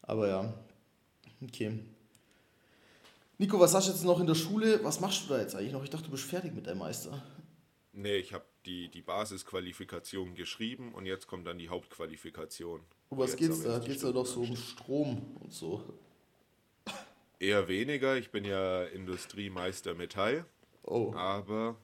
Aber 0.03 0.29
ja, 0.29 0.55
okay. 1.43 1.81
Nico, 3.37 3.59
was 3.59 3.75
hast 3.75 3.89
du 3.89 3.93
jetzt 3.95 4.05
noch 4.05 4.21
in 4.21 4.29
der 4.29 4.37
Schule? 4.37 4.79
Was 4.85 5.01
machst 5.01 5.25
du 5.25 5.35
da 5.35 5.41
jetzt 5.41 5.57
eigentlich 5.57 5.73
noch? 5.73 5.83
Ich 5.83 5.91
dachte, 5.91 6.05
du 6.05 6.13
bist 6.13 6.23
fertig 6.23 6.55
mit 6.55 6.69
deinem 6.69 6.79
Meister. 6.79 7.21
Nee, 7.93 8.19
ich 8.19 8.33
habe 8.33 8.45
die, 8.65 8.89
die 8.89 9.03
Basisqualifikation 9.03 10.37
geschrieben 10.37 10.95
und 10.95 11.07
jetzt 11.07 11.27
kommt 11.27 11.49
dann 11.49 11.59
die 11.59 11.69
Hauptqualifikation. 11.69 12.81
Um 13.09 13.19
was 13.19 13.35
geht's 13.35 13.65
da? 13.65 13.81
Geht's 13.81 14.03
da 14.03 14.13
doch 14.13 14.27
so 14.27 14.43
um 14.43 14.55
Strom 14.55 15.37
und 15.41 15.53
so? 15.53 15.83
Eher 17.45 17.69
weniger, 17.69 18.17
ich 18.17 18.31
bin 18.31 18.47
ja 18.47 18.85
Industriemeister 18.85 19.95
Metall, 19.95 20.47
Oh, 20.83 21.13
aber 21.15 21.77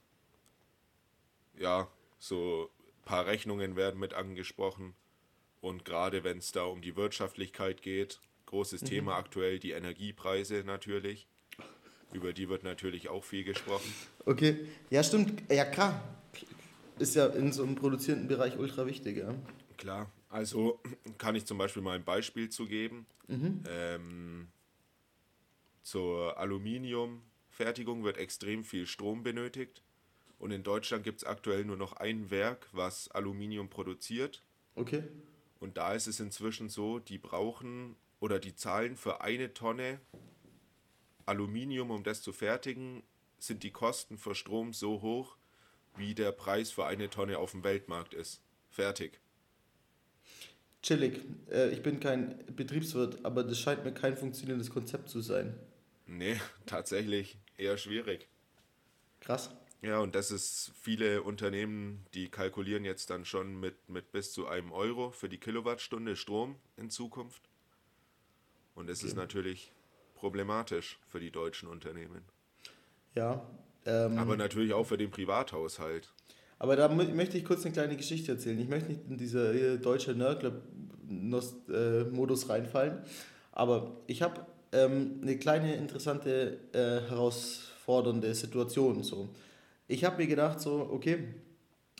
ja, 1.58 1.86
so 2.18 2.70
ein 2.78 3.02
paar 3.04 3.26
Rechnungen 3.26 3.76
werden 3.76 4.00
mit 4.00 4.14
angesprochen 4.14 4.94
und 5.60 5.84
gerade 5.84 6.24
wenn 6.24 6.38
es 6.38 6.52
da 6.52 6.64
um 6.64 6.80
die 6.80 6.96
Wirtschaftlichkeit 6.96 7.82
geht, 7.82 8.20
großes 8.46 8.80
Thema 8.84 9.16
aktuell 9.16 9.58
die 9.58 9.72
Energiepreise 9.72 10.64
natürlich. 10.64 11.26
Über 12.14 12.32
die 12.32 12.48
wird 12.48 12.64
natürlich 12.64 13.10
auch 13.10 13.22
viel 13.22 13.44
gesprochen. 13.44 13.92
okay. 14.24 14.66
Ja, 14.88 15.02
stimmt. 15.02 15.42
Ja, 15.50 15.66
klar. 15.66 16.02
Ist 16.98 17.16
ja 17.16 17.26
in 17.26 17.52
so 17.52 17.64
einem 17.64 17.74
produzierenden 17.74 18.28
Bereich 18.28 18.58
ultra 18.58 18.86
wichtig, 18.86 19.18
ja. 19.18 19.34
Klar, 19.76 20.10
also 20.30 20.80
kann 21.18 21.34
ich 21.34 21.44
zum 21.44 21.58
Beispiel 21.58 21.82
mal 21.82 21.96
ein 21.96 22.04
Beispiel 22.04 22.48
zu 22.48 22.64
geben. 22.66 23.06
Ähm, 23.68 24.48
zur 25.90 26.38
Aluminiumfertigung 26.38 28.04
wird 28.04 28.16
extrem 28.16 28.62
viel 28.62 28.86
Strom 28.86 29.24
benötigt. 29.24 29.82
Und 30.38 30.52
in 30.52 30.62
Deutschland 30.62 31.02
gibt 31.02 31.18
es 31.18 31.24
aktuell 31.24 31.64
nur 31.64 31.76
noch 31.76 31.94
ein 31.94 32.30
Werk, 32.30 32.68
was 32.72 33.10
Aluminium 33.10 33.68
produziert. 33.68 34.44
Okay. 34.76 35.02
Und 35.58 35.76
da 35.76 35.94
ist 35.94 36.06
es 36.06 36.20
inzwischen 36.20 36.68
so, 36.68 37.00
die 37.00 37.18
brauchen 37.18 37.96
oder 38.20 38.38
die 38.38 38.54
zahlen 38.54 38.96
für 38.96 39.20
eine 39.20 39.52
Tonne 39.52 40.00
Aluminium, 41.26 41.90
um 41.90 42.04
das 42.04 42.22
zu 42.22 42.32
fertigen, 42.32 43.02
sind 43.38 43.64
die 43.64 43.72
Kosten 43.72 44.16
für 44.16 44.36
Strom 44.36 44.72
so 44.72 45.02
hoch, 45.02 45.36
wie 45.96 46.14
der 46.14 46.30
Preis 46.30 46.70
für 46.70 46.86
eine 46.86 47.10
Tonne 47.10 47.38
auf 47.38 47.50
dem 47.50 47.64
Weltmarkt 47.64 48.14
ist. 48.14 48.42
Fertig. 48.70 49.20
Chillig. 50.82 51.20
Äh, 51.50 51.70
ich 51.70 51.82
bin 51.82 51.98
kein 52.00 52.44
Betriebswirt, 52.54 53.24
aber 53.24 53.42
das 53.42 53.58
scheint 53.58 53.84
mir 53.84 53.92
kein 53.92 54.16
funktionierendes 54.16 54.70
Konzept 54.70 55.08
zu 55.08 55.20
sein. 55.20 55.54
Nee, 56.10 56.38
tatsächlich 56.66 57.38
eher 57.56 57.78
schwierig. 57.78 58.28
Krass. 59.20 59.50
Ja, 59.82 59.98
und 60.00 60.14
das 60.14 60.30
ist 60.30 60.72
viele 60.82 61.22
Unternehmen, 61.22 62.04
die 62.12 62.28
kalkulieren 62.28 62.84
jetzt 62.84 63.08
dann 63.08 63.24
schon 63.24 63.58
mit, 63.58 63.88
mit 63.88 64.12
bis 64.12 64.30
zu 64.32 64.46
einem 64.46 64.72
Euro 64.72 65.10
für 65.10 65.30
die 65.30 65.38
Kilowattstunde 65.38 66.16
Strom 66.16 66.56
in 66.76 66.90
Zukunft. 66.90 67.48
Und 68.74 68.90
es 68.90 69.02
ist 69.02 69.16
natürlich 69.16 69.72
problematisch 70.14 70.98
für 71.08 71.18
die 71.18 71.30
deutschen 71.30 71.66
Unternehmen. 71.68 72.22
Ja. 73.14 73.42
Ähm, 73.86 74.18
Aber 74.18 74.36
natürlich 74.36 74.74
auch 74.74 74.84
für 74.84 74.98
den 74.98 75.10
Privathaushalt. 75.10 76.12
Aber 76.58 76.76
da 76.76 76.88
mö- 76.88 77.14
möchte 77.14 77.38
ich 77.38 77.44
kurz 77.46 77.64
eine 77.64 77.72
kleine 77.72 77.96
Geschichte 77.96 78.32
erzählen. 78.32 78.60
Ich 78.60 78.68
möchte 78.68 78.90
nicht 78.90 79.00
in 79.08 79.16
dieser 79.16 79.54
äh, 79.54 79.78
deutsche 79.78 80.14
Nörgler-Modus 80.14 82.50
reinfallen. 82.50 83.02
Aber 83.52 83.96
ich 84.06 84.20
habe 84.20 84.46
ähm, 84.72 85.20
eine 85.22 85.36
kleine 85.38 85.74
interessante, 85.74 86.58
äh, 86.72 87.08
herausfordernde 87.08 88.34
Situation. 88.34 89.02
So. 89.02 89.28
Ich 89.88 90.04
habe 90.04 90.18
mir 90.18 90.26
gedacht, 90.26 90.60
so, 90.60 90.88
okay, 90.92 91.34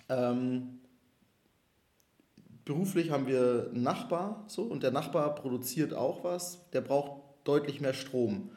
ähm, 0.09 0.81
beruflich 2.65 3.11
haben 3.11 3.27
wir 3.27 3.71
einen 3.73 3.83
Nachbar 3.83 4.45
so, 4.47 4.63
und 4.63 4.83
der 4.83 4.93
Nachbar 4.93 5.35
produziert 5.35 5.95
auch 5.95 6.23
was, 6.25 6.71
der 6.71 6.81
braucht 6.81 7.23
deutlich 7.45 7.81
mehr 7.81 7.95
Strom. 7.95 8.51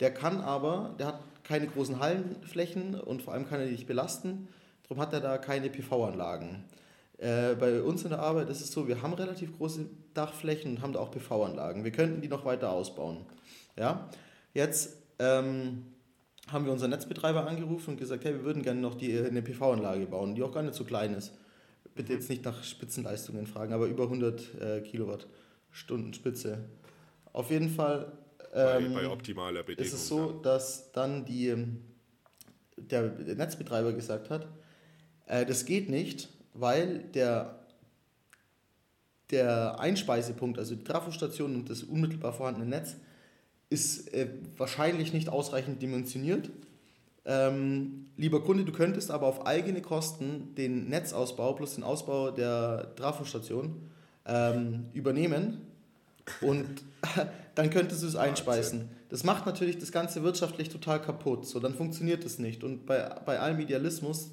Der 0.00 0.14
kann 0.14 0.40
aber, 0.40 0.94
der 0.98 1.08
hat 1.08 1.20
keine 1.44 1.66
großen 1.66 2.00
Hallenflächen 2.00 2.94
und 2.94 3.22
vor 3.22 3.34
allem 3.34 3.46
kann 3.46 3.60
er 3.60 3.66
die 3.66 3.72
nicht 3.72 3.86
belasten, 3.86 4.48
darum 4.84 5.02
hat 5.02 5.12
er 5.12 5.20
da 5.20 5.36
keine 5.36 5.68
PV-Anlagen. 5.68 6.64
Äh, 7.20 7.54
bei 7.56 7.82
uns 7.82 8.02
in 8.02 8.10
der 8.10 8.20
Arbeit 8.20 8.48
ist 8.48 8.62
es 8.62 8.72
so, 8.72 8.88
wir 8.88 9.02
haben 9.02 9.12
relativ 9.12 9.54
große 9.58 9.90
Dachflächen 10.14 10.76
und 10.76 10.82
haben 10.82 10.94
da 10.94 11.00
auch 11.00 11.10
PV-Anlagen. 11.10 11.84
Wir 11.84 11.92
könnten 11.92 12.22
die 12.22 12.28
noch 12.28 12.46
weiter 12.46 12.72
ausbauen. 12.72 13.26
Ja? 13.76 14.08
Jetzt 14.54 14.96
ähm, 15.18 15.84
haben 16.50 16.64
wir 16.64 16.72
unseren 16.72 16.90
Netzbetreiber 16.90 17.46
angerufen 17.46 17.90
und 17.90 17.96
gesagt, 17.98 18.24
hey, 18.24 18.32
wir 18.32 18.44
würden 18.44 18.62
gerne 18.62 18.80
noch 18.80 18.94
die, 18.94 19.18
eine 19.18 19.42
PV-Anlage 19.42 20.06
bauen, 20.06 20.34
die 20.34 20.42
auch 20.42 20.52
gar 20.52 20.62
nicht 20.62 20.74
so 20.74 20.84
klein 20.84 21.12
ist. 21.12 21.34
Bitte 21.94 22.14
jetzt 22.14 22.30
nicht 22.30 22.42
nach 22.42 22.64
Spitzenleistungen 22.64 23.46
fragen, 23.46 23.74
aber 23.74 23.86
über 23.86 24.04
100 24.04 24.54
äh, 24.58 24.80
Kilowattstunden 24.80 26.14
Spitze. 26.14 26.70
Auf 27.34 27.50
jeden 27.50 27.68
Fall 27.68 28.12
ähm, 28.54 28.94
bei, 28.94 29.02
bei 29.02 29.08
optimaler 29.08 29.62
Bedingung. 29.62 29.86
ist 29.86 29.92
es 29.92 30.08
so, 30.08 30.32
dass 30.32 30.90
dann 30.92 31.26
die, 31.26 31.48
ähm, 31.48 31.82
der, 32.78 33.10
der 33.10 33.34
Netzbetreiber 33.34 33.92
gesagt 33.92 34.30
hat, 34.30 34.48
äh, 35.26 35.44
das 35.44 35.66
geht 35.66 35.90
nicht, 35.90 36.30
weil 36.54 37.00
der, 37.14 37.60
der 39.30 39.78
Einspeisepunkt, 39.78 40.58
also 40.58 40.74
die 40.74 40.84
Trafostation 40.84 41.54
und 41.54 41.70
das 41.70 41.82
unmittelbar 41.82 42.32
vorhandene 42.32 42.66
Netz, 42.66 42.96
ist 43.68 44.12
äh, 44.12 44.28
wahrscheinlich 44.56 45.12
nicht 45.12 45.28
ausreichend 45.28 45.80
dimensioniert. 45.80 46.50
Ähm, 47.24 48.06
lieber 48.16 48.42
Kunde, 48.42 48.64
du 48.64 48.72
könntest 48.72 49.10
aber 49.10 49.26
auf 49.26 49.46
eigene 49.46 49.82
Kosten 49.82 50.54
den 50.56 50.88
Netzausbau 50.88 51.52
plus 51.52 51.76
den 51.76 51.84
Ausbau 51.84 52.30
der 52.30 52.94
Trafostation 52.96 53.76
ähm, 54.26 54.86
übernehmen 54.94 55.60
und 56.40 56.66
dann 57.54 57.70
könntest 57.70 58.02
du 58.02 58.06
es 58.06 58.16
einspeisen. 58.16 58.88
Das 59.08 59.24
macht 59.24 59.44
natürlich 59.44 59.78
das 59.78 59.92
Ganze 59.92 60.22
wirtschaftlich 60.22 60.68
total 60.68 61.02
kaputt. 61.02 61.46
So, 61.46 61.60
dann 61.60 61.74
funktioniert 61.74 62.24
es 62.24 62.38
nicht. 62.38 62.62
Und 62.62 62.86
bei, 62.86 63.02
bei 63.24 63.40
allem 63.40 63.58
Idealismus, 63.58 64.30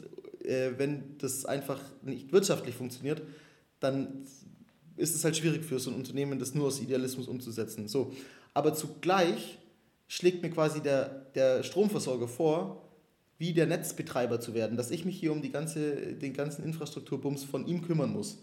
äh, 0.47 0.71
wenn 0.77 1.17
das 1.17 1.45
einfach 1.45 1.79
nicht 2.01 2.31
wirtschaftlich 2.31 2.75
funktioniert, 2.75 3.21
dann 3.79 4.25
ist 4.95 5.15
es 5.15 5.23
halt 5.23 5.38
schwierig 5.38 5.63
für 5.63 5.79
so 5.79 5.91
ein 5.91 5.95
Unternehmen, 5.95 6.39
das 6.39 6.55
nur 6.55 6.67
aus 6.67 6.81
Idealismus 6.81 7.27
umzusetzen. 7.27 7.88
So. 7.88 8.13
Aber 8.53 8.73
zugleich 8.73 9.60
schlägt 10.07 10.41
mir 10.41 10.49
quasi 10.49 10.81
der, 10.81 11.27
der 11.36 11.63
Stromversorger 11.63 12.27
vor, 12.27 12.83
wie 13.38 13.53
der 13.53 13.67
Netzbetreiber 13.67 14.39
zu 14.39 14.55
werden, 14.55 14.77
dass 14.77 14.89
ich 14.89 15.05
mich 15.05 15.19
hier 15.19 15.31
um 15.31 15.41
die 15.41 15.51
ganze, 15.51 16.15
den 16.15 16.33
ganzen 16.33 16.63
Infrastrukturbums 16.63 17.43
von 17.43 17.67
ihm 17.67 17.83
kümmern 17.83 18.12
muss. 18.12 18.39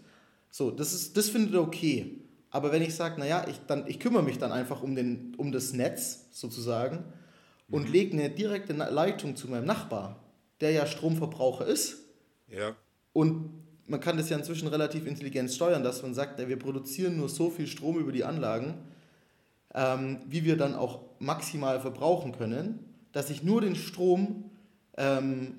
So, 0.51 0.71
das, 0.71 0.95
ist, 0.95 1.17
das 1.17 1.29
findet 1.31 1.55
er 1.55 1.63
okay. 1.63 2.21
Aber 2.51 2.71
wenn 2.71 2.83
ich 2.83 2.95
sage, 2.95 3.19
naja, 3.19 3.45
ich, 3.51 3.57
dann, 3.67 3.89
ich 3.89 3.99
kümmere 3.99 4.23
mich 4.23 4.39
dann 4.39 4.53
einfach 4.53 4.83
um, 4.85 4.95
den, 4.95 5.35
um 5.37 5.51
das 5.51 5.73
Netz 5.73 6.27
sozusagen 6.31 7.03
und 7.69 7.91
lege 7.91 8.13
eine 8.13 8.31
direkte 8.31 8.73
Leitung 8.73 9.35
zu 9.35 9.49
meinem 9.49 9.65
Nachbar, 9.65 10.24
der 10.65 10.73
ja 10.73 10.87
Stromverbraucher 10.87 11.67
ist, 11.67 11.99
Ja, 12.49 12.75
und 13.13 13.51
man 13.87 14.01
kann 14.01 14.17
das 14.17 14.31
ja 14.31 14.39
inzwischen 14.39 14.67
relativ 14.69 15.07
intelligent 15.07 15.53
steuern, 15.53 15.85
dass 15.85 16.03
man 16.03 16.15
sagt, 16.15 16.39
wir 16.49 16.59
produzieren 16.59 17.19
nur 17.19 17.29
so 17.29 17.51
viel 17.51 17.67
Strom 17.67 17.99
über 17.99 18.13
die 18.13 18.25
Anlagen, 18.25 18.75
ähm, 19.75 20.21
wie 20.27 20.45
wir 20.45 20.57
dann 20.57 20.75
auch 20.75 21.01
maximal 21.19 21.81
verbrauchen 21.81 22.33
können, 22.33 22.79
dass 23.13 23.29
ich 23.29 23.43
nur 23.43 23.61
den 23.61 23.77
Strom, 23.77 24.51
ähm, 24.97 25.57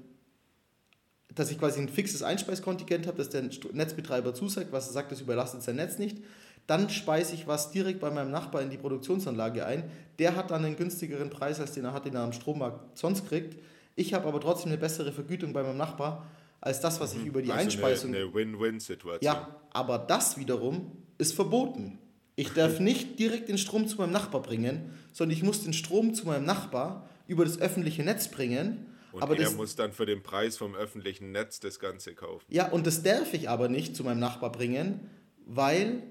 dass 1.35 1.51
ich 1.51 1.59
quasi 1.59 1.81
ein 1.81 1.89
fixes 1.89 2.23
Einspeiskontingent 2.23 3.05
habe, 3.05 3.17
dass 3.17 3.29
der 3.29 3.43
Netzbetreiber 3.73 4.33
zusagt, 4.33 4.71
was 4.71 4.87
er 4.87 4.93
sagt, 4.93 5.11
das 5.11 5.21
überlastet 5.21 5.61
sein 5.61 5.75
Netz 5.75 5.99
nicht. 5.99 6.17
Dann 6.65 6.89
speise 6.89 7.35
ich 7.35 7.45
was 7.45 7.69
direkt 7.69 7.99
bei 7.99 8.09
meinem 8.09 8.31
Nachbar 8.31 8.63
in 8.63 8.71
die 8.71 8.77
Produktionsanlage 8.77 9.67
ein. 9.67 9.83
Der 10.17 10.35
hat 10.35 10.49
dann 10.49 10.65
einen 10.65 10.77
günstigeren 10.77 11.29
Preis, 11.29 11.59
als 11.59 11.73
den 11.73 11.85
er 11.85 11.93
hat, 11.93 12.05
den 12.05 12.15
er 12.15 12.23
am 12.23 12.33
Strommarkt 12.33 12.97
sonst 12.97 13.27
kriegt. 13.27 13.55
Ich 13.95 14.13
habe 14.13 14.27
aber 14.27 14.39
trotzdem 14.39 14.71
eine 14.71 14.77
bessere 14.77 15.11
Vergütung 15.11 15.53
bei 15.53 15.63
meinem 15.63 15.77
Nachbar, 15.77 16.25
als 16.61 16.81
das, 16.81 16.99
was 16.99 17.13
ich 17.13 17.25
über 17.25 17.41
die 17.41 17.51
also 17.51 17.63
Einspeisung 17.63 18.13
Eine, 18.13 18.23
eine 18.23 18.33
Win-Win-Situation. 18.33 19.21
ja, 19.21 19.55
aber 19.71 19.97
das 19.97 20.37
wiederum 20.37 20.91
ist 21.17 21.33
verboten. 21.33 21.99
Ich 22.35 22.49
darf 22.53 22.79
nicht 22.81 23.19
direkt 23.19 23.49
den 23.49 23.57
Strom 23.57 23.87
zu 23.87 23.97
meinem 23.97 24.11
Nachbar 24.11 24.41
bringen, 24.41 24.91
sondern 25.13 25.37
ich 25.37 25.43
muss 25.43 25.63
den 25.63 25.73
Strom 25.73 26.13
zu 26.13 26.25
meinem 26.25 26.45
Nachbar 26.45 27.09
über 27.27 27.45
das 27.45 27.59
öffentliche 27.59 28.03
Netz 28.03 28.27
bringen. 28.27 28.85
Und 29.11 29.23
aber 29.23 29.37
er 29.37 29.45
das, 29.45 29.55
muss 29.55 29.75
dann 29.75 29.93
für 29.93 30.05
den 30.05 30.23
Preis 30.23 30.57
vom 30.57 30.75
öffentlichen 30.75 31.31
Netz 31.31 31.61
das 31.61 31.79
Ganze 31.79 32.13
kaufen. 32.13 32.45
ja, 32.49 32.67
und 32.67 32.85
das 32.85 33.01
darf 33.01 33.33
ich 33.33 33.47
aber 33.47 33.69
nicht 33.69 33.95
zu 33.95 34.03
meinem 34.03 34.19
Nachbar 34.19 34.51
bringen, 34.51 35.09
weil 35.45 36.03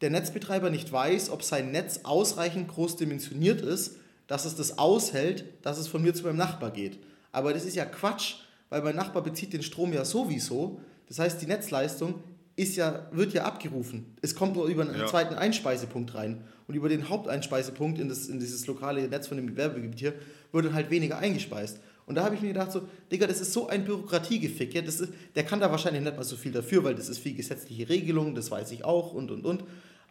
der 0.00 0.10
Netzbetreiber 0.10 0.70
nicht 0.70 0.90
weiß, 0.90 1.30
ob 1.30 1.44
sein 1.44 1.70
Netz 1.70 2.00
ausreichend 2.02 2.68
groß 2.68 2.96
dimensioniert 2.96 3.60
ist, 3.60 3.96
dass 4.26 4.46
es 4.46 4.56
das 4.56 4.78
aushält, 4.78 5.44
dass 5.62 5.78
es 5.78 5.88
von 5.88 6.02
mir 6.02 6.14
zu 6.14 6.24
meinem 6.24 6.36
Nachbar 6.36 6.70
geht. 6.70 6.98
Aber 7.32 7.52
das 7.52 7.64
ist 7.64 7.76
ja 7.76 7.84
Quatsch, 7.84 8.34
weil 8.68 8.82
mein 8.82 8.96
Nachbar 8.96 9.22
bezieht 9.22 9.52
den 9.52 9.62
Strom 9.62 9.92
ja 9.92 10.04
sowieso. 10.04 10.80
Das 11.08 11.18
heißt, 11.18 11.40
die 11.42 11.46
Netzleistung 11.46 12.22
ist 12.56 12.76
ja, 12.76 13.08
wird 13.12 13.32
ja 13.32 13.44
abgerufen. 13.44 14.14
Es 14.22 14.34
kommt 14.34 14.54
nur 14.56 14.66
über 14.66 14.82
einen 14.82 14.98
Ja. 14.98 15.06
zweiten 15.06 15.34
Einspeisepunkt 15.34 16.14
rein. 16.14 16.42
Und 16.66 16.74
über 16.74 16.88
den 16.88 17.08
Haupteinspeisepunkt 17.08 17.98
in, 17.98 18.08
das, 18.08 18.28
in 18.28 18.38
dieses 18.38 18.66
lokale 18.66 19.08
Netz 19.08 19.26
von 19.26 19.36
dem 19.36 19.46
Gewerbegebiet 19.48 19.98
hier 19.98 20.14
wird 20.52 20.66
dann 20.66 20.74
halt 20.74 20.90
weniger 20.90 21.18
eingespeist. 21.18 21.80
Und 22.06 22.16
da 22.16 22.24
habe 22.24 22.34
ich 22.34 22.40
mir 22.42 22.48
gedacht, 22.48 22.72
so, 22.72 22.82
Digga, 23.10 23.26
das 23.26 23.40
ist 23.40 23.52
so 23.52 23.68
ein 23.68 23.84
Bürokratiegefick. 23.84 24.74
Ja? 24.74 24.82
Das 24.82 25.00
ist, 25.00 25.12
der 25.36 25.44
kann 25.44 25.60
da 25.60 25.70
wahrscheinlich 25.70 26.02
nicht 26.02 26.16
mal 26.16 26.22
so 26.24 26.36
viel 26.36 26.52
dafür, 26.52 26.82
weil 26.84 26.94
das 26.94 27.08
ist 27.08 27.18
viel 27.18 27.34
gesetzliche 27.34 27.88
Regelung, 27.88 28.34
das 28.34 28.50
weiß 28.50 28.72
ich 28.72 28.84
auch 28.84 29.12
und 29.14 29.30
und 29.30 29.44
und. 29.44 29.64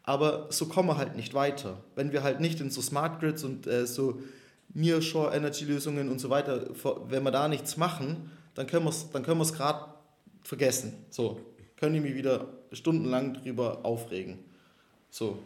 Aber 0.03 0.47
so 0.49 0.65
kommen 0.67 0.89
wir 0.89 0.97
halt 0.97 1.15
nicht 1.15 1.33
weiter. 1.33 1.83
Wenn 1.95 2.11
wir 2.13 2.23
halt 2.23 2.39
nicht 2.39 2.59
in 2.61 2.71
so 2.71 2.81
Smart 2.81 3.19
Grids 3.19 3.43
und 3.43 3.67
äh, 3.67 3.85
so 3.85 4.21
Nearshore 4.73 5.35
Energy 5.35 5.65
Lösungen 5.65 6.09
und 6.09 6.19
so 6.19 6.29
weiter, 6.29 6.67
wenn 7.09 7.23
wir 7.23 7.31
da 7.31 7.47
nichts 7.47 7.77
machen, 7.77 8.31
dann 8.55 8.67
können 8.67 8.85
wir 8.85 8.89
es 8.89 9.09
dann 9.11 9.23
können 9.23 9.39
wir 9.39 9.43
es 9.43 9.53
gerade 9.53 9.93
vergessen. 10.43 10.93
So, 11.09 11.39
können 11.77 11.93
die 11.93 12.01
mich 12.01 12.15
wieder 12.15 12.47
stundenlang 12.71 13.33
drüber 13.33 13.79
aufregen. 13.83 14.39
So, 15.09 15.39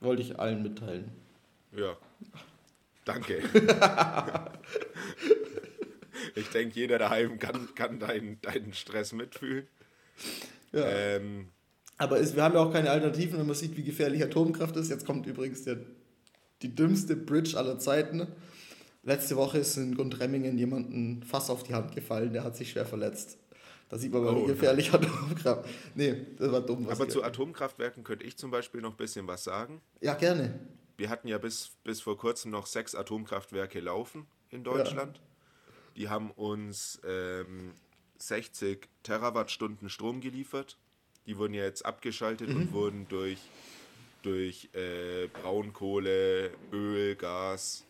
wollte 0.00 0.22
ich 0.22 0.38
allen 0.38 0.62
mitteilen. 0.62 1.10
Ja. 1.76 1.96
Danke. 3.04 3.42
ich 6.34 6.48
denke, 6.48 6.78
jeder 6.78 6.98
daheim 6.98 7.38
kann, 7.38 7.68
kann 7.74 7.98
deinen, 7.98 8.40
deinen 8.40 8.72
Stress 8.72 9.12
mitfühlen. 9.12 9.66
Ja. 10.72 10.88
Ähm, 10.88 11.48
Aber 11.98 12.18
es, 12.18 12.34
wir 12.34 12.42
haben 12.42 12.54
ja 12.54 12.60
auch 12.60 12.72
keine 12.72 12.90
Alternativen, 12.90 13.38
wenn 13.38 13.46
man 13.46 13.54
sieht, 13.54 13.76
wie 13.76 13.84
gefährlich 13.84 14.22
Atomkraft 14.22 14.76
ist. 14.76 14.88
Jetzt 14.88 15.04
kommt 15.06 15.26
übrigens 15.26 15.64
der, 15.64 15.78
die 16.62 16.74
dümmste 16.74 17.14
Bridge 17.14 17.58
aller 17.58 17.78
Zeiten. 17.78 18.26
Letzte 19.04 19.36
Woche 19.36 19.58
ist 19.58 19.76
in 19.76 19.94
Gundremmingen 19.96 20.56
jemandem 20.56 21.22
Fass 21.22 21.50
auf 21.50 21.62
die 21.62 21.74
Hand 21.74 21.94
gefallen, 21.94 22.32
der 22.32 22.42
hat 22.44 22.56
sich 22.56 22.70
schwer 22.70 22.86
verletzt. 22.86 23.38
Da 23.90 23.98
sieht 23.98 24.12
man 24.12 24.24
mal, 24.24 24.34
Oh, 24.34 24.42
wie 24.42 24.46
gefährlich 24.46 24.92
Atomkraft 24.94 25.68
Nee, 25.94 26.26
das 26.38 26.50
war 26.50 26.62
dumm. 26.62 26.86
Was 26.86 26.98
aber 27.00 27.08
zu 27.08 27.22
Atomkraftwerken 27.22 28.02
könnte 28.02 28.24
ich 28.24 28.36
zum 28.38 28.50
Beispiel 28.50 28.80
noch 28.80 28.92
ein 28.92 28.96
bisschen 28.96 29.26
was 29.26 29.44
sagen. 29.44 29.80
ja, 30.00 30.14
gerne. 30.14 30.58
Wir 30.96 31.10
hatten 31.10 31.26
ja 31.26 31.38
bis, 31.38 31.72
bis 31.82 32.00
vor 32.00 32.16
kurzem 32.16 32.52
noch 32.52 32.66
sechs 32.66 32.94
Atomkraftwerke 32.94 33.80
laufen 33.80 34.26
in 34.50 34.62
Deutschland. 34.62 35.20
Die 35.96 36.08
haben 36.08 36.30
uns 36.30 37.00
ähm, 37.04 37.72
60 38.18 38.88
Terawattstunden 39.02 39.90
Strom 39.90 40.20
geliefert. 40.20 40.78
Die 41.26 41.36
wurden 41.36 41.52
ja 41.52 41.64
jetzt 41.64 41.84
abgeschaltet 41.84 42.48
und 42.48 42.72
wurden 42.72 43.06
durch, 43.08 43.38
durch 44.22 44.68
äh, 44.72 45.26
Braunkohle, 45.28 46.52
Öl, 46.72 47.16
Gas 47.16 47.84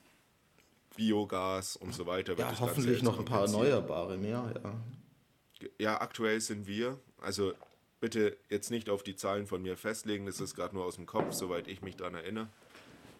Biogas 0.97 1.77
und 1.77 1.95
so 1.95 2.07
weiter. 2.07 2.37
wird 2.37 2.51
Ja, 2.51 2.61
hoffentlich 2.61 3.03
noch 3.03 3.19
ein 3.19 3.25
paar. 3.25 3.43
Erneuerbare 3.43 4.17
mehr, 4.17 4.53
ja. 4.63 5.69
Ja, 5.79 6.01
aktuell 6.01 6.41
sind 6.41 6.67
wir, 6.67 6.99
also 7.21 7.55
bitte 8.01 8.37
jetzt 8.51 8.71
nicht 8.71 8.91
auf 8.91 9.03
die 9.03 9.17
Zahlen 9.17 9.47
von 9.47 9.63
mir 9.63 9.77
festlegen, 9.77 10.27
das 10.27 10.41
ist 10.41 10.55
gerade 10.55 10.75
nur 10.75 10.85
aus 10.85 10.97
dem 10.97 11.07
Kopf, 11.07 11.33
soweit 11.33 11.69
ich 11.69 11.81
mich 11.81 11.97
daran 11.97 12.15
erinnere. 12.15 12.49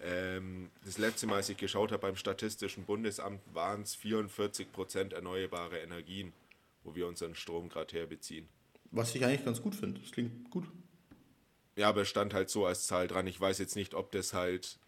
Ähm, 0.03 0.71
das 0.85 0.99
letzte 0.99 1.27
Mal, 1.27 1.37
als 1.37 1.49
ich 1.49 1.57
geschaut 1.57 1.91
habe 1.91 2.03
beim 2.03 2.17
Statistischen 2.17 2.85
Bundesamt, 2.85 3.41
waren 3.55 3.83
es 3.83 3.97
44% 3.97 5.15
erneuerbare 5.15 5.79
Energien, 5.79 6.35
wo 6.83 6.95
wir 6.95 7.07
unseren 7.07 7.35
Strom 7.35 7.71
gerade 7.71 7.97
herbeziehen. 7.97 8.47
Was 8.91 9.15
ich 9.15 9.25
eigentlich 9.25 9.45
ganz 9.45 9.63
gut 9.63 9.75
finde. 9.75 10.01
Das 10.01 10.11
klingt 10.11 10.51
gut. 10.51 10.65
Ja, 11.77 11.89
aber 11.89 12.03
es 12.03 12.09
stand 12.09 12.35
halt 12.35 12.51
so 12.51 12.67
als 12.67 12.87
Zahl 12.87 13.09
dran. 13.09 13.27
Ich 13.27 13.41
weiß 13.41 13.59
jetzt 13.59 13.77
nicht, 13.77 13.95
ob 13.95 14.13
das 14.13 14.35
halt 14.35 14.79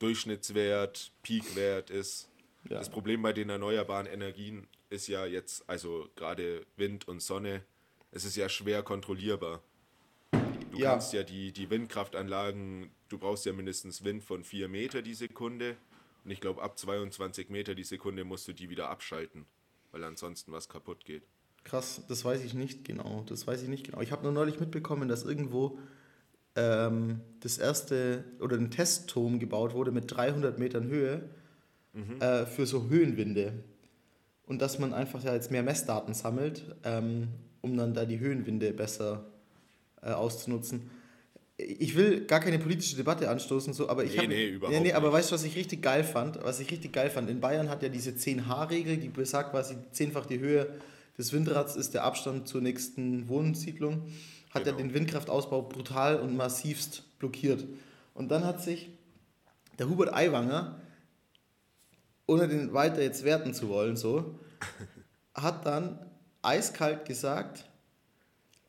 Durchschnittswert, 0.00 1.12
Peakwert 1.22 1.90
ist. 1.90 2.28
Ja. 2.68 2.78
Das 2.78 2.90
Problem 2.90 3.22
bei 3.22 3.32
den 3.32 3.48
erneuerbaren 3.48 4.06
Energien 4.06 4.66
ist 4.90 5.06
ja 5.06 5.24
jetzt, 5.24 5.68
also 5.68 6.08
gerade 6.16 6.66
Wind 6.76 7.06
und 7.06 7.22
Sonne, 7.22 7.62
es 8.10 8.24
ist 8.24 8.36
ja 8.36 8.48
schwer 8.48 8.82
kontrollierbar. 8.82 9.62
Du 10.72 10.78
Ja. 10.78 10.90
kannst 10.92 11.12
ja 11.12 11.22
die, 11.22 11.52
die 11.52 11.70
Windkraftanlagen, 11.70 12.90
du 13.08 13.18
brauchst 13.18 13.46
ja 13.46 13.52
mindestens 13.52 14.04
Wind 14.04 14.24
von 14.24 14.42
4 14.44 14.68
Meter 14.68 15.02
die 15.02 15.14
Sekunde. 15.14 15.76
Und 16.24 16.30
ich 16.30 16.40
glaube, 16.40 16.62
ab 16.62 16.78
22 16.78 17.48
Meter 17.48 17.74
die 17.74 17.84
Sekunde 17.84 18.24
musst 18.24 18.46
du 18.48 18.52
die 18.52 18.68
wieder 18.68 18.90
abschalten, 18.90 19.46
weil 19.92 20.04
ansonsten 20.04 20.52
was 20.52 20.68
kaputt 20.68 21.04
geht. 21.04 21.22
Krass, 21.64 22.02
das 22.08 22.24
weiß 22.24 22.42
ich 22.42 22.54
nicht 22.54 22.84
genau. 22.84 23.24
Das 23.26 23.46
weiß 23.46 23.62
ich 23.62 23.68
nicht 23.68 23.84
genau. 23.84 24.00
Ich 24.00 24.12
habe 24.12 24.22
nur 24.22 24.32
neulich 24.32 24.60
mitbekommen, 24.60 25.08
dass 25.08 25.24
irgendwo 25.24 25.78
ähm, 26.56 27.20
das 27.40 27.58
erste 27.58 28.24
oder 28.40 28.56
ein 28.56 28.70
Testturm 28.70 29.38
gebaut 29.38 29.74
wurde 29.74 29.92
mit 29.92 30.10
300 30.10 30.58
Metern 30.58 30.88
Höhe 30.88 31.22
äh, 32.20 32.46
für 32.46 32.66
so 32.66 32.88
Höhenwinde. 32.88 33.52
Und 34.46 34.60
dass 34.62 34.78
man 34.78 34.92
einfach 34.94 35.22
ja 35.24 35.34
jetzt 35.34 35.50
mehr 35.50 35.62
Messdaten 35.62 36.14
sammelt, 36.14 36.62
ähm, 36.84 37.28
um 37.60 37.76
dann 37.76 37.94
da 37.94 38.04
die 38.04 38.18
Höhenwinde 38.20 38.72
besser 38.72 39.24
äh, 40.02 40.10
auszunutzen. 40.10 40.90
Ich 41.56 41.94
will 41.94 42.24
gar 42.26 42.40
keine 42.40 42.58
politische 42.58 42.96
Debatte 42.96 43.28
anstoßen, 43.28 43.72
so, 43.74 43.88
aber 43.88 44.04
ich 44.04 44.12
Nee, 44.12 44.18
habe. 44.18 44.28
nee, 44.28 44.48
überhaupt 44.48 44.76
nee, 44.76 44.82
nee, 44.84 44.92
aber 44.92 45.08
nicht. 45.08 45.16
weißt 45.18 45.30
du, 45.30 45.34
was 45.34 45.44
ich 45.44 45.56
richtig 45.56 45.82
geil 45.82 46.04
fand? 46.04 46.42
Was 46.42 46.58
ich 46.58 46.70
richtig 46.70 46.92
geil 46.92 47.10
fand, 47.10 47.28
in 47.28 47.40
Bayern 47.40 47.68
hat 47.68 47.82
ja 47.82 47.88
diese 47.90 48.10
10H-Regel, 48.12 48.96
die 48.96 49.08
besagt 49.08 49.50
quasi 49.50 49.76
zehnfach 49.92 50.26
die 50.26 50.38
Höhe 50.40 50.68
des 51.18 51.32
Windrads 51.34 51.76
ist 51.76 51.92
der 51.92 52.04
Abstand 52.04 52.48
zur 52.48 52.62
nächsten 52.62 53.28
Wohnsiedlung, 53.28 54.04
hat 54.50 54.64
Genau. 54.64 54.76
ja 54.76 54.82
den 54.84 54.94
Windkraftausbau 54.94 55.62
brutal 55.62 56.20
und 56.20 56.36
massivst 56.36 57.18
blockiert. 57.18 57.64
Und 58.14 58.30
dann 58.30 58.44
hat 58.44 58.62
sich 58.62 58.90
der 59.78 59.88
Hubert 59.88 60.12
Aiwanger, 60.12 60.78
ohne 62.26 62.48
den 62.48 62.72
weiter 62.72 63.02
jetzt 63.02 63.24
werten 63.24 63.54
zu 63.54 63.68
wollen, 63.68 63.96
so, 63.96 64.38
hat 65.34 65.66
dann 65.66 65.98
eiskalt 66.42 67.04
gesagt, 67.04 67.64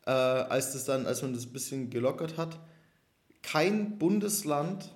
äh, 0.06 0.10
als, 0.10 0.72
das 0.72 0.84
dann, 0.84 1.06
als 1.06 1.22
man 1.22 1.34
das 1.34 1.46
ein 1.46 1.52
bisschen 1.52 1.90
gelockert 1.90 2.36
hat, 2.36 2.58
kein 3.42 3.98
Bundesland 3.98 4.94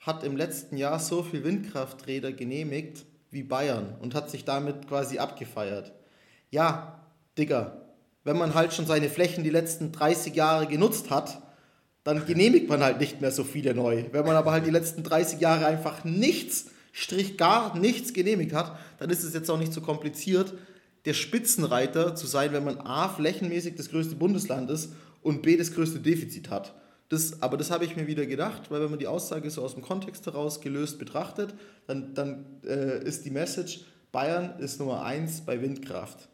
hat 0.00 0.24
im 0.24 0.36
letzten 0.36 0.76
Jahr 0.76 0.98
so 0.98 1.22
viel 1.22 1.44
Windkrafträder 1.44 2.32
genehmigt 2.32 3.04
wie 3.30 3.42
Bayern 3.42 3.96
und 4.00 4.14
hat 4.14 4.30
sich 4.30 4.44
damit 4.44 4.88
quasi 4.88 5.18
abgefeiert. 5.18 5.92
Ja, 6.50 7.00
Digga, 7.38 7.79
wenn 8.24 8.36
man 8.36 8.54
halt 8.54 8.72
schon 8.74 8.86
seine 8.86 9.08
Flächen 9.08 9.44
die 9.44 9.50
letzten 9.50 9.92
30 9.92 10.34
Jahre 10.34 10.66
genutzt 10.66 11.10
hat, 11.10 11.42
dann 12.04 12.26
genehmigt 12.26 12.68
man 12.68 12.82
halt 12.82 12.98
nicht 12.98 13.20
mehr 13.20 13.30
so 13.30 13.44
viele 13.44 13.74
neu. 13.74 14.04
Wenn 14.12 14.24
man 14.24 14.36
aber 14.36 14.52
halt 14.52 14.66
die 14.66 14.70
letzten 14.70 15.02
30 15.02 15.40
Jahre 15.40 15.66
einfach 15.66 16.04
nichts, 16.04 16.66
Strich 16.92 17.36
gar 17.36 17.78
nichts 17.78 18.12
genehmigt 18.12 18.52
hat, 18.52 18.76
dann 18.98 19.10
ist 19.10 19.22
es 19.22 19.32
jetzt 19.32 19.50
auch 19.50 19.58
nicht 19.58 19.72
so 19.72 19.80
kompliziert, 19.80 20.54
der 21.04 21.14
Spitzenreiter 21.14 22.14
zu 22.14 22.26
sein, 22.26 22.52
wenn 22.52 22.64
man 22.64 22.78
A, 22.78 23.08
flächenmäßig 23.08 23.76
das 23.76 23.90
größte 23.90 24.16
Bundesland 24.16 24.70
ist 24.70 24.92
und 25.22 25.42
B, 25.42 25.56
das 25.56 25.72
größte 25.72 26.00
Defizit 26.00 26.50
hat. 26.50 26.74
Das, 27.08 27.42
aber 27.42 27.56
das 27.56 27.70
habe 27.70 27.84
ich 27.84 27.96
mir 27.96 28.06
wieder 28.06 28.26
gedacht, 28.26 28.70
weil 28.70 28.80
wenn 28.82 28.90
man 28.90 28.98
die 28.98 29.06
Aussage 29.06 29.50
so 29.50 29.62
aus 29.62 29.74
dem 29.74 29.82
Kontext 29.82 30.26
heraus 30.26 30.60
gelöst 30.60 30.98
betrachtet, 30.98 31.54
dann, 31.86 32.14
dann 32.14 32.44
äh, 32.64 33.02
ist 33.02 33.24
die 33.24 33.30
Message, 33.30 33.84
Bayern 34.12 34.58
ist 34.58 34.78
Nummer 34.78 35.02
eins 35.04 35.40
bei 35.40 35.60
Windkraft. 35.60 36.28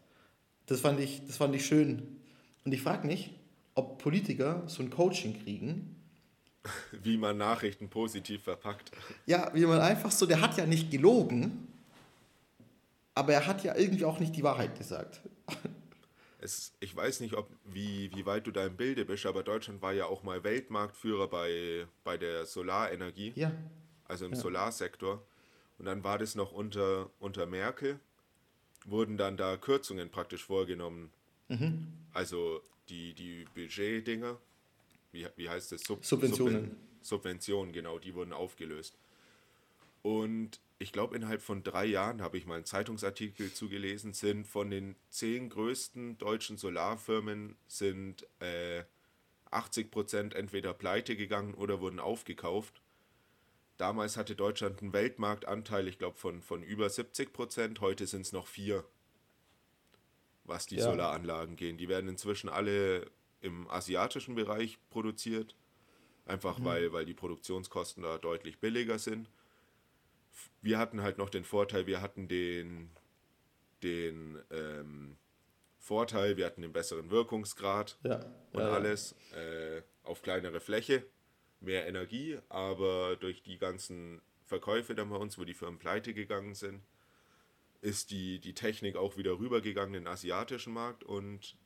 Das 0.66 0.80
fand 0.80 1.00
ich, 1.00 1.24
das 1.26 1.36
fand 1.36 1.54
ich 1.54 1.64
schön. 1.66 2.20
Und 2.64 2.72
ich 2.72 2.82
frage 2.82 3.06
mich, 3.06 3.30
ob 3.74 3.98
Politiker 3.98 4.64
so 4.66 4.82
ein 4.82 4.90
Coaching 4.90 5.42
kriegen, 5.42 5.96
Wie 7.02 7.16
man 7.16 7.36
Nachrichten 7.36 7.88
positiv 7.88 8.42
verpackt. 8.44 8.90
Ja, 9.26 9.50
wie 9.54 9.64
man 9.66 9.80
einfach 9.80 10.10
so, 10.10 10.26
der 10.26 10.40
hat 10.40 10.56
ja 10.56 10.66
nicht 10.66 10.90
gelogen, 10.90 11.68
aber 13.14 13.32
er 13.32 13.46
hat 13.46 13.64
ja 13.64 13.76
irgendwie 13.76 14.04
auch 14.04 14.18
nicht 14.18 14.36
die 14.36 14.42
Wahrheit 14.42 14.76
gesagt. 14.76 15.20
Es, 16.38 16.74
ich 16.78 16.94
weiß 16.94 17.20
nicht, 17.20 17.34
ob, 17.34 17.50
wie, 17.64 18.14
wie 18.14 18.24
weit 18.24 18.46
du 18.46 18.52
da 18.52 18.66
im 18.66 18.76
Bilde 18.76 19.04
bist, 19.04 19.26
aber 19.26 19.42
Deutschland 19.42 19.82
war 19.82 19.94
ja 19.94 20.04
auch 20.04 20.22
mal 20.22 20.44
Weltmarktführer 20.44 21.28
bei, 21.28 21.86
bei 22.04 22.18
der 22.18 22.44
Solarenergie, 22.44 23.32
Ja, 23.34 23.50
also 24.04 24.26
im 24.26 24.34
Solarsektor. 24.34 25.26
Und 25.78 25.86
dann 25.86 26.04
war 26.04 26.18
das 26.18 26.34
noch 26.36 26.52
unter, 26.52 27.10
unter 27.18 27.46
Merkel, 27.46 27.98
wurden 28.86 29.16
dann 29.16 29.36
da 29.36 29.56
Kürzungen 29.56 30.08
praktisch 30.10 30.44
vorgenommen. 30.44 31.10
Mhm. 31.48 31.86
Also 32.12 32.62
die, 32.88 33.12
die 33.14 33.46
Budgetdinger, 33.54 34.38
wie, 35.12 35.26
wie 35.36 35.48
heißt 35.48 35.72
das? 35.72 35.82
Sub, 35.82 36.04
Subventionen. 36.04 36.70
Subven- 36.70 36.76
Subventionen, 37.02 37.72
genau, 37.72 37.98
die 37.98 38.14
wurden 38.14 38.32
aufgelöst. 38.32 38.96
Und 40.02 40.60
ich 40.78 40.92
glaube, 40.92 41.16
innerhalb 41.16 41.40
von 41.40 41.62
drei 41.62 41.84
Jahren, 41.86 42.20
habe 42.20 42.36
ich 42.36 42.46
mal 42.46 42.56
einen 42.56 42.64
Zeitungsartikel 42.64 43.52
zugelesen, 43.52 44.12
sind 44.12 44.46
von 44.46 44.70
den 44.70 44.94
zehn 45.10 45.48
größten 45.48 46.18
deutschen 46.18 46.56
Solarfirmen 46.56 47.56
sind 47.66 48.26
äh, 48.40 48.82
80 49.50 49.90
Prozent 49.90 50.34
entweder 50.34 50.74
pleite 50.74 51.16
gegangen 51.16 51.54
oder 51.54 51.80
wurden 51.80 51.98
aufgekauft. 52.00 52.82
Damals 53.76 54.16
hatte 54.16 54.34
Deutschland 54.34 54.80
einen 54.80 54.92
Weltmarktanteil, 54.92 55.86
ich 55.88 55.98
glaube, 55.98 56.16
von, 56.16 56.40
von 56.40 56.62
über 56.62 56.88
70 56.88 57.32
Prozent. 57.32 57.80
Heute 57.80 58.06
sind 58.06 58.22
es 58.22 58.32
noch 58.32 58.46
vier, 58.46 58.84
was 60.44 60.66
die 60.66 60.76
Ja. 60.76 60.84
Solaranlagen 60.84 61.56
gehen. 61.56 61.76
Die 61.76 61.88
werden 61.88 62.08
inzwischen 62.08 62.48
alle 62.48 63.10
im 63.40 63.68
asiatischen 63.68 64.34
Bereich 64.34 64.78
produziert. 64.88 65.54
Einfach 66.24 66.64
weil, 66.64 66.92
weil 66.92 67.04
die 67.04 67.14
Produktionskosten 67.14 68.02
da 68.02 68.18
deutlich 68.18 68.58
billiger 68.58 68.98
sind. 68.98 69.30
Wir 70.60 70.78
hatten 70.78 71.00
halt 71.02 71.18
noch 71.18 71.30
den 71.30 71.44
Vorteil, 71.44 71.86
wir 71.86 72.00
hatten 72.00 72.26
den, 72.26 72.90
den 73.84 74.42
ähm, 74.50 75.16
Vorteil, 75.78 76.36
wir 76.36 76.46
hatten 76.46 76.62
den 76.62 76.72
besseren 76.72 77.10
Wirkungsgrad 77.10 77.96
ja. 78.02 78.24
und 78.52 78.60
ja. 78.60 78.70
alles 78.72 79.14
äh, 79.34 79.82
auf 80.02 80.22
kleinere 80.22 80.58
Fläche, 80.58 81.06
mehr 81.60 81.86
Energie, 81.86 82.38
aber 82.48 83.16
durch 83.16 83.42
die 83.42 83.58
ganzen 83.58 84.20
Verkäufe 84.44 84.94
dann 84.94 85.10
bei 85.10 85.16
uns, 85.16 85.38
wo 85.38 85.44
die 85.44 85.54
Firmen 85.54 85.78
pleite 85.78 86.14
gegangen 86.14 86.54
sind, 86.54 86.82
ist 87.80 88.10
die, 88.10 88.38
die 88.40 88.54
Technik 88.54 88.96
auch 88.96 89.16
wieder 89.16 89.38
rübergegangen 89.38 89.94
in 89.94 90.04
den 90.04 90.08
asiatischen 90.12 90.72
Markt 90.72 91.04
und 91.04 91.56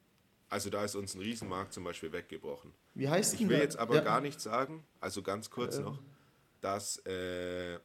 also 0.48 0.68
da 0.68 0.84
ist 0.84 0.96
uns 0.96 1.14
ein 1.14 1.20
Riesenmarkt 1.20 1.72
zum 1.72 1.84
Beispiel 1.84 2.12
weggebrochen. 2.12 2.72
Wie 2.94 3.08
heißt 3.08 3.34
Ich 3.34 3.40
will 3.40 3.48
der- 3.48 3.60
jetzt 3.60 3.78
aber 3.78 3.96
ja, 3.96 4.00
gar 4.00 4.20
nicht 4.20 4.40
sagen, 4.40 4.84
also 5.00 5.22
ganz 5.22 5.50
kurz 5.50 5.78
noch, 5.78 6.00
dass 6.60 6.98
äh, 7.06 7.78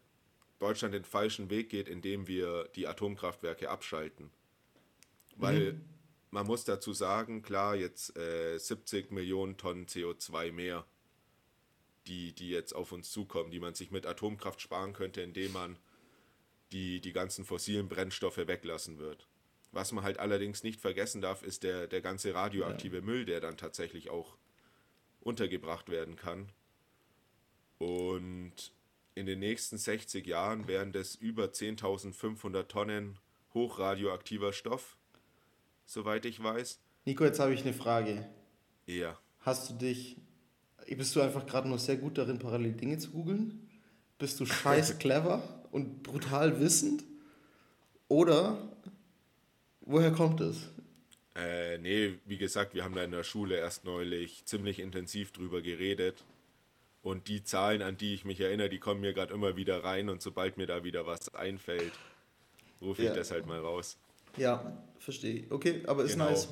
Deutschland 0.59 0.93
den 0.93 1.05
falschen 1.05 1.49
Weg 1.49 1.69
geht, 1.69 1.87
indem 1.87 2.27
wir 2.27 2.67
die 2.75 2.87
Atomkraftwerke 2.87 3.69
abschalten. 3.69 4.31
Weil 5.37 5.79
man 6.31 6.47
muss 6.47 6.63
dazu 6.63 6.91
sagen, 6.93 7.41
klar, 7.43 7.75
jetzt 7.75 8.17
äh, 8.17 8.57
70 8.57 9.11
Millionen 9.11 9.57
Tonnen 9.57 9.85
CO2 9.85 10.51
mehr, 10.51 10.85
die, 12.07 12.33
die 12.33 12.49
jetzt 12.49 12.73
auf 12.73 12.91
uns 12.91 13.11
zukommen, 13.11 13.51
die 13.51 13.59
man 13.59 13.73
sich 13.73 13.91
mit 13.91 14.05
Atomkraft 14.05 14.61
sparen 14.61 14.93
könnte, 14.93 15.21
indem 15.21 15.53
man 15.53 15.77
die, 16.71 16.99
die 17.01 17.13
ganzen 17.13 17.45
fossilen 17.45 17.87
Brennstoffe 17.87 18.37
weglassen 18.37 18.97
wird. 18.97 19.27
Was 19.71 19.91
man 19.91 20.03
halt 20.03 20.19
allerdings 20.19 20.63
nicht 20.63 20.79
vergessen 20.79 21.21
darf, 21.21 21.43
ist 21.43 21.63
der, 21.63 21.87
der 21.87 22.01
ganze 22.01 22.33
radioaktive 22.33 23.01
Müll, 23.01 23.25
der 23.25 23.41
dann 23.41 23.57
tatsächlich 23.57 24.09
auch 24.09 24.37
untergebracht 25.21 25.89
werden 25.89 26.15
kann. 26.15 26.49
Und 27.77 28.71
in 29.15 29.25
den 29.25 29.39
nächsten 29.39 29.77
60 29.77 30.25
Jahren 30.25 30.67
wären 30.67 30.91
das 30.91 31.15
über 31.15 31.45
10.500 31.45 32.67
Tonnen 32.67 33.19
hochradioaktiver 33.53 34.53
Stoff, 34.53 34.97
soweit 35.85 36.25
ich 36.25 36.41
weiß. 36.41 36.79
Nico, 37.05 37.23
jetzt 37.23 37.39
habe 37.39 37.53
ich 37.53 37.61
eine 37.61 37.73
Frage. 37.73 38.27
Ja. 38.85 39.19
Hast 39.39 39.69
du 39.69 39.73
dich, 39.75 40.17
bist 40.93 41.15
du 41.15 41.21
einfach 41.21 41.45
gerade 41.47 41.67
nur 41.67 41.79
sehr 41.79 41.97
gut 41.97 42.17
darin, 42.17 42.37
parallel 42.39 42.73
Dinge 42.73 42.97
zu 42.97 43.09
googeln? 43.11 43.67
Bist 44.19 44.39
du 44.39 44.45
scheiß 44.45 44.99
clever 44.99 45.41
und 45.71 46.03
brutal 46.03 46.59
wissend? 46.59 47.03
Oder 48.07 48.57
woher 49.81 50.11
kommt 50.11 50.41
es? 50.41 50.69
Äh, 51.35 51.79
nee, 51.79 52.13
wie 52.25 52.37
gesagt, 52.37 52.73
wir 52.75 52.83
haben 52.83 52.95
da 52.95 53.03
in 53.03 53.11
der 53.11 53.23
Schule 53.23 53.57
erst 53.57 53.83
neulich 53.83 54.45
ziemlich 54.45 54.79
intensiv 54.79 55.31
drüber 55.31 55.61
geredet. 55.61 56.23
Und 57.01 57.27
die 57.27 57.43
Zahlen, 57.43 57.81
an 57.81 57.97
die 57.97 58.13
ich 58.13 58.25
mich 58.25 58.39
erinnere, 58.39 58.69
die 58.69 58.79
kommen 58.79 59.01
mir 59.01 59.13
gerade 59.13 59.33
immer 59.33 59.55
wieder 59.57 59.83
rein 59.83 60.09
und 60.09 60.21
sobald 60.21 60.57
mir 60.57 60.65
da 60.65 60.83
wieder 60.83 61.05
was 61.05 61.33
einfällt, 61.35 61.91
rufe 62.81 63.01
ich 63.03 63.09
Ja. 63.09 63.13
das 63.13 63.31
halt 63.31 63.45
mal 63.45 63.59
raus. 63.59 63.97
Ja, 64.37 64.75
verstehe. 64.99 65.43
Okay, 65.49 65.83
aber 65.87 66.03
ist 66.05 66.13
Genau. 66.13 66.29
nice. 66.29 66.47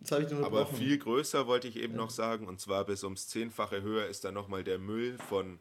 Jetzt 0.00 0.12
habe 0.12 0.22
ich 0.22 0.28
den 0.28 0.44
Aber 0.44 0.66
viel 0.66 0.98
größer 0.98 1.46
wollte 1.46 1.68
ich 1.68 1.76
eben 1.76 1.94
noch 1.94 2.10
sagen, 2.10 2.46
und 2.46 2.60
zwar 2.60 2.84
bis 2.84 3.04
ums 3.04 3.28
Zehnfache 3.28 3.82
höher 3.82 4.06
ist 4.06 4.24
dann 4.24 4.34
nochmal 4.34 4.64
der 4.64 4.78
Müll 4.78 5.18
von 5.18 5.58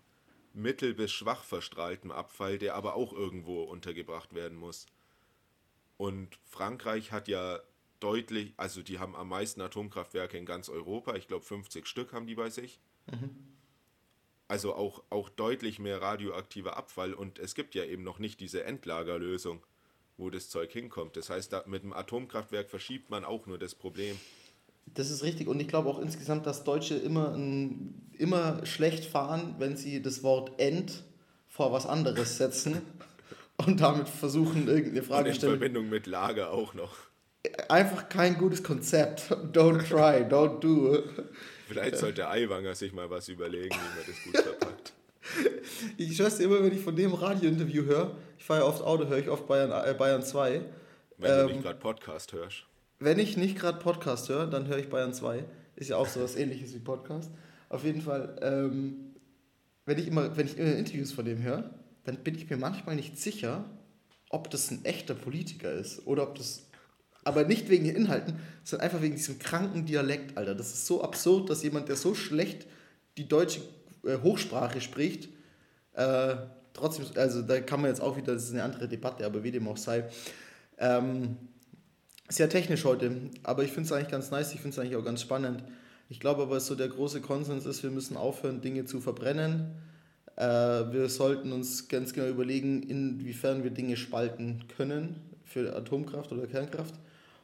mittel- 0.54 0.93
bis 0.93 1.12
schwach 1.12 1.43
verstrahltem 1.43 2.12
Abfall, 2.12 2.58
der 2.58 2.76
aber 2.76 2.95
auch 2.95 3.13
irgendwo 3.13 3.63
untergebracht 3.63 4.34
werden 4.34 4.58
muss. 4.58 4.86
Und 5.97 6.39
Frankreich 6.45 7.12
hat 7.12 7.28
ja 7.28 7.60
deutlich, 8.00 8.54
also 8.58 8.84
die 8.84 9.00
haben 9.00 9.15
am 9.15 9.30
meisten 9.30 9.62
Atomkraftwerke 9.62 10.38
in 10.38 10.45
ganz 10.45 10.69
Europa, 10.69 11.15
ich 11.15 11.28
glaube 11.28 11.45
50 11.45 11.88
Stück 11.88 12.13
haben 12.13 12.28
die 12.28 12.36
bei 12.36 12.50
sich. 12.50 12.80
Also 14.47 14.76
auch, 14.76 15.04
auch 15.10 15.30
deutlich 15.30 15.80
mehr 15.80 16.02
radioaktiver 16.02 16.78
Abfall 16.78 17.13
und 17.13 17.39
es 17.39 17.56
gibt 17.56 17.76
ja 17.76 17.84
eben 17.84 18.04
noch 18.04 18.19
nicht 18.19 18.39
diese 18.39 18.63
Endlagerlösung, 18.63 19.63
wo 20.18 20.30
das 20.30 20.50
Zeug 20.50 20.72
hinkommt. 20.72 21.16
Das 21.16 21.30
heißt, 21.30 21.54
da, 21.54 21.64
mit 21.68 21.84
dem 21.84 21.94
Atomkraftwerk 21.94 22.70
verschiebt 22.70 23.10
man 23.10 23.24
auch 23.24 23.46
nur 23.46 23.58
das 23.58 23.76
Problem. 23.76 24.20
Das 24.94 25.12
ist 25.12 25.24
richtig 25.24 25.48
und 25.48 25.60
ich 25.60 25.68
glaube 25.68 25.90
auch 25.90 26.00
insgesamt, 26.00 26.46
dass 26.46 26.64
Deutsche 26.64 26.96
immer, 26.96 27.34
ein, 27.36 28.10
immer 28.18 28.66
schlecht 28.66 29.06
fahren, 29.06 29.56
wenn 29.60 29.76
sie 29.76 30.02
das 30.02 30.24
Wort 30.24 30.60
End 30.60 31.04
vor 31.48 31.72
was 31.72 31.86
anderes 31.86 32.38
setzen 32.38 32.82
und 33.58 33.82
damit 33.82 34.08
versuchen, 34.08 34.68
irgendeine 34.68 34.90
Und 34.90 34.98
in 34.98 35.04
Fragestellung. 35.04 35.58
Verbindung 35.58 35.90
mit 35.90 36.08
Lager 36.08 36.52
auch 36.52 36.74
noch. 36.74 36.96
Einfach 37.70 38.10
kein 38.10 38.38
gutes 38.38 38.64
Konzept. 38.64 39.32
Don't 39.54 39.88
try, 39.88 40.26
don't 40.26 40.60
do. 40.60 41.04
Vielleicht 41.68 41.98
sollte 41.98 42.30
Aiwanger 42.30 42.76
sich 42.76 42.94
mal 42.94 43.10
was 43.10 43.28
überlegen, 43.30 43.76
wie 43.76 43.98
man 43.98 44.06
das 44.08 44.24
gut 44.24 44.38
verpackt. 44.38 44.94
Ich 45.98 46.16
schwör's 46.16 46.38
dir 46.38 46.46
immer, 46.46 46.63
wenn 46.63 46.74
ich 46.74 46.82
von 46.82 46.96
dem 46.96 47.13
Radiointerview 47.13 47.84
höre, 47.84 48.16
ich 48.38 48.44
fahre 48.46 48.62
ja 48.62 48.66
oft 48.66 48.82
Auto, 48.82 49.08
höre 49.08 49.20
ich 49.20 49.30
oft 49.30 49.48
Bayern, 49.48 49.72
äh, 49.72 49.94
Bayern 49.94 50.24
2. 50.24 50.62
Wenn 51.18 51.32
du 51.32 51.40
Ähm, 51.42 51.48
nicht 51.48 51.63
gerade 51.63 51.80
Podcast 51.80 52.34
hörst. 52.34 52.63
Wenn 53.00 53.20
ich 53.20 53.38
nicht 53.38 53.58
gerade 53.58 53.80
Podcast 53.80 54.30
höre, 54.30 54.48
dann 54.48 54.68
höre 54.68 54.78
ich 54.78 54.90
Bayern 54.90 55.13
2. 55.13 55.44
Ist 55.76 55.90
ja 55.90 55.98
auch 55.98 56.08
so 56.08 56.22
was 56.22 56.36
ähnliches 56.36 56.74
wie 56.74 56.80
Podcast. 56.80 57.32
Auf 57.70 57.84
jeden 57.84 58.02
Fall, 58.02 58.38
ähm, 58.42 59.16
wenn 59.86 59.98
ich 60.00 60.08
immer, 60.08 60.36
wenn 60.38 60.48
ich 60.48 60.58
immer 60.58 60.76
Interviews 60.76 61.12
von 61.12 61.26
dem 61.26 61.42
höre, 61.44 61.70
dann 62.06 62.18
bin 62.18 62.36
ich 62.36 62.50
mir 62.50 62.58
manchmal 62.58 62.96
nicht 62.96 63.20
sicher, 63.20 63.66
ob 64.30 64.50
das 64.50 64.72
ein 64.72 64.84
echter 64.86 65.13
Politiker 65.13 65.72
ist 65.72 66.06
oder 66.08 66.24
ob 66.24 66.36
das. 66.36 66.63
Aber 67.24 67.44
nicht 67.44 67.70
wegen 67.70 67.84
den 67.86 67.96
Inhalten, 67.96 68.40
sondern 68.63 68.86
einfach 68.86 69.02
wegen 69.02 69.16
diesem 69.16 69.38
kranken 69.38 69.86
Dialekt, 69.86 70.38
Alter. 70.38 70.56
Das 70.56 70.74
ist 70.74 70.86
so 70.88 71.04
absurd, 71.04 71.50
dass 71.50 71.62
jemand, 71.62 71.90
der 71.90 71.98
so 71.98 72.16
schlecht 72.16 72.66
die 73.18 73.28
deutsche 73.28 73.62
Hochsprache 74.04 74.82
spricht, 74.82 75.30
äh, 75.94 76.36
trotzdem, 76.74 77.06
also 77.16 77.42
da 77.42 77.60
kann 77.60 77.82
man 77.82 77.90
jetzt 77.90 78.02
auch 78.02 78.18
wieder, 78.18 78.34
das 78.34 78.44
ist 78.44 78.54
eine 78.54 78.64
andere 78.64 78.88
Debatte, 78.88 79.26
aber 79.26 79.44
wie 79.44 79.52
dem 79.52 79.68
auch 79.68 79.78
sei, 79.78 80.06
ähm, 80.78 81.38
sehr 82.30 82.50
technisch 82.50 82.86
heute, 82.86 83.12
aber 83.44 83.64
ich 83.64 83.72
finde 83.72 83.88
es 83.88 83.92
eigentlich 83.92 84.12
ganz 84.12 84.32
nice, 84.32 84.54
ich 84.54 84.62
finde 84.62 84.76
es 84.76 84.80
eigentlich 84.80 84.96
auch 84.96 85.06
ganz 85.06 85.22
spannend. 85.22 85.64
Ich 86.10 86.20
glaube 86.20 86.44
aber, 86.44 86.60
so 86.60 86.76
der 86.76 86.88
große 86.88 87.22
Konsens 87.22 87.66
ist, 87.66 87.84
wir 87.84 87.90
müssen 87.90 88.16
aufhören, 88.16 88.62
Dinge 88.62 88.86
zu 88.86 89.02
verbrennen. 89.02 89.72
Äh, 90.36 90.46
wir 90.46 91.10
sollten 91.10 91.52
uns 91.52 91.90
ganz 91.90 92.14
genau 92.14 92.28
überlegen, 92.28 92.84
inwiefern 92.84 93.64
wir 93.64 93.72
Dinge 93.72 93.98
spalten 93.98 94.64
können 94.78 95.16
für 95.44 95.76
Atomkraft 95.76 96.32
oder 96.32 96.48
Kernkraft. 96.48 96.96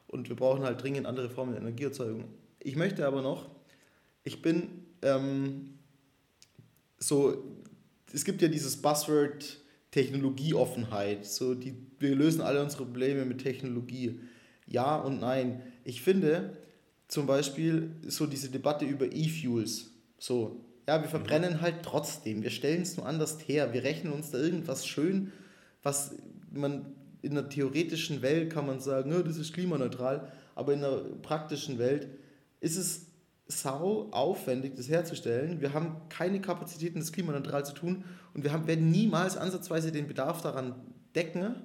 Und 0.08 0.30
wir 0.30 0.36
brauchen 0.36 0.64
halt 0.64 0.82
dringend 0.82 1.08
andere 1.08 1.30
Formen 1.30 1.54
der 1.54 1.62
Energieerzeugung. 1.62 2.26
Ich 2.60 2.76
möchte 2.76 3.06
aber 3.06 3.22
noch, 3.22 3.50
ich 4.24 4.42
bin 4.42 4.86
ähm, 5.02 5.73
so, 7.04 7.44
es 8.14 8.24
gibt 8.24 8.42
ja 8.42 8.48
dieses 8.48 8.82
Buzzword 8.82 9.60
Technologieoffenheit. 9.92 11.26
So 11.26 11.54
die, 11.54 11.76
wir 12.00 12.16
lösen 12.16 12.42
alle 12.42 12.64
unsere 12.64 12.86
Probleme 12.86 13.26
mit 13.26 13.44
Technologie. 13.44 14.20
Ja 14.66 14.98
und 14.98 15.20
nein. 15.20 15.62
Ich 15.84 16.02
finde 16.02 16.58
zum 17.08 17.28
Beispiel 17.28 17.92
so 18.08 18.26
diese 18.26 18.50
Debatte 18.50 18.86
über 18.86 19.06
E-Fuels. 19.06 19.92
So, 20.18 20.66
ja, 20.88 21.02
wir 21.02 21.10
verbrennen 21.10 21.62
halt 21.62 21.84
trotzdem. 21.84 22.42
Wir 22.42 22.50
stellen 22.50 22.82
es 22.82 22.98
nur 22.98 23.06
anders 23.06 23.38
her. 23.48 23.74
Wir 23.74 23.84
rechnen 23.84 24.14
uns 24.14 24.32
da 24.32 24.40
irgendwas 24.40 24.88
schön, 24.88 25.32
was 25.84 26.16
man 26.52 26.86
in 27.22 27.36
der 27.36 27.50
theoretischen 27.50 28.22
Welt 28.22 28.52
kann 28.52 28.66
man 28.66 28.80
sagen, 28.80 29.12
ja, 29.12 29.22
das 29.22 29.38
ist 29.38 29.54
klimaneutral, 29.54 30.32
aber 30.56 30.74
in 30.74 30.82
der 30.82 31.04
praktischen 31.22 31.78
Welt 31.78 32.08
ist 32.60 32.78
es 32.78 33.06
sau 33.48 34.10
aufwendig, 34.12 34.76
das 34.76 34.90
herzustellen. 34.90 35.60
Wir 35.62 35.74
haben 35.74 36.08
keine 36.10 36.42
Kapazitäten, 36.42 37.00
das 37.00 37.12
klimaneutral 37.12 37.66
zu 37.66 37.74
tun 37.74 38.06
und 38.34 38.44
wir 38.44 38.52
haben, 38.54 38.68
werden 38.68 38.90
niemals 38.90 39.38
ansatzweise 39.38 39.92
den 39.92 40.08
Bedarf 40.08 40.42
daran 40.42 40.76
decken. 41.16 41.56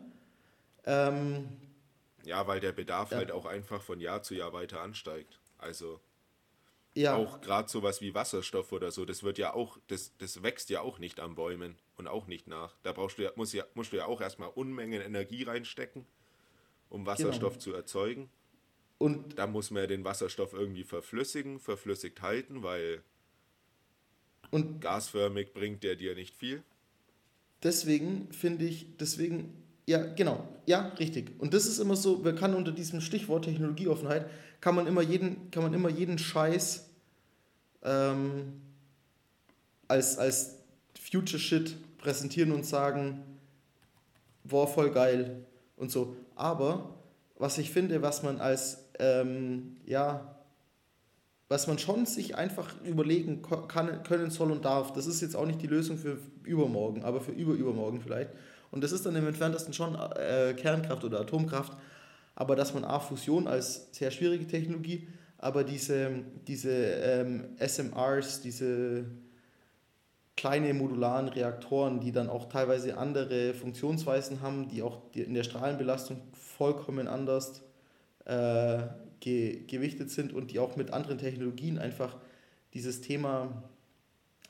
Ähm, 0.84 1.48
Ja, 2.24 2.46
weil 2.46 2.60
der 2.60 2.72
Bedarf 2.72 3.12
Ja. 3.12 3.18
halt 3.18 3.30
auch 3.32 3.46
einfach 3.46 3.82
von 3.82 4.00
Jahr 4.00 4.22
zu 4.22 4.34
Jahr 4.34 4.52
weiter 4.52 4.80
ansteigt. 4.82 5.38
Also 5.56 6.00
ja, 6.94 7.14
auch 7.14 7.40
gerade 7.40 7.68
sowas 7.68 8.00
wie 8.00 8.12
Wasserstoff 8.14 8.72
oder 8.72 8.90
so, 8.90 9.04
das 9.04 9.22
wird 9.22 9.38
ja 9.38 9.54
auch, 9.54 9.78
das, 9.86 10.16
das 10.18 10.42
wächst 10.42 10.68
ja 10.70 10.80
auch 10.80 10.98
nicht 10.98 11.20
an 11.20 11.36
Bäumen 11.36 11.76
und 11.96 12.08
auch 12.08 12.26
nicht 12.26 12.48
nach. 12.48 12.76
Da 12.82 12.92
brauchst 12.92 13.18
du 13.18 13.22
ja, 13.22 13.30
musst, 13.36 13.54
ja, 13.54 13.64
musst 13.74 13.92
du 13.92 13.96
ja 13.98 14.06
auch 14.06 14.20
erstmal 14.20 14.48
Unmengen 14.50 15.00
Energie 15.00 15.44
reinstecken, 15.44 16.06
um 16.88 17.06
Wasserstoff 17.06 17.54
Genau. 17.54 17.62
zu 17.62 17.72
erzeugen. 17.74 18.30
Und 18.98 19.38
Da 19.38 19.46
muss 19.46 19.70
man 19.70 19.82
ja 19.82 19.87
den 19.87 20.04
Wasserstoff 20.04 20.52
irgendwie 20.52 20.84
verflüssigen, 20.84 21.61
verflüssigt 21.61 22.20
halten, 22.22 22.62
weil 22.62 23.02
Und 24.50 24.80
gasförmig 24.80 25.52
bringt 25.52 25.82
der 25.84 25.96
dir 25.96 26.14
nicht 26.14 26.34
viel. 26.37 26.62
deswegen 27.62 28.28
finde 28.32 28.64
ich, 28.64 28.87
deswegen, 28.98 29.52
ja, 29.87 30.04
genau, 30.14 30.46
ja, 30.66 30.88
richtig. 30.98 31.32
Und 31.38 31.54
das 31.54 31.66
ist 31.66 31.78
immer 31.78 31.96
so, 31.96 32.18
man 32.18 32.37
kann 32.37 32.54
unter 32.54 32.72
diesem 32.72 33.00
Stichwort 33.00 33.44
Technologieoffenheit, 33.44 34.28
kann 34.61 34.74
man 34.74 34.87
immer 34.87 35.02
jeden, 35.02 35.50
kann 35.50 35.62
man 35.62 35.74
immer 35.74 35.88
jeden 35.88 36.18
Scheiß 36.18 36.88
ähm, 37.82 38.61
als, 39.87 40.18
als 40.18 40.56
Future 41.00 41.38
Shit 41.40 41.76
präsentieren 41.98 42.52
und 42.52 42.64
sagen, 42.66 43.22
boah, 44.44 44.66
voll 44.66 44.90
geil 44.90 45.44
und 45.76 45.90
so. 45.90 46.16
Aber 46.34 46.94
was 47.37 47.58
ich 47.58 47.70
finde, 47.70 48.02
was 48.02 48.22
man 48.22 48.40
als, 48.40 48.88
ähm, 48.98 49.76
ja, 49.87 50.34
was 51.48 51.66
man 51.66 51.78
schon 51.78 52.04
sich 52.04 52.37
einfach 52.37 52.74
überlegen 52.84 53.42
kann, 53.68 54.02
können 54.02 54.30
soll 54.30 54.52
und 54.52 54.64
darf. 54.64 54.92
Das 54.92 55.06
ist 55.06 55.22
jetzt 55.22 55.34
auch 55.34 55.46
nicht 55.46 55.62
die 55.62 55.66
Lösung 55.66 55.96
für 55.96 56.18
übermorgen, 56.44 57.04
aber 57.04 57.20
für 57.20 57.32
überübermorgen 57.32 58.00
vielleicht. 58.00 58.30
Und 58.70 58.84
das 58.84 58.92
ist 58.92 59.06
dann 59.06 59.16
im 59.16 59.26
entferntesten 59.26 59.72
schon 59.72 59.94
äh, 59.94 60.52
Kernkraft 60.54 61.04
oder 61.04 61.20
Atomkraft. 61.20 61.72
Aber 62.34 62.54
dass 62.54 62.74
man 62.74 62.84
A, 62.84 63.00
Fusion 63.00 63.48
als 63.48 63.88
sehr 63.92 64.11
schwierige 64.11 64.46
Technologie, 64.46 65.08
aber 65.38 65.64
diese, 65.64 66.11
diese 66.46 66.70
ähm, 66.70 67.56
SMRs, 67.58 68.42
diese 68.42 69.06
kleine 70.37 70.74
modularen 70.74 71.28
Reaktoren, 71.28 72.00
die 72.00 72.12
dann 72.12 72.28
auch 72.28 72.48
teilweise 72.48 72.96
andere 72.96 73.54
Funktionsweisen 73.54 74.40
haben, 74.40 74.68
die 74.68 74.82
auch 74.82 75.00
in 75.14 75.34
der 75.34 75.42
Strahlenbelastung 75.42 76.20
vollkommen 76.32 77.08
anders 77.08 77.62
äh, 78.28 78.86
ge 79.20 79.64
gewichtet 79.66 80.10
sind 80.10 80.32
und 80.32 80.52
die 80.52 80.60
auch 80.60 80.76
mit 80.76 80.92
anderen 80.92 81.18
Technologien 81.18 81.78
einfach 81.78 82.16
dieses 82.72 83.00
Thema 83.00 83.64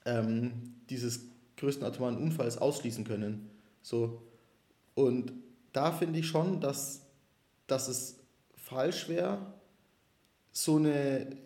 ähm, 0.05 0.75
dieses 0.91 1.21
größten 1.57 1.85
atomaren 1.85 2.17
Unfalls 2.17 2.59
ausschließen 2.59 3.05
können. 3.05 3.51
So. 3.83 4.23
Und 4.95 5.33
da 5.73 5.93
finde 5.93 6.21
ich 6.21 6.27
schon, 6.27 6.61
dass, 6.61 7.03
dass 7.67 7.89
es 7.89 8.17
falsch 8.57 9.09
wäre, 9.09 9.39
so 10.53 10.77
eine 10.77 11.37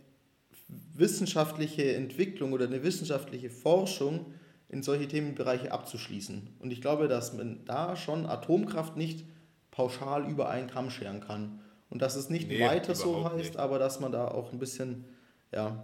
wissenschaftliche 0.95 1.95
Entwicklung 1.95 2.53
oder 2.53 2.67
eine 2.67 2.83
wissenschaftliche 2.83 3.51
Forschung 3.51 4.33
in 4.69 4.83
solche 4.83 5.07
Themenbereiche 5.07 5.71
abzuschließen. 5.71 6.49
Und 6.61 6.73
ich 6.73 6.81
glaube, 6.81 7.09
dass 7.09 7.35
man 7.35 7.65
da 7.67 7.95
schon 7.95 8.25
Atomkraft 8.27 8.97
nicht 8.97 9.27
pauschal 9.71 10.31
über 10.31 10.49
einen 10.49 10.69
Kamm 10.69 10.91
scheren 10.91 11.21
kann. 11.21 11.61
Und 11.93 12.03
dass 12.03 12.17
es 12.17 12.29
nicht 12.31 12.49
Nee, 12.49 12.61
weiter 12.61 12.97
so 12.97 13.25
heißt, 13.31 13.37
nicht. 13.37 13.57
aber 13.59 13.79
dass 13.79 14.01
man 14.01 14.13
da 14.13 14.29
auch 14.29 14.53
ein 14.53 14.59
bisschen, 14.59 15.05
ja, 15.53 15.81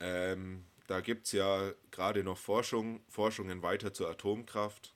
Ähm, 0.00 0.66
da 0.86 1.00
gibt 1.00 1.26
es 1.26 1.32
ja 1.32 1.72
gerade 1.90 2.22
noch 2.22 2.38
Forschung, 2.38 3.00
Forschungen 3.08 3.62
weiter 3.62 3.92
zur 3.92 4.08
Atomkraft. 4.08 4.94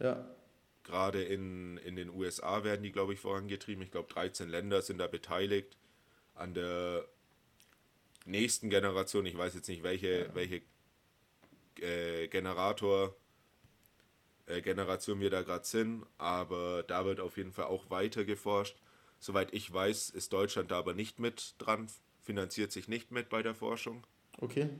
ja, 0.00 0.26
Gerade 0.82 1.22
in, 1.22 1.76
in 1.78 1.94
den 1.96 2.08
USA 2.10 2.64
werden 2.64 2.82
die, 2.82 2.90
glaube 2.92 3.12
ich, 3.12 3.20
vorangetrieben. 3.20 3.82
Ich 3.84 3.90
glaube, 3.92 4.12
13 4.12 4.48
Länder 4.48 4.80
sind 4.82 4.98
da 4.98 5.06
beteiligt 5.06 5.76
an 6.34 6.54
der 6.54 7.06
nächsten 8.26 8.70
Generation. 8.70 9.26
Ich 9.26 9.36
weiß 9.36 9.54
jetzt 9.54 9.68
nicht, 9.68 9.82
welche, 9.82 10.30
welche 10.34 10.62
äh, 11.80 12.28
Generator 12.28 13.14
äh, 14.46 14.62
Generation 14.62 15.20
wir 15.20 15.30
da 15.30 15.42
gerade 15.42 15.64
sind, 15.64 16.04
aber 16.18 16.82
da 16.82 17.04
wird 17.04 17.20
auf 17.20 17.36
jeden 17.36 17.52
Fall 17.52 17.66
auch 17.66 17.90
weiter 17.90 18.24
geforscht. 18.24 18.76
Soweit 19.18 19.52
ich 19.52 19.72
weiß, 19.72 20.10
ist 20.10 20.32
Deutschland 20.32 20.70
da 20.70 20.78
aber 20.78 20.94
nicht 20.94 21.18
mit 21.18 21.54
dran, 21.58 21.88
finanziert 22.22 22.72
sich 22.72 22.88
nicht 22.88 23.10
mit 23.10 23.28
bei 23.28 23.42
der 23.42 23.54
Forschung. 23.54 24.06
okay. 24.40 24.70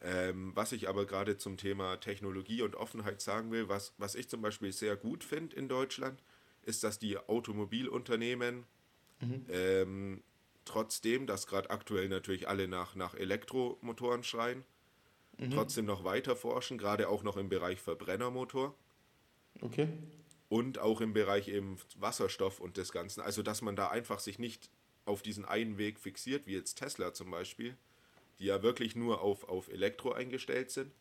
Ähm, 0.00 0.52
was 0.54 0.72
ich 0.72 0.88
aber 0.88 1.06
gerade 1.06 1.38
zum 1.38 1.56
Thema 1.56 1.96
Technologie 1.96 2.60
und 2.62 2.74
Offenheit 2.76 3.22
sagen 3.22 3.50
will, 3.50 3.68
was, 3.68 3.94
was 3.96 4.14
ich 4.14 4.28
zum 4.28 4.42
Beispiel 4.42 4.70
sehr 4.70 4.96
gut 4.96 5.24
finde 5.24 5.56
in 5.56 5.68
Deutschland, 5.68 6.22
ist, 6.62 6.84
dass 6.84 6.98
die 6.98 7.16
Automobilunternehmen 7.16 8.64
ähm, 9.48 10.22
trotzdem, 10.66 11.26
dass 11.26 11.46
gerade 11.46 11.70
aktuell 11.70 12.08
natürlich 12.08 12.48
alle 12.48 12.68
nach, 12.68 12.94
nach 12.94 13.14
Elektromotoren 13.14 14.24
schreien, 14.24 14.64
trotzdem 15.50 15.86
noch 15.86 16.04
weiter 16.04 16.36
forschen, 16.36 16.76
gerade 16.76 17.08
auch 17.08 17.22
noch 17.22 17.36
im 17.36 17.48
Bereich 17.48 17.80
Verbrennermotor 17.80 18.74
Okay. 19.60 19.88
Und 20.54 20.78
auch 20.78 21.00
im 21.00 21.12
Bereich 21.12 21.48
eben 21.48 21.78
Wasserstoff 21.96 22.60
und 22.60 22.76
des 22.76 22.92
Ganzen. 22.92 23.20
Also, 23.20 23.42
dass 23.42 23.60
man 23.60 23.74
da 23.74 23.88
einfach 23.88 24.20
sich 24.20 24.38
nicht 24.38 24.70
auf 25.04 25.20
diesen 25.20 25.44
einen 25.44 25.78
Weg 25.78 25.98
fixiert, 25.98 26.46
wie 26.46 26.52
jetzt 26.52 26.76
Tesla 26.76 27.12
zum 27.12 27.32
Beispiel, 27.32 27.76
die 28.38 28.44
ja 28.44 28.62
wirklich 28.62 28.94
nur 28.94 29.20
auf, 29.20 29.48
auf 29.48 29.66
Elektro 29.66 30.12
eingestellt 30.12 30.70
sind, 30.70 30.92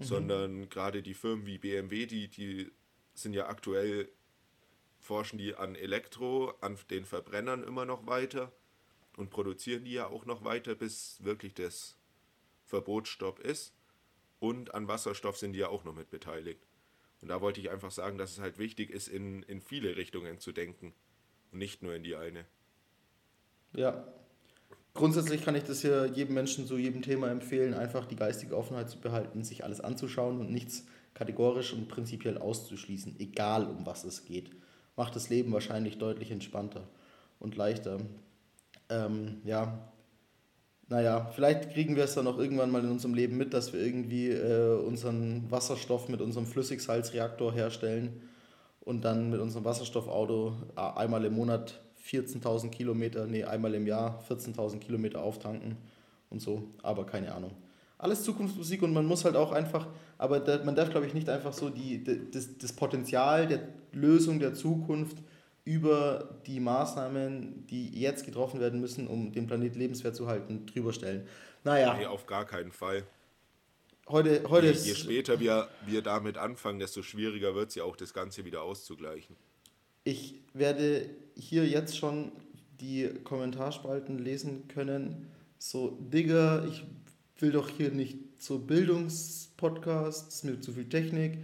sondern 0.00 0.70
gerade 0.70 1.02
die 1.02 1.12
Firmen 1.12 1.44
wie 1.44 1.58
BMW, 1.58 2.06
die, 2.06 2.28
die 2.28 2.72
sind 3.12 3.34
ja 3.34 3.48
aktuell, 3.48 4.08
forschen 5.00 5.36
die 5.36 5.54
an 5.54 5.74
Elektro, 5.74 6.54
an 6.62 6.78
den 6.88 7.04
Verbrennern 7.04 7.64
immer 7.64 7.84
noch 7.84 8.06
weiter 8.06 8.52
und 9.18 9.28
produzieren 9.28 9.84
die 9.84 9.92
ja 9.92 10.06
auch 10.06 10.24
noch 10.24 10.44
weiter, 10.44 10.74
bis 10.74 11.22
wirklich 11.22 11.52
das 11.52 11.98
Verbotsstopp 12.64 13.38
ist. 13.38 13.74
Und 14.38 14.72
an 14.72 14.88
Wasserstoff 14.88 15.36
sind 15.36 15.52
die 15.52 15.58
ja 15.58 15.68
auch 15.68 15.84
noch 15.84 15.94
mit 15.94 16.08
beteiligt. 16.08 16.66
Und 17.20 17.28
da 17.28 17.40
wollte 17.40 17.60
ich 17.60 17.70
einfach 17.70 17.90
sagen, 17.90 18.18
dass 18.18 18.32
es 18.32 18.38
halt 18.38 18.58
wichtig 18.58 18.90
ist, 18.90 19.08
in, 19.08 19.42
in 19.44 19.60
viele 19.60 19.96
Richtungen 19.96 20.38
zu 20.38 20.52
denken 20.52 20.94
und 21.52 21.58
nicht 21.58 21.82
nur 21.82 21.94
in 21.94 22.04
die 22.04 22.16
eine. 22.16 22.44
Ja. 23.74 24.06
Grundsätzlich 24.94 25.44
kann 25.44 25.54
ich 25.54 25.64
das 25.64 25.82
hier 25.82 26.06
jedem 26.06 26.34
Menschen 26.34 26.66
zu 26.66 26.76
jedem 26.76 27.02
Thema 27.02 27.30
empfehlen, 27.30 27.74
einfach 27.74 28.06
die 28.06 28.16
geistige 28.16 28.56
Offenheit 28.56 28.90
zu 28.90 28.98
behalten, 28.98 29.44
sich 29.44 29.62
alles 29.62 29.80
anzuschauen 29.80 30.40
und 30.40 30.50
nichts 30.50 30.86
kategorisch 31.14 31.72
und 31.72 31.88
prinzipiell 31.88 32.38
auszuschließen, 32.38 33.16
egal 33.18 33.66
um 33.66 33.86
was 33.86 34.04
es 34.04 34.24
geht. 34.24 34.50
Macht 34.96 35.14
das 35.14 35.28
Leben 35.28 35.52
wahrscheinlich 35.52 35.98
deutlich 35.98 36.30
entspannter 36.30 36.88
und 37.38 37.56
leichter. 37.56 37.98
Ähm, 38.88 39.40
ja, 39.44 39.92
naja, 40.88 41.30
vielleicht 41.34 41.72
kriegen 41.72 41.96
wir 41.96 42.04
es 42.04 42.14
dann 42.14 42.26
auch 42.26 42.38
irgendwann 42.38 42.70
mal 42.70 42.82
in 42.82 42.90
unserem 42.90 43.14
Leben 43.14 43.36
mit, 43.36 43.52
dass 43.52 43.72
wir 43.72 43.80
irgendwie 43.80 44.30
äh, 44.30 44.74
unseren 44.76 45.50
Wasserstoff 45.50 46.08
mit 46.08 46.22
unserem 46.22 46.46
Flüssigsalzreaktor 46.46 47.52
herstellen 47.52 48.22
und 48.80 49.04
dann 49.04 49.28
mit 49.30 49.40
unserem 49.40 49.66
Wasserstoffauto 49.66 50.54
äh, 50.76 50.80
einmal 50.80 51.24
im 51.26 51.34
Monat 51.34 51.78
14.000 52.06 52.70
Kilometer, 52.70 53.26
nee, 53.26 53.44
einmal 53.44 53.74
im 53.74 53.86
Jahr 53.86 54.24
14.000 54.30 54.78
Kilometer 54.78 55.22
auftanken 55.22 55.76
und 56.30 56.40
so, 56.40 56.64
aber 56.82 57.04
keine 57.04 57.34
Ahnung. 57.34 57.50
Alles 57.98 58.22
Zukunftsmusik 58.22 58.82
und 58.82 58.94
man 58.94 59.04
muss 59.04 59.26
halt 59.26 59.36
auch 59.36 59.52
einfach, 59.52 59.88
aber 60.16 60.40
man 60.64 60.74
darf, 60.74 60.90
glaube 60.90 61.06
ich, 61.06 61.12
nicht 61.12 61.28
einfach 61.28 61.52
so 61.52 61.68
die, 61.68 62.02
das, 62.32 62.56
das 62.56 62.72
Potenzial 62.72 63.46
der 63.46 63.60
Lösung 63.92 64.38
der 64.38 64.54
Zukunft 64.54 65.18
über 65.68 66.40
die 66.46 66.60
Maßnahmen, 66.60 67.66
die 67.66 67.90
jetzt 68.00 68.24
getroffen 68.24 68.58
werden 68.58 68.80
müssen, 68.80 69.06
um 69.06 69.32
den 69.32 69.46
Planet 69.46 69.76
lebenswert 69.76 70.16
zu 70.16 70.26
halten, 70.26 70.64
drüber 70.64 70.94
stellen. 70.94 71.28
Naja, 71.62 71.94
Nee, 71.94 72.06
auf 72.06 72.24
gar 72.24 72.46
keinen 72.46 72.72
Fall. 72.72 73.02
heute, 74.08 74.48
heute 74.48 74.68
Je, 74.68 74.72
je 74.72 74.94
später 74.94 75.38
wir, 75.40 75.68
wir 75.84 76.00
damit 76.00 76.38
anfangen, 76.38 76.78
desto 76.78 77.02
schwieriger 77.02 77.54
wird 77.54 77.68
es 77.68 77.74
ja 77.74 77.84
auch, 77.84 77.96
das 77.96 78.14
Ganze 78.14 78.46
wieder 78.46 78.62
auszugleichen. 78.62 79.36
Ich 80.04 80.36
werde 80.54 81.10
hier 81.36 81.66
jetzt 81.66 81.98
schon 81.98 82.32
die 82.80 83.10
Kommentarspalten 83.24 84.18
lesen 84.18 84.68
können. 84.68 85.28
So, 85.58 85.98
Digga, 86.00 86.64
ich 86.64 86.82
will 87.40 87.52
doch 87.52 87.68
hier 87.68 87.90
nicht 87.90 88.16
so 88.38 88.58
Bildungspodcast, 88.58 90.28
das 90.28 90.34
ist 90.36 90.44
mir 90.44 90.58
zu 90.62 90.72
viel 90.72 90.88
Technik. 90.88 91.40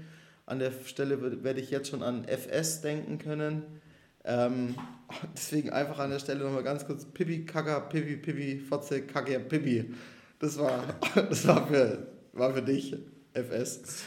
An 0.47 0.61
der 0.61 0.72
Stelle 0.87 1.45
werde 1.45 1.61
ich 1.61 1.70
jetzt 1.70 1.89
schon 1.91 2.03
an 2.03 2.25
FS 2.27 2.81
denken 2.81 3.18
können. 3.18 3.83
Ähm, 4.25 4.75
deswegen 5.35 5.70
einfach 5.70 5.99
an 5.99 6.11
der 6.11 6.18
Stelle 6.18 6.45
nochmal 6.45 6.62
ganz 6.62 6.87
kurz 6.87 7.05
Pipi, 7.05 7.45
Kaka, 7.45 7.81
Pipi, 7.81 8.16
Pipi, 8.16 8.59
Fotze, 8.59 9.07
Kacke, 9.07 9.39
Pipi. 9.41 9.95
Das 10.39 10.59
war, 10.59 10.99
das 11.14 11.47
war, 11.47 11.66
für, 11.66 12.07
war 12.33 12.55
für 12.55 12.62
dich, 12.62 12.97
FS. 13.33 14.05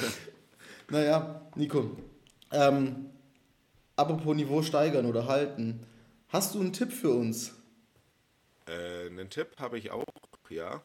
naja, 0.90 1.48
Nico. 1.54 1.96
Ähm, 2.52 3.10
apropos 3.96 4.34
Niveau 4.36 4.62
steigern 4.62 5.06
oder 5.06 5.26
halten. 5.26 5.80
Hast 6.28 6.54
du 6.54 6.60
einen 6.60 6.72
Tipp 6.72 6.92
für 6.92 7.10
uns? 7.10 7.54
Äh, 8.66 9.06
einen 9.06 9.30
Tipp 9.30 9.56
habe 9.58 9.78
ich 9.78 9.90
auch, 9.90 10.04
ja. 10.48 10.82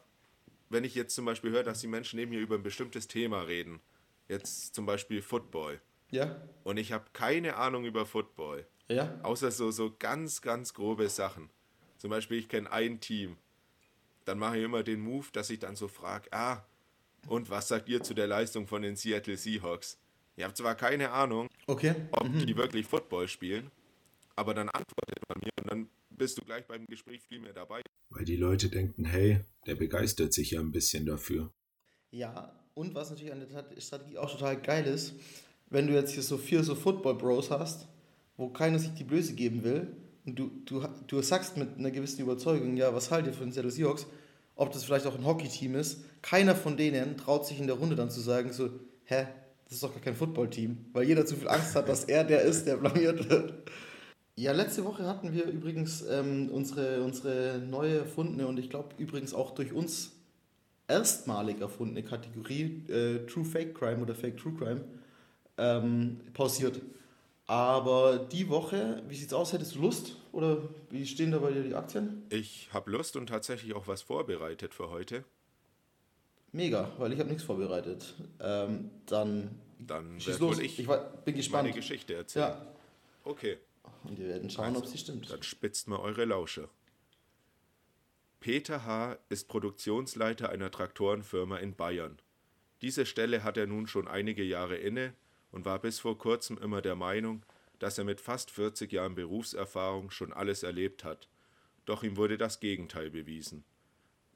Wenn 0.68 0.82
ich 0.82 0.94
jetzt 0.96 1.14
zum 1.14 1.24
Beispiel 1.24 1.52
höre, 1.52 1.62
dass 1.62 1.80
die 1.80 1.86
Menschen 1.86 2.18
neben 2.18 2.32
mir 2.32 2.40
über 2.40 2.56
ein 2.56 2.62
bestimmtes 2.64 3.06
Thema 3.06 3.42
reden, 3.42 3.80
jetzt 4.28 4.74
zum 4.74 4.86
Beispiel 4.86 5.22
Football, 5.22 5.80
Ja? 6.10 6.40
und 6.64 6.76
ich 6.78 6.92
habe 6.92 7.04
keine 7.12 7.56
Ahnung 7.56 7.84
über 7.84 8.06
Football, 8.06 8.66
Ja? 8.88 9.18
außer 9.22 9.50
so, 9.50 9.70
so 9.70 9.94
ganz, 9.98 10.40
ganz 10.42 10.72
grobe 10.74 11.08
Sachen. 11.08 11.50
Zum 11.98 12.10
Beispiel, 12.10 12.38
ich 12.38 12.48
kenne 12.48 12.70
ein 12.70 13.00
Team. 13.00 13.36
Dann 14.24 14.38
mache 14.38 14.58
ich 14.58 14.64
immer 14.64 14.82
den 14.82 15.00
Move, 15.00 15.26
dass 15.32 15.50
ich 15.50 15.58
dann 15.58 15.76
so 15.76 15.88
frage, 15.88 16.28
ah, 16.32 16.64
und 17.28 17.50
was 17.50 17.68
sagt 17.68 17.88
ihr 17.88 18.02
zu 18.02 18.14
der 18.14 18.26
Leistung 18.26 18.66
von 18.66 18.82
den 18.82 18.94
Seattle 18.96 19.36
Seahawks? 19.36 19.98
Ihr 20.36 20.44
habt 20.44 20.56
zwar 20.56 20.74
keine 20.74 21.10
Ahnung, 21.10 21.48
Okay. 21.66 21.94
ob 22.12 22.26
die 22.32 22.56
wirklich 22.56 22.86
Football 22.86 23.26
spielen, 23.28 23.70
aber 24.36 24.52
dann 24.54 24.68
antwortet 24.68 25.18
man 25.28 25.38
mir 25.42 25.50
und 25.60 25.70
dann 25.70 25.88
bist 26.10 26.38
du 26.38 26.42
gleich 26.44 26.64
beim 26.66 26.86
Gespräch 26.86 27.22
viel 27.22 27.40
mehr 27.40 27.52
dabei. 27.52 27.82
Weil 28.10 28.24
die 28.24 28.36
Leute 28.36 28.68
denken, 28.68 29.04
hey, 29.04 29.40
der 29.66 29.74
begeistert 29.74 30.32
sich 30.32 30.52
ja 30.52 30.60
ein 30.60 30.70
bisschen 30.72 31.06
dafür. 31.06 31.50
Ja, 32.10 32.52
und 32.74 32.94
was 32.94 33.10
natürlich 33.10 33.32
an 33.32 33.40
der 33.40 33.80
Strategie 33.80 34.18
auch 34.18 34.30
total 34.30 34.60
geil 34.60 34.86
ist, 34.86 35.14
wenn 35.70 35.86
du 35.86 35.94
jetzt 35.94 36.12
hier 36.12 36.22
so 36.22 36.36
vier 36.36 36.62
so 36.62 36.74
Football-Bros 36.74 37.50
hast, 37.50 37.86
wo 38.36 38.48
keiner 38.48 38.78
sich 38.78 38.92
die 38.94 39.04
Blöße 39.04 39.34
geben 39.34 39.64
will, 39.64 39.88
und 40.26 40.38
du, 40.38 40.50
du, 40.64 40.84
du 41.06 41.22
sagst 41.22 41.56
mit 41.56 41.78
einer 41.78 41.92
gewissen 41.92 42.20
Überzeugung, 42.20 42.76
ja, 42.76 42.92
was 42.92 43.10
haltet 43.10 43.32
ihr 43.32 43.38
von 43.38 43.46
den 43.46 43.52
Seattle 43.52 43.70
Seahawks, 43.70 44.06
ob 44.56 44.72
das 44.72 44.84
vielleicht 44.84 45.06
auch 45.06 45.16
ein 45.16 45.24
Hockey-Team 45.24 45.76
ist, 45.76 46.00
keiner 46.22 46.56
von 46.56 46.76
denen 46.76 47.16
traut 47.16 47.46
sich 47.46 47.60
in 47.60 47.66
der 47.66 47.76
Runde 47.76 47.94
dann 47.94 48.10
zu 48.10 48.20
sagen, 48.20 48.52
so, 48.52 48.70
hä, 49.04 49.26
das 49.64 49.74
ist 49.74 49.82
doch 49.82 49.92
gar 49.92 50.02
kein 50.02 50.16
Football-Team, 50.16 50.86
weil 50.92 51.04
jeder 51.04 51.26
zu 51.26 51.36
viel 51.36 51.48
Angst 51.48 51.76
hat, 51.76 51.88
dass 51.88 52.04
er 52.04 52.24
der 52.24 52.42
ist, 52.42 52.66
der 52.66 52.76
blamiert 52.76 53.28
wird. 53.30 53.54
Ja, 54.34 54.52
letzte 54.52 54.84
Woche 54.84 55.06
hatten 55.06 55.32
wir 55.32 55.44
übrigens 55.46 56.04
ähm, 56.10 56.50
unsere, 56.52 57.02
unsere 57.02 57.58
neu 57.58 57.96
erfundene 57.96 58.46
und 58.46 58.58
ich 58.58 58.68
glaube 58.68 58.90
übrigens 58.98 59.32
auch 59.32 59.52
durch 59.54 59.72
uns 59.72 60.12
erstmalig 60.88 61.60
erfundene 61.60 62.02
Kategorie 62.02 62.82
äh, 62.88 63.26
True 63.26 63.44
Fake 63.44 63.74
Crime 63.74 64.02
oder 64.02 64.14
Fake 64.14 64.36
True 64.36 64.52
Crime 64.58 64.82
ähm, 65.58 66.20
pausiert. 66.34 66.80
Aber 67.48 68.18
die 68.18 68.48
Woche, 68.48 69.02
wie 69.08 69.14
sieht's 69.16 69.32
aus? 69.32 69.52
Hättest 69.52 69.76
du 69.76 69.80
Lust? 69.80 70.16
Oder 70.32 70.58
wie 70.90 71.06
stehen 71.06 71.30
da 71.30 71.38
bei 71.38 71.52
dir 71.52 71.62
die 71.62 71.74
Aktien? 71.74 72.24
Ich 72.30 72.68
habe 72.72 72.90
Lust 72.90 73.16
und 73.16 73.28
tatsächlich 73.28 73.74
auch 73.74 73.86
was 73.86 74.02
vorbereitet 74.02 74.74
für 74.74 74.90
heute. 74.90 75.24
Mega, 76.52 76.90
weil 76.98 77.12
ich 77.12 77.18
habe 77.20 77.28
nichts 77.28 77.44
vorbereitet. 77.44 78.14
Ähm, 78.40 78.90
dann 79.06 79.50
Dann 79.78 80.18
schieß 80.20 80.38
los. 80.40 80.58
Ich, 80.58 80.80
ich 80.80 80.86
bin 81.24 81.34
gespannt. 81.36 81.64
meine 81.64 81.74
Geschichte 81.76 82.14
erzählen. 82.14 82.48
Ja, 82.50 82.66
Okay, 83.24 83.58
und 84.04 84.18
wir 84.20 84.28
werden 84.28 84.48
schauen, 84.50 84.76
ob 84.76 84.86
sie 84.86 84.98
stimmt. 84.98 85.28
dann 85.30 85.42
spitzt 85.42 85.88
mal 85.88 85.98
eure 85.98 86.24
Lausche. 86.24 86.68
Peter 88.38 88.84
H. 88.84 89.18
ist 89.28 89.48
Produktionsleiter 89.48 90.50
einer 90.50 90.70
Traktorenfirma 90.70 91.56
in 91.58 91.74
Bayern. 91.74 92.18
Diese 92.82 93.04
Stelle 93.04 93.42
hat 93.42 93.56
er 93.56 93.66
nun 93.66 93.86
schon 93.88 94.06
einige 94.06 94.44
Jahre 94.44 94.76
inne 94.76 95.12
und 95.56 95.64
war 95.64 95.78
bis 95.78 95.98
vor 95.98 96.18
kurzem 96.18 96.58
immer 96.58 96.82
der 96.82 96.96
Meinung, 96.96 97.42
dass 97.78 97.96
er 97.96 98.04
mit 98.04 98.20
fast 98.20 98.50
40 98.50 98.92
Jahren 98.92 99.14
Berufserfahrung 99.14 100.10
schon 100.10 100.34
alles 100.34 100.62
erlebt 100.62 101.02
hat. 101.02 101.30
Doch 101.86 102.02
ihm 102.02 102.18
wurde 102.18 102.36
das 102.36 102.60
Gegenteil 102.60 103.08
bewiesen. 103.08 103.64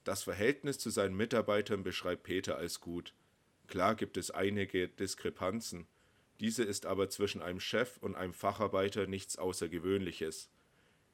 Das 0.04 0.22
Verhältnis 0.22 0.78
zu 0.78 0.88
seinen 0.88 1.14
Mitarbeitern 1.14 1.82
beschreibt 1.82 2.22
Peter 2.22 2.56
als 2.56 2.80
gut. 2.80 3.12
Klar 3.66 3.96
gibt 3.96 4.16
es 4.16 4.30
einige 4.30 4.88
Diskrepanzen, 4.88 5.86
diese 6.40 6.64
ist 6.64 6.86
aber 6.86 7.10
zwischen 7.10 7.42
einem 7.42 7.60
Chef 7.60 7.98
und 7.98 8.16
einem 8.16 8.32
Facharbeiter 8.32 9.06
nichts 9.06 9.36
Außergewöhnliches. 9.36 10.48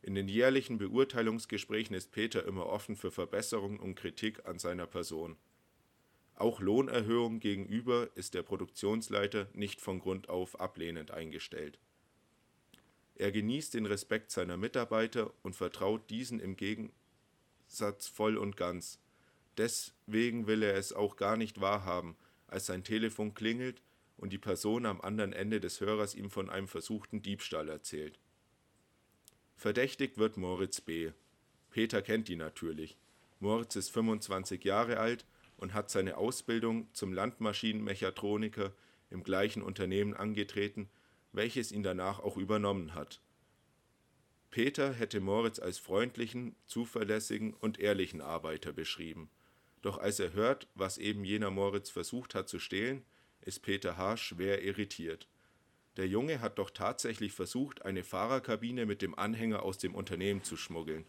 In 0.02 0.14
den 0.14 0.28
jährlichen 0.28 0.78
Beurteilungsgesprächen 0.78 1.96
ist 1.96 2.12
Peter 2.12 2.44
immer 2.44 2.66
offen 2.66 2.94
für 2.94 3.10
Verbesserungen 3.10 3.80
und 3.80 3.96
Kritik 3.96 4.46
an 4.46 4.60
seiner 4.60 4.86
Person. 4.86 5.36
Auch 6.36 6.60
Lohnerhöhungen 6.60 7.40
gegenüber 7.40 8.10
ist 8.14 8.34
der 8.34 8.42
Produktionsleiter 8.42 9.48
nicht 9.54 9.80
von 9.80 10.00
Grund 10.00 10.28
auf 10.28 10.60
ablehnend 10.60 11.10
eingestellt. 11.10 11.78
Er 13.14 13.32
genießt 13.32 13.72
den 13.72 13.86
Respekt 13.86 14.30
seiner 14.30 14.58
Mitarbeiter 14.58 15.32
und 15.42 15.56
vertraut 15.56 16.10
diesen 16.10 16.38
im 16.38 16.56
Gegensatz 16.56 18.06
voll 18.08 18.36
und 18.36 18.58
ganz. 18.58 19.00
Deswegen 19.56 20.46
will 20.46 20.62
er 20.62 20.74
es 20.74 20.92
auch 20.92 21.16
gar 21.16 21.38
nicht 21.38 21.62
wahrhaben, 21.62 22.16
als 22.46 22.66
sein 22.66 22.84
Telefon 22.84 23.32
klingelt 23.32 23.80
und 24.18 24.34
die 24.34 24.38
Person 24.38 24.84
am 24.84 25.00
anderen 25.00 25.32
Ende 25.32 25.60
des 25.60 25.80
Hörers 25.80 26.14
ihm 26.14 26.28
von 26.28 26.50
einem 26.50 26.68
versuchten 26.68 27.22
Diebstahl 27.22 27.70
erzählt. 27.70 28.18
Verdächtigt 29.56 30.18
wird 30.18 30.36
Moritz 30.36 30.82
B. 30.82 31.12
Peter 31.70 32.02
kennt 32.02 32.28
ihn 32.28 32.38
natürlich. 32.38 32.98
Moritz 33.40 33.76
ist 33.76 33.90
25 33.90 34.62
Jahre 34.64 34.98
alt 34.98 35.24
und 35.56 35.74
hat 35.74 35.90
seine 35.90 36.16
Ausbildung 36.16 36.88
zum 36.92 37.12
Landmaschinenmechatroniker 37.12 38.72
im 39.10 39.22
gleichen 39.22 39.62
Unternehmen 39.62 40.14
angetreten, 40.14 40.88
welches 41.32 41.72
ihn 41.72 41.82
danach 41.82 42.20
auch 42.20 42.36
übernommen 42.36 42.94
hat. 42.94 43.20
Peter 44.50 44.92
hätte 44.92 45.20
Moritz 45.20 45.58
als 45.58 45.78
freundlichen, 45.78 46.56
zuverlässigen 46.66 47.52
und 47.54 47.78
ehrlichen 47.78 48.20
Arbeiter 48.20 48.72
beschrieben. 48.72 49.28
Doch 49.82 49.98
als 49.98 50.18
er 50.18 50.32
hört, 50.32 50.66
was 50.74 50.98
eben 50.98 51.24
jener 51.24 51.50
Moritz 51.50 51.90
versucht 51.90 52.34
hat 52.34 52.48
zu 52.48 52.58
stehlen, 52.58 53.04
ist 53.42 53.60
Peter 53.60 53.96
H. 53.96 54.16
schwer 54.16 54.62
irritiert. 54.62 55.28
Der 55.96 56.08
Junge 56.08 56.40
hat 56.40 56.58
doch 56.58 56.70
tatsächlich 56.70 57.32
versucht, 57.32 57.84
eine 57.84 58.04
Fahrerkabine 58.04 58.84
mit 58.84 59.00
dem 59.00 59.18
Anhänger 59.18 59.62
aus 59.62 59.78
dem 59.78 59.94
Unternehmen 59.94 60.42
zu 60.42 60.56
schmuggeln. 60.56 61.06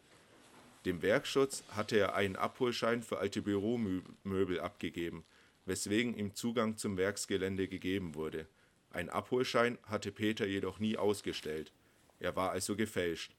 Dem 0.86 1.02
Werkschutz 1.02 1.64
hatte 1.70 1.98
er 1.98 2.16
einen 2.16 2.36
Abholschein 2.36 3.04
für 3.04 3.18
alte 3.18 3.42
Büromöbel 3.42 4.60
abgegeben, 4.60 5.26
weswegen 5.66 6.16
ihm 6.16 6.34
Zugang 6.34 6.78
zum 6.78 6.98
Werksgelände 6.98 7.68
gegeben 7.68 8.16
wurde. 8.16 8.48
Ein 8.92 9.10
Abholschein 9.10 9.78
hatte 9.84 10.12
Peter 10.12 10.46
jedoch 10.46 10.80
nie 10.80 10.98
ausgestellt. 10.98 11.74
Er 12.20 12.36
war 12.36 12.52
also 12.52 12.76
gefälscht. 12.76 13.36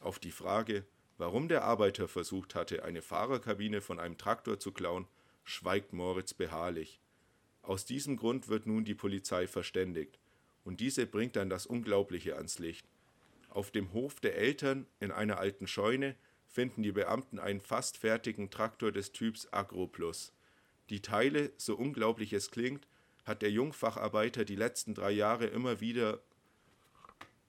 Auf 0.00 0.18
die 0.18 0.30
Frage, 0.30 0.84
warum 1.18 1.48
der 1.48 1.64
Arbeiter 1.64 2.08
versucht 2.08 2.54
hatte, 2.54 2.84
eine 2.84 3.02
Fahrerkabine 3.02 3.82
von 3.82 4.00
einem 4.00 4.16
Traktor 4.16 4.58
zu 4.58 4.72
klauen, 4.72 5.06
schweigt 5.44 5.92
Moritz 5.92 6.32
beharrlich. 6.32 7.00
Aus 7.62 7.84
diesem 7.84 8.16
Grund 8.16 8.48
wird 8.48 8.66
nun 8.66 8.84
die 8.84 8.94
Polizei 8.94 9.46
verständigt, 9.46 10.18
und 10.64 10.80
diese 10.80 11.06
bringt 11.06 11.36
dann 11.36 11.50
das 11.50 11.66
Unglaubliche 11.66 12.36
ans 12.36 12.58
Licht. 12.58 12.86
Auf 13.50 13.70
dem 13.70 13.92
Hof 13.92 14.20
der 14.20 14.36
Eltern 14.36 14.86
in 14.98 15.10
einer 15.10 15.38
alten 15.38 15.66
Scheune 15.66 16.16
finden 16.50 16.82
die 16.82 16.92
Beamten 16.92 17.38
einen 17.38 17.60
fast 17.60 17.96
fertigen 17.96 18.50
Traktor 18.50 18.90
des 18.90 19.12
Typs 19.12 19.48
Agroplus. 19.52 20.32
Die 20.90 21.00
Teile, 21.00 21.52
so 21.56 21.76
unglaublich 21.76 22.32
es 22.32 22.50
klingt, 22.50 22.86
hat 23.24 23.42
der 23.42 23.52
Jungfacharbeiter 23.52 24.44
die 24.44 24.56
letzten 24.56 24.94
drei 24.94 25.12
Jahre 25.12 25.46
immer 25.46 25.80
wieder 25.80 26.20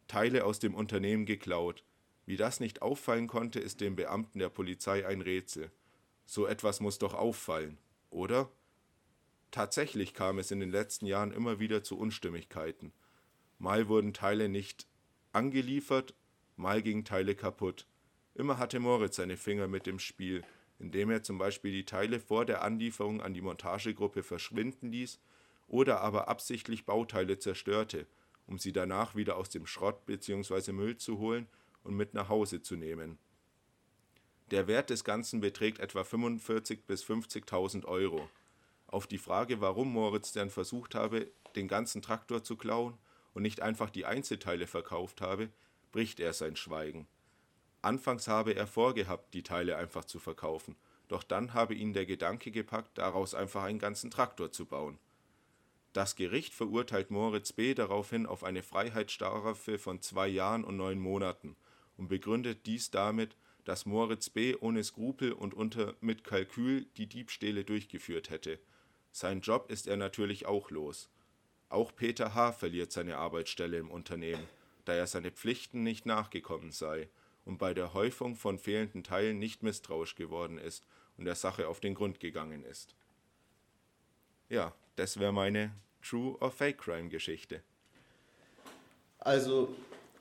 Teile 0.07 0.45
aus 0.45 0.59
dem 0.59 0.75
Unternehmen 0.75 1.25
geklaut. 1.25 1.83
Wie 2.25 2.37
das 2.37 2.59
nicht 2.59 2.83
auffallen 2.83 3.27
konnte, 3.27 3.59
ist 3.59 3.81
dem 3.81 3.95
Beamten 3.95 4.39
der 4.39 4.49
Polizei 4.49 5.07
ein 5.07 5.21
Rätsel. 5.21 5.71
So 6.25 6.45
etwas 6.45 6.79
muss 6.79 6.99
doch 6.99 7.15
auffallen, 7.15 7.79
oder? 8.11 8.51
Tatsächlich 9.49 10.13
kam 10.13 10.37
es 10.37 10.51
in 10.51 10.59
den 10.59 10.71
letzten 10.71 11.07
Jahren 11.07 11.31
immer 11.31 11.59
wieder 11.59 11.83
zu 11.83 11.97
Unstimmigkeiten. 11.97 12.93
Mal 13.57 13.87
wurden 13.87 14.13
Teile 14.13 14.47
nicht 14.47 14.85
angeliefert, 15.33 16.13
mal 16.55 16.81
gingen 16.81 17.03
Teile 17.03 17.35
kaputt. 17.35 17.87
Immer 18.33 18.57
hatte 18.57 18.79
Moritz 18.79 19.17
seine 19.17 19.37
Finger 19.37 19.67
mit 19.67 19.85
dem 19.85 19.99
Spiel, 19.99 20.43
indem 20.79 21.09
er 21.11 21.23
zum 21.23 21.37
Beispiel 21.37 21.71
die 21.71 21.85
Teile 21.85 22.19
vor 22.19 22.45
der 22.45 22.63
Anlieferung 22.63 23.21
an 23.21 23.33
die 23.33 23.41
Montagegruppe 23.41 24.23
verschwinden 24.23 24.91
ließ 24.91 25.19
oder 25.67 26.01
aber 26.01 26.27
absichtlich 26.27 26.85
Bauteile 26.85 27.39
zerstörte, 27.39 28.07
um 28.47 28.57
sie 28.57 28.73
danach 28.73 29.15
wieder 29.15 29.37
aus 29.37 29.49
dem 29.49 29.65
Schrott 29.65 30.05
bzw. 30.05 30.71
Müll 30.71 30.97
zu 30.97 31.19
holen 31.19 31.47
und 31.83 31.95
mit 31.95 32.13
nach 32.13 32.29
Hause 32.29 32.61
zu 32.61 32.75
nehmen. 32.75 33.17
Der 34.51 34.67
Wert 34.67 34.89
des 34.89 35.03
Ganzen 35.03 35.39
beträgt 35.39 35.79
etwa 35.79 36.01
45.000 36.01 36.79
bis 36.85 37.05
50.000 37.05 37.85
Euro. 37.85 38.29
Auf 38.87 39.07
die 39.07 39.17
Frage, 39.17 39.61
warum 39.61 39.93
Moritz 39.93 40.33
denn 40.33 40.49
versucht 40.49 40.95
habe, 40.95 41.31
den 41.55 41.69
ganzen 41.69 42.01
Traktor 42.01 42.43
zu 42.43 42.57
klauen 42.57 42.97
und 43.33 43.43
nicht 43.43 43.61
einfach 43.61 43.89
die 43.89 44.05
Einzelteile 44.05 44.67
verkauft 44.67 45.21
habe, 45.21 45.49
bricht 45.93 46.19
er 46.19 46.33
sein 46.33 46.57
Schweigen. 46.57 47.07
Anfangs 47.81 48.27
habe 48.27 48.53
er 48.53 48.67
vorgehabt, 48.67 49.33
die 49.33 49.43
Teile 49.43 49.75
einfach 49.77 50.05
zu 50.05 50.19
verkaufen, 50.19 50.75
doch 51.07 51.23
dann 51.23 51.53
habe 51.53 51.73
ihn 51.73 51.93
der 51.93 52.05
Gedanke 52.05 52.51
gepackt, 52.51 52.97
daraus 52.97 53.33
einfach 53.33 53.63
einen 53.63 53.79
ganzen 53.79 54.11
Traktor 54.11 54.51
zu 54.51 54.65
bauen. 54.65 54.99
Das 55.93 56.15
Gericht 56.15 56.53
verurteilt 56.53 57.11
Moritz 57.11 57.51
B. 57.51 57.73
daraufhin 57.73 58.25
auf 58.25 58.43
eine 58.43 58.63
Freiheitsstrafe 58.63 59.77
von 59.77 60.01
zwei 60.01 60.27
Jahren 60.27 60.63
und 60.63 60.77
neun 60.77 60.99
Monaten 60.99 61.57
und 61.97 62.07
begründet 62.07 62.65
dies 62.65 62.91
damit, 62.91 63.35
dass 63.65 63.85
Moritz 63.85 64.29
B. 64.29 64.55
ohne 64.55 64.83
Skrupel 64.83 65.33
und 65.33 65.53
unter 65.53 65.95
mit 65.99 66.23
Kalkül 66.23 66.85
die 66.97 67.07
Diebstähle 67.07 67.65
durchgeführt 67.65 68.29
hätte. 68.29 68.59
Sein 69.11 69.41
Job 69.41 69.69
ist 69.69 69.87
er 69.87 69.97
natürlich 69.97 70.45
auch 70.45 70.69
los. 70.69 71.09
Auch 71.67 71.93
Peter 71.93 72.35
H. 72.35 72.53
verliert 72.53 72.91
seine 72.91 73.17
Arbeitsstelle 73.17 73.77
im 73.77 73.91
Unternehmen, 73.91 74.47
da 74.85 74.93
er 74.93 75.07
seine 75.07 75.31
Pflichten 75.31 75.83
nicht 75.83 76.05
nachgekommen 76.05 76.71
sei 76.71 77.09
und 77.51 77.57
bei 77.57 77.73
der 77.73 77.93
Häufung 77.93 78.37
von 78.37 78.57
fehlenden 78.57 79.03
Teilen 79.03 79.37
nicht 79.37 79.61
misstrauisch 79.61 80.15
geworden 80.15 80.57
ist 80.57 80.85
und 81.17 81.25
der 81.25 81.35
Sache 81.35 81.67
auf 81.67 81.81
den 81.81 81.95
Grund 81.95 82.21
gegangen 82.21 82.63
ist. 82.63 82.95
Ja, 84.47 84.73
das 84.95 85.19
wäre 85.19 85.33
meine 85.33 85.71
True 86.01 86.37
or 86.39 86.49
Fake 86.49 86.77
Crime 86.77 87.09
Geschichte. 87.09 87.61
Also, 89.19 89.75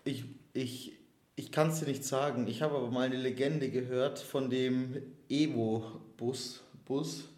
ich, 0.04 0.24
ich, 0.54 0.92
ich 1.36 1.52
kann 1.52 1.70
es 1.70 1.78
dir 1.78 1.86
nicht 1.86 2.04
sagen. 2.04 2.48
Ich 2.48 2.62
habe 2.62 2.74
aber 2.74 2.90
mal 2.90 3.06
eine 3.06 3.16
Legende 3.16 3.70
gehört 3.70 4.18
von 4.18 4.50
dem 4.50 5.00
Evo-Bus. 5.28 6.64
Bus. 6.84 7.28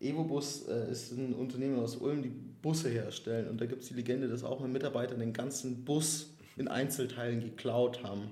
Evo-Bus 0.00 0.68
äh, 0.68 0.90
ist 0.90 1.12
ein 1.12 1.34
Unternehmen 1.34 1.78
aus 1.78 1.96
Ulm, 1.96 2.22
die 2.22 2.30
Busse 2.30 2.88
herstellen. 2.88 3.48
Und 3.48 3.60
da 3.60 3.66
gibt 3.66 3.82
es 3.82 3.90
die 3.90 3.94
Legende, 3.94 4.26
dass 4.26 4.42
auch 4.42 4.60
mal 4.60 4.68
Mitarbeiter 4.68 5.14
den 5.14 5.34
ganzen 5.34 5.84
Bus 5.84 6.30
in 6.56 6.66
Einzelteilen 6.66 7.40
geklaut 7.40 8.02
haben. 8.02 8.30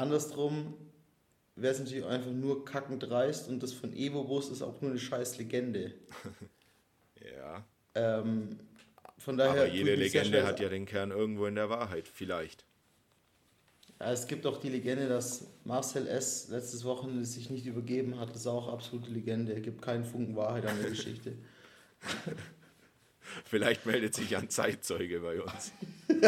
Andersrum 0.00 0.74
wäre 1.56 1.74
es 1.74 1.78
natürlich 1.78 2.04
einfach 2.04 2.30
nur 2.30 2.64
kackend 2.64 3.02
dreist 3.02 3.48
und 3.48 3.62
das 3.62 3.72
von 3.72 3.92
Evo-Bus 3.92 4.50
ist 4.50 4.62
auch 4.62 4.80
nur 4.80 4.90
eine 4.90 5.00
scheiß 5.00 5.38
Legende. 5.38 5.94
Ja. 7.36 7.64
Ähm, 7.94 8.58
von 9.18 9.36
daher 9.36 9.64
Aber 9.64 9.70
jede 9.70 9.94
Legende 9.94 10.46
hat 10.46 10.58
ja 10.58 10.70
den 10.70 10.86
Kern 10.86 11.10
irgendwo 11.10 11.44
in 11.44 11.54
der 11.54 11.68
Wahrheit, 11.68 12.08
vielleicht. 12.08 12.64
Ja, 14.00 14.10
es 14.10 14.26
gibt 14.26 14.46
auch 14.46 14.56
die 14.58 14.70
Legende, 14.70 15.06
dass 15.06 15.46
Marcel 15.64 16.06
S. 16.06 16.48
letztes 16.48 16.84
Wochenende 16.84 17.26
sich 17.26 17.50
nicht 17.50 17.66
übergeben 17.66 18.18
hat. 18.18 18.30
Das 18.30 18.38
ist 18.38 18.46
auch 18.46 18.72
absolute 18.72 19.10
Legende. 19.10 19.52
Er 19.52 19.60
gibt 19.60 19.82
keinen 19.82 20.06
Funken 20.06 20.34
Wahrheit 20.34 20.64
an 20.64 20.78
der 20.80 20.88
Geschichte. 20.90 21.34
Vielleicht 23.44 23.86
meldet 23.86 24.14
sich 24.14 24.36
ein 24.36 24.48
Zeitzeuge 24.50 25.20
bei 25.20 25.40
uns. 25.40 25.72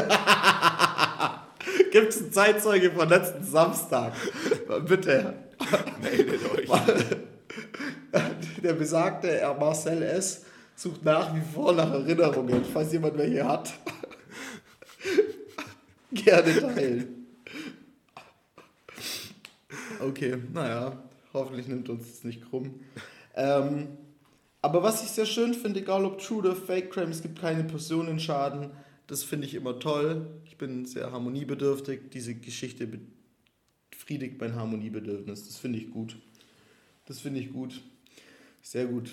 Gibt 1.90 2.09
es 2.09 2.22
einen 2.22 2.32
Zeitzeuge 2.32 2.90
von 2.90 3.09
letzten 3.09 3.45
Samstag? 3.45 4.14
Bitte. 4.86 5.34
Meldet 6.01 6.51
euch. 6.51 6.68
Der 8.62 8.72
besagte 8.74 9.40
Marcel 9.59 10.03
S. 10.03 10.45
sucht 10.74 11.05
nach 11.05 11.34
wie 11.34 11.43
vor 11.55 11.72
nach 11.72 11.90
Erinnerungen, 11.90 12.64
falls 12.64 12.93
jemand 12.93 13.16
welche 13.18 13.47
hat. 13.47 13.72
Gerne 16.12 16.61
teilen. 16.61 17.26
Okay, 20.01 20.36
naja, 20.53 21.01
hoffentlich 21.32 21.68
nimmt 21.68 21.88
uns 21.88 22.09
das 22.09 22.24
nicht 22.24 22.43
krumm. 22.49 22.80
Ähm, 23.34 23.88
aber 24.63 24.83
was 24.83 25.03
ich 25.03 25.11
sehr 25.11 25.27
schön 25.27 25.55
finde, 25.55 25.81
egal 25.81 26.05
ob 26.05 26.19
True 26.19 26.39
oder 26.39 26.57
Fake 26.57 26.91
Crime, 26.91 27.11
es 27.11 27.21
gibt 27.21 27.41
keine 27.41 27.65
Personenschaden. 27.65 28.71
Das 29.09 29.25
finde 29.25 29.47
ich 29.47 29.55
immer 29.55 29.79
toll. 29.81 30.41
Ich 30.47 30.57
bin 30.57 30.87
sehr 30.87 31.11
harmoniebedürftig. 31.11 32.11
Diese 32.13 32.37
Geschichte 32.37 32.89
befriedigt 33.91 34.41
mein 34.41 34.55
Harmoniebedürfnis. 34.55 35.47
Das 35.47 35.59
finde 35.59 35.81
ich 35.81 35.91
gut. 35.91 36.17
Das 37.07 37.19
finde 37.21 37.41
ich 37.41 37.53
gut. 37.53 37.83
Sehr 38.63 38.87
gut. 38.87 39.11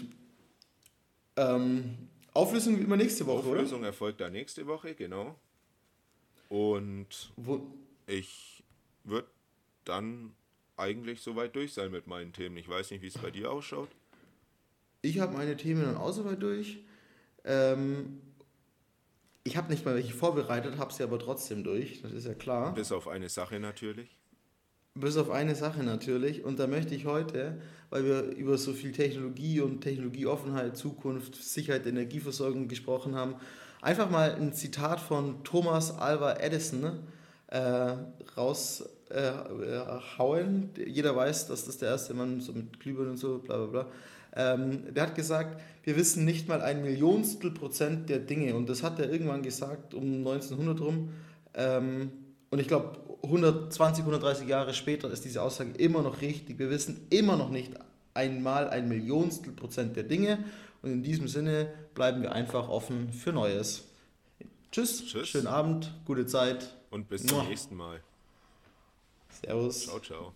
Ähm, 1.35 1.97
Auflösung 2.33 2.77
wie 2.77 2.83
immer 2.83 2.97
nächste 2.97 3.25
Woche, 3.25 3.39
Auflösung 3.49 3.83
erfolgt 3.83 4.21
da 4.21 4.29
nächste 4.29 4.67
Woche, 4.67 4.93
genau. 4.93 5.39
Und 6.49 7.31
oder? 7.35 7.47
Wo, 7.47 7.67
ich 8.05 8.63
würde 9.03 9.27
dann 9.85 10.33
eigentlich 10.77 11.21
soweit 11.21 11.55
durch 11.55 11.73
sein 11.73 11.91
mit 11.91 12.07
meinen 12.07 12.33
Themen. 12.33 12.57
Ich 12.57 12.69
weiß 12.69 12.91
nicht, 12.91 13.01
wie 13.01 13.07
es 13.07 13.17
bei 13.17 13.31
dir 13.31 13.51
ausschaut. 13.51 13.89
Ich 15.01 15.19
habe 15.19 15.33
meine 15.33 15.55
Themen 15.57 15.83
dann 15.83 15.97
auch 15.97 16.11
soweit 16.11 16.41
durch. 16.41 16.79
Ähm, 17.45 18.21
ich 19.43 19.57
habe 19.57 19.71
nicht 19.71 19.85
mal 19.85 19.95
welche 19.95 20.13
vorbereitet, 20.13 20.77
habe 20.77 20.93
sie 20.93 21.03
aber 21.03 21.19
trotzdem 21.19 21.63
durch. 21.63 22.01
Das 22.01 22.11
ist 22.11 22.25
ja 22.25 22.33
klar. 22.33 22.73
Bis 22.73 22.91
auf 22.91 23.07
eine 23.07 23.29
Sache 23.29 23.59
natürlich. 23.59 24.15
Bis 24.95 25.17
auf 25.17 25.29
eine 25.29 25.55
Sache 25.55 25.83
natürlich. 25.83 26.43
Und 26.43 26.59
da 26.59 26.67
möchte 26.67 26.93
ich 26.93 27.05
heute, 27.05 27.61
weil 27.89 28.03
wir 28.03 28.23
über 28.35 28.57
so 28.57 28.73
viel 28.73 28.91
Technologie 28.91 29.61
und 29.61 29.81
Technologieoffenheit, 29.81 30.75
Zukunft, 30.75 31.35
Sicherheit 31.35 31.85
Energieversorgung 31.85 32.67
gesprochen 32.67 33.15
haben, 33.15 33.35
einfach 33.81 34.09
mal 34.09 34.35
ein 34.35 34.53
Zitat 34.53 34.99
von 34.99 35.43
Thomas 35.43 35.97
Alva 35.97 36.33
Edison 36.33 36.99
äh, 37.47 37.95
raushauen. 38.35 38.89
Äh, 39.09 39.99
hauen. 40.17 40.69
Jeder 40.85 41.15
weiß, 41.15 41.47
dass 41.47 41.65
das 41.65 41.77
der 41.77 41.89
erste 41.89 42.13
Mann 42.13 42.41
so 42.41 42.51
mit 42.51 42.79
Glühbirnen 42.79 43.11
und 43.11 43.17
so, 43.17 43.39
bla 43.39 43.57
bla 43.57 43.65
bla. 43.65 43.91
Ähm, 44.35 44.93
der 44.93 45.03
hat 45.03 45.15
gesagt, 45.15 45.61
wir 45.83 45.95
wissen 45.95 46.25
nicht 46.25 46.47
mal 46.47 46.61
ein 46.61 46.81
Millionstel 46.81 47.51
Prozent 47.51 48.09
der 48.09 48.19
Dinge. 48.19 48.55
Und 48.55 48.69
das 48.69 48.83
hat 48.83 48.99
er 48.99 49.11
irgendwann 49.11 49.41
gesagt, 49.43 49.93
um 49.93 50.17
1900 50.17 50.81
rum. 50.81 51.09
Ähm, 51.53 52.11
und 52.49 52.59
ich 52.59 52.67
glaube, 52.67 52.97
120, 53.23 54.03
130 54.03 54.47
Jahre 54.47 54.73
später 54.73 55.09
ist 55.11 55.25
diese 55.25 55.41
Aussage 55.41 55.71
immer 55.77 56.01
noch 56.01 56.21
richtig. 56.21 56.59
Wir 56.59 56.69
wissen 56.69 57.05
immer 57.09 57.37
noch 57.37 57.49
nicht 57.49 57.73
einmal 58.13 58.69
ein 58.69 58.87
Millionstel 58.87 59.53
Prozent 59.53 59.95
der 59.95 60.03
Dinge. 60.03 60.43
Und 60.81 60.91
in 60.91 61.03
diesem 61.03 61.27
Sinne 61.27 61.73
bleiben 61.93 62.21
wir 62.21 62.31
einfach 62.31 62.69
offen 62.69 63.11
für 63.11 63.33
Neues. 63.33 63.85
Tschüss, 64.71 65.05
Tschüss. 65.05 65.29
schönen 65.29 65.47
Abend, 65.47 65.93
gute 66.05 66.25
Zeit. 66.25 66.75
Und 66.91 67.09
bis 67.09 67.25
zum 67.25 67.39
Mua. 67.39 67.47
nächsten 67.47 67.75
Mal. 67.75 68.01
Servus. 69.41 69.85
Ciao, 69.85 69.99
ciao. 69.99 70.33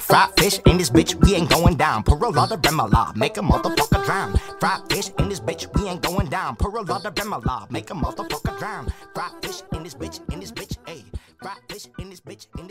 Fried 0.00 0.30
fish 0.38 0.58
in 0.66 0.78
this 0.78 0.90
bitch, 0.90 1.14
we 1.22 1.34
ain't 1.34 1.48
going 1.50 1.76
down. 1.76 2.02
Pour 2.02 2.18
a 2.24 2.28
lot 2.30 2.50
of 2.50 2.60
remoulade, 2.62 3.14
make 3.16 3.36
a 3.36 3.40
motherfucker 3.40 4.04
drown. 4.04 4.36
Fried 4.58 4.80
fish 4.90 5.10
in 5.18 5.28
this 5.28 5.40
bitch, 5.40 5.66
we 5.76 5.88
ain't 5.88 6.02
going 6.02 6.28
down. 6.28 6.56
Pour 6.56 6.76
a 6.76 6.82
lot 6.82 7.04
of 7.06 7.14
remoulade, 7.14 7.70
make 7.70 7.90
a 7.90 7.94
motherfucker 7.94 8.58
drown. 8.58 8.92
Fried 9.14 9.32
fish 9.42 9.62
in 9.74 9.82
this 9.82 9.94
bitch, 9.94 10.20
in 10.32 10.40
this 10.40 10.50
bitch, 10.50 10.76
ayy. 10.86 11.04
Fried 11.40 11.58
fish 11.68 11.86
in 11.98 12.10
this 12.10 12.20
bitch, 12.20 12.46
in 12.58 12.66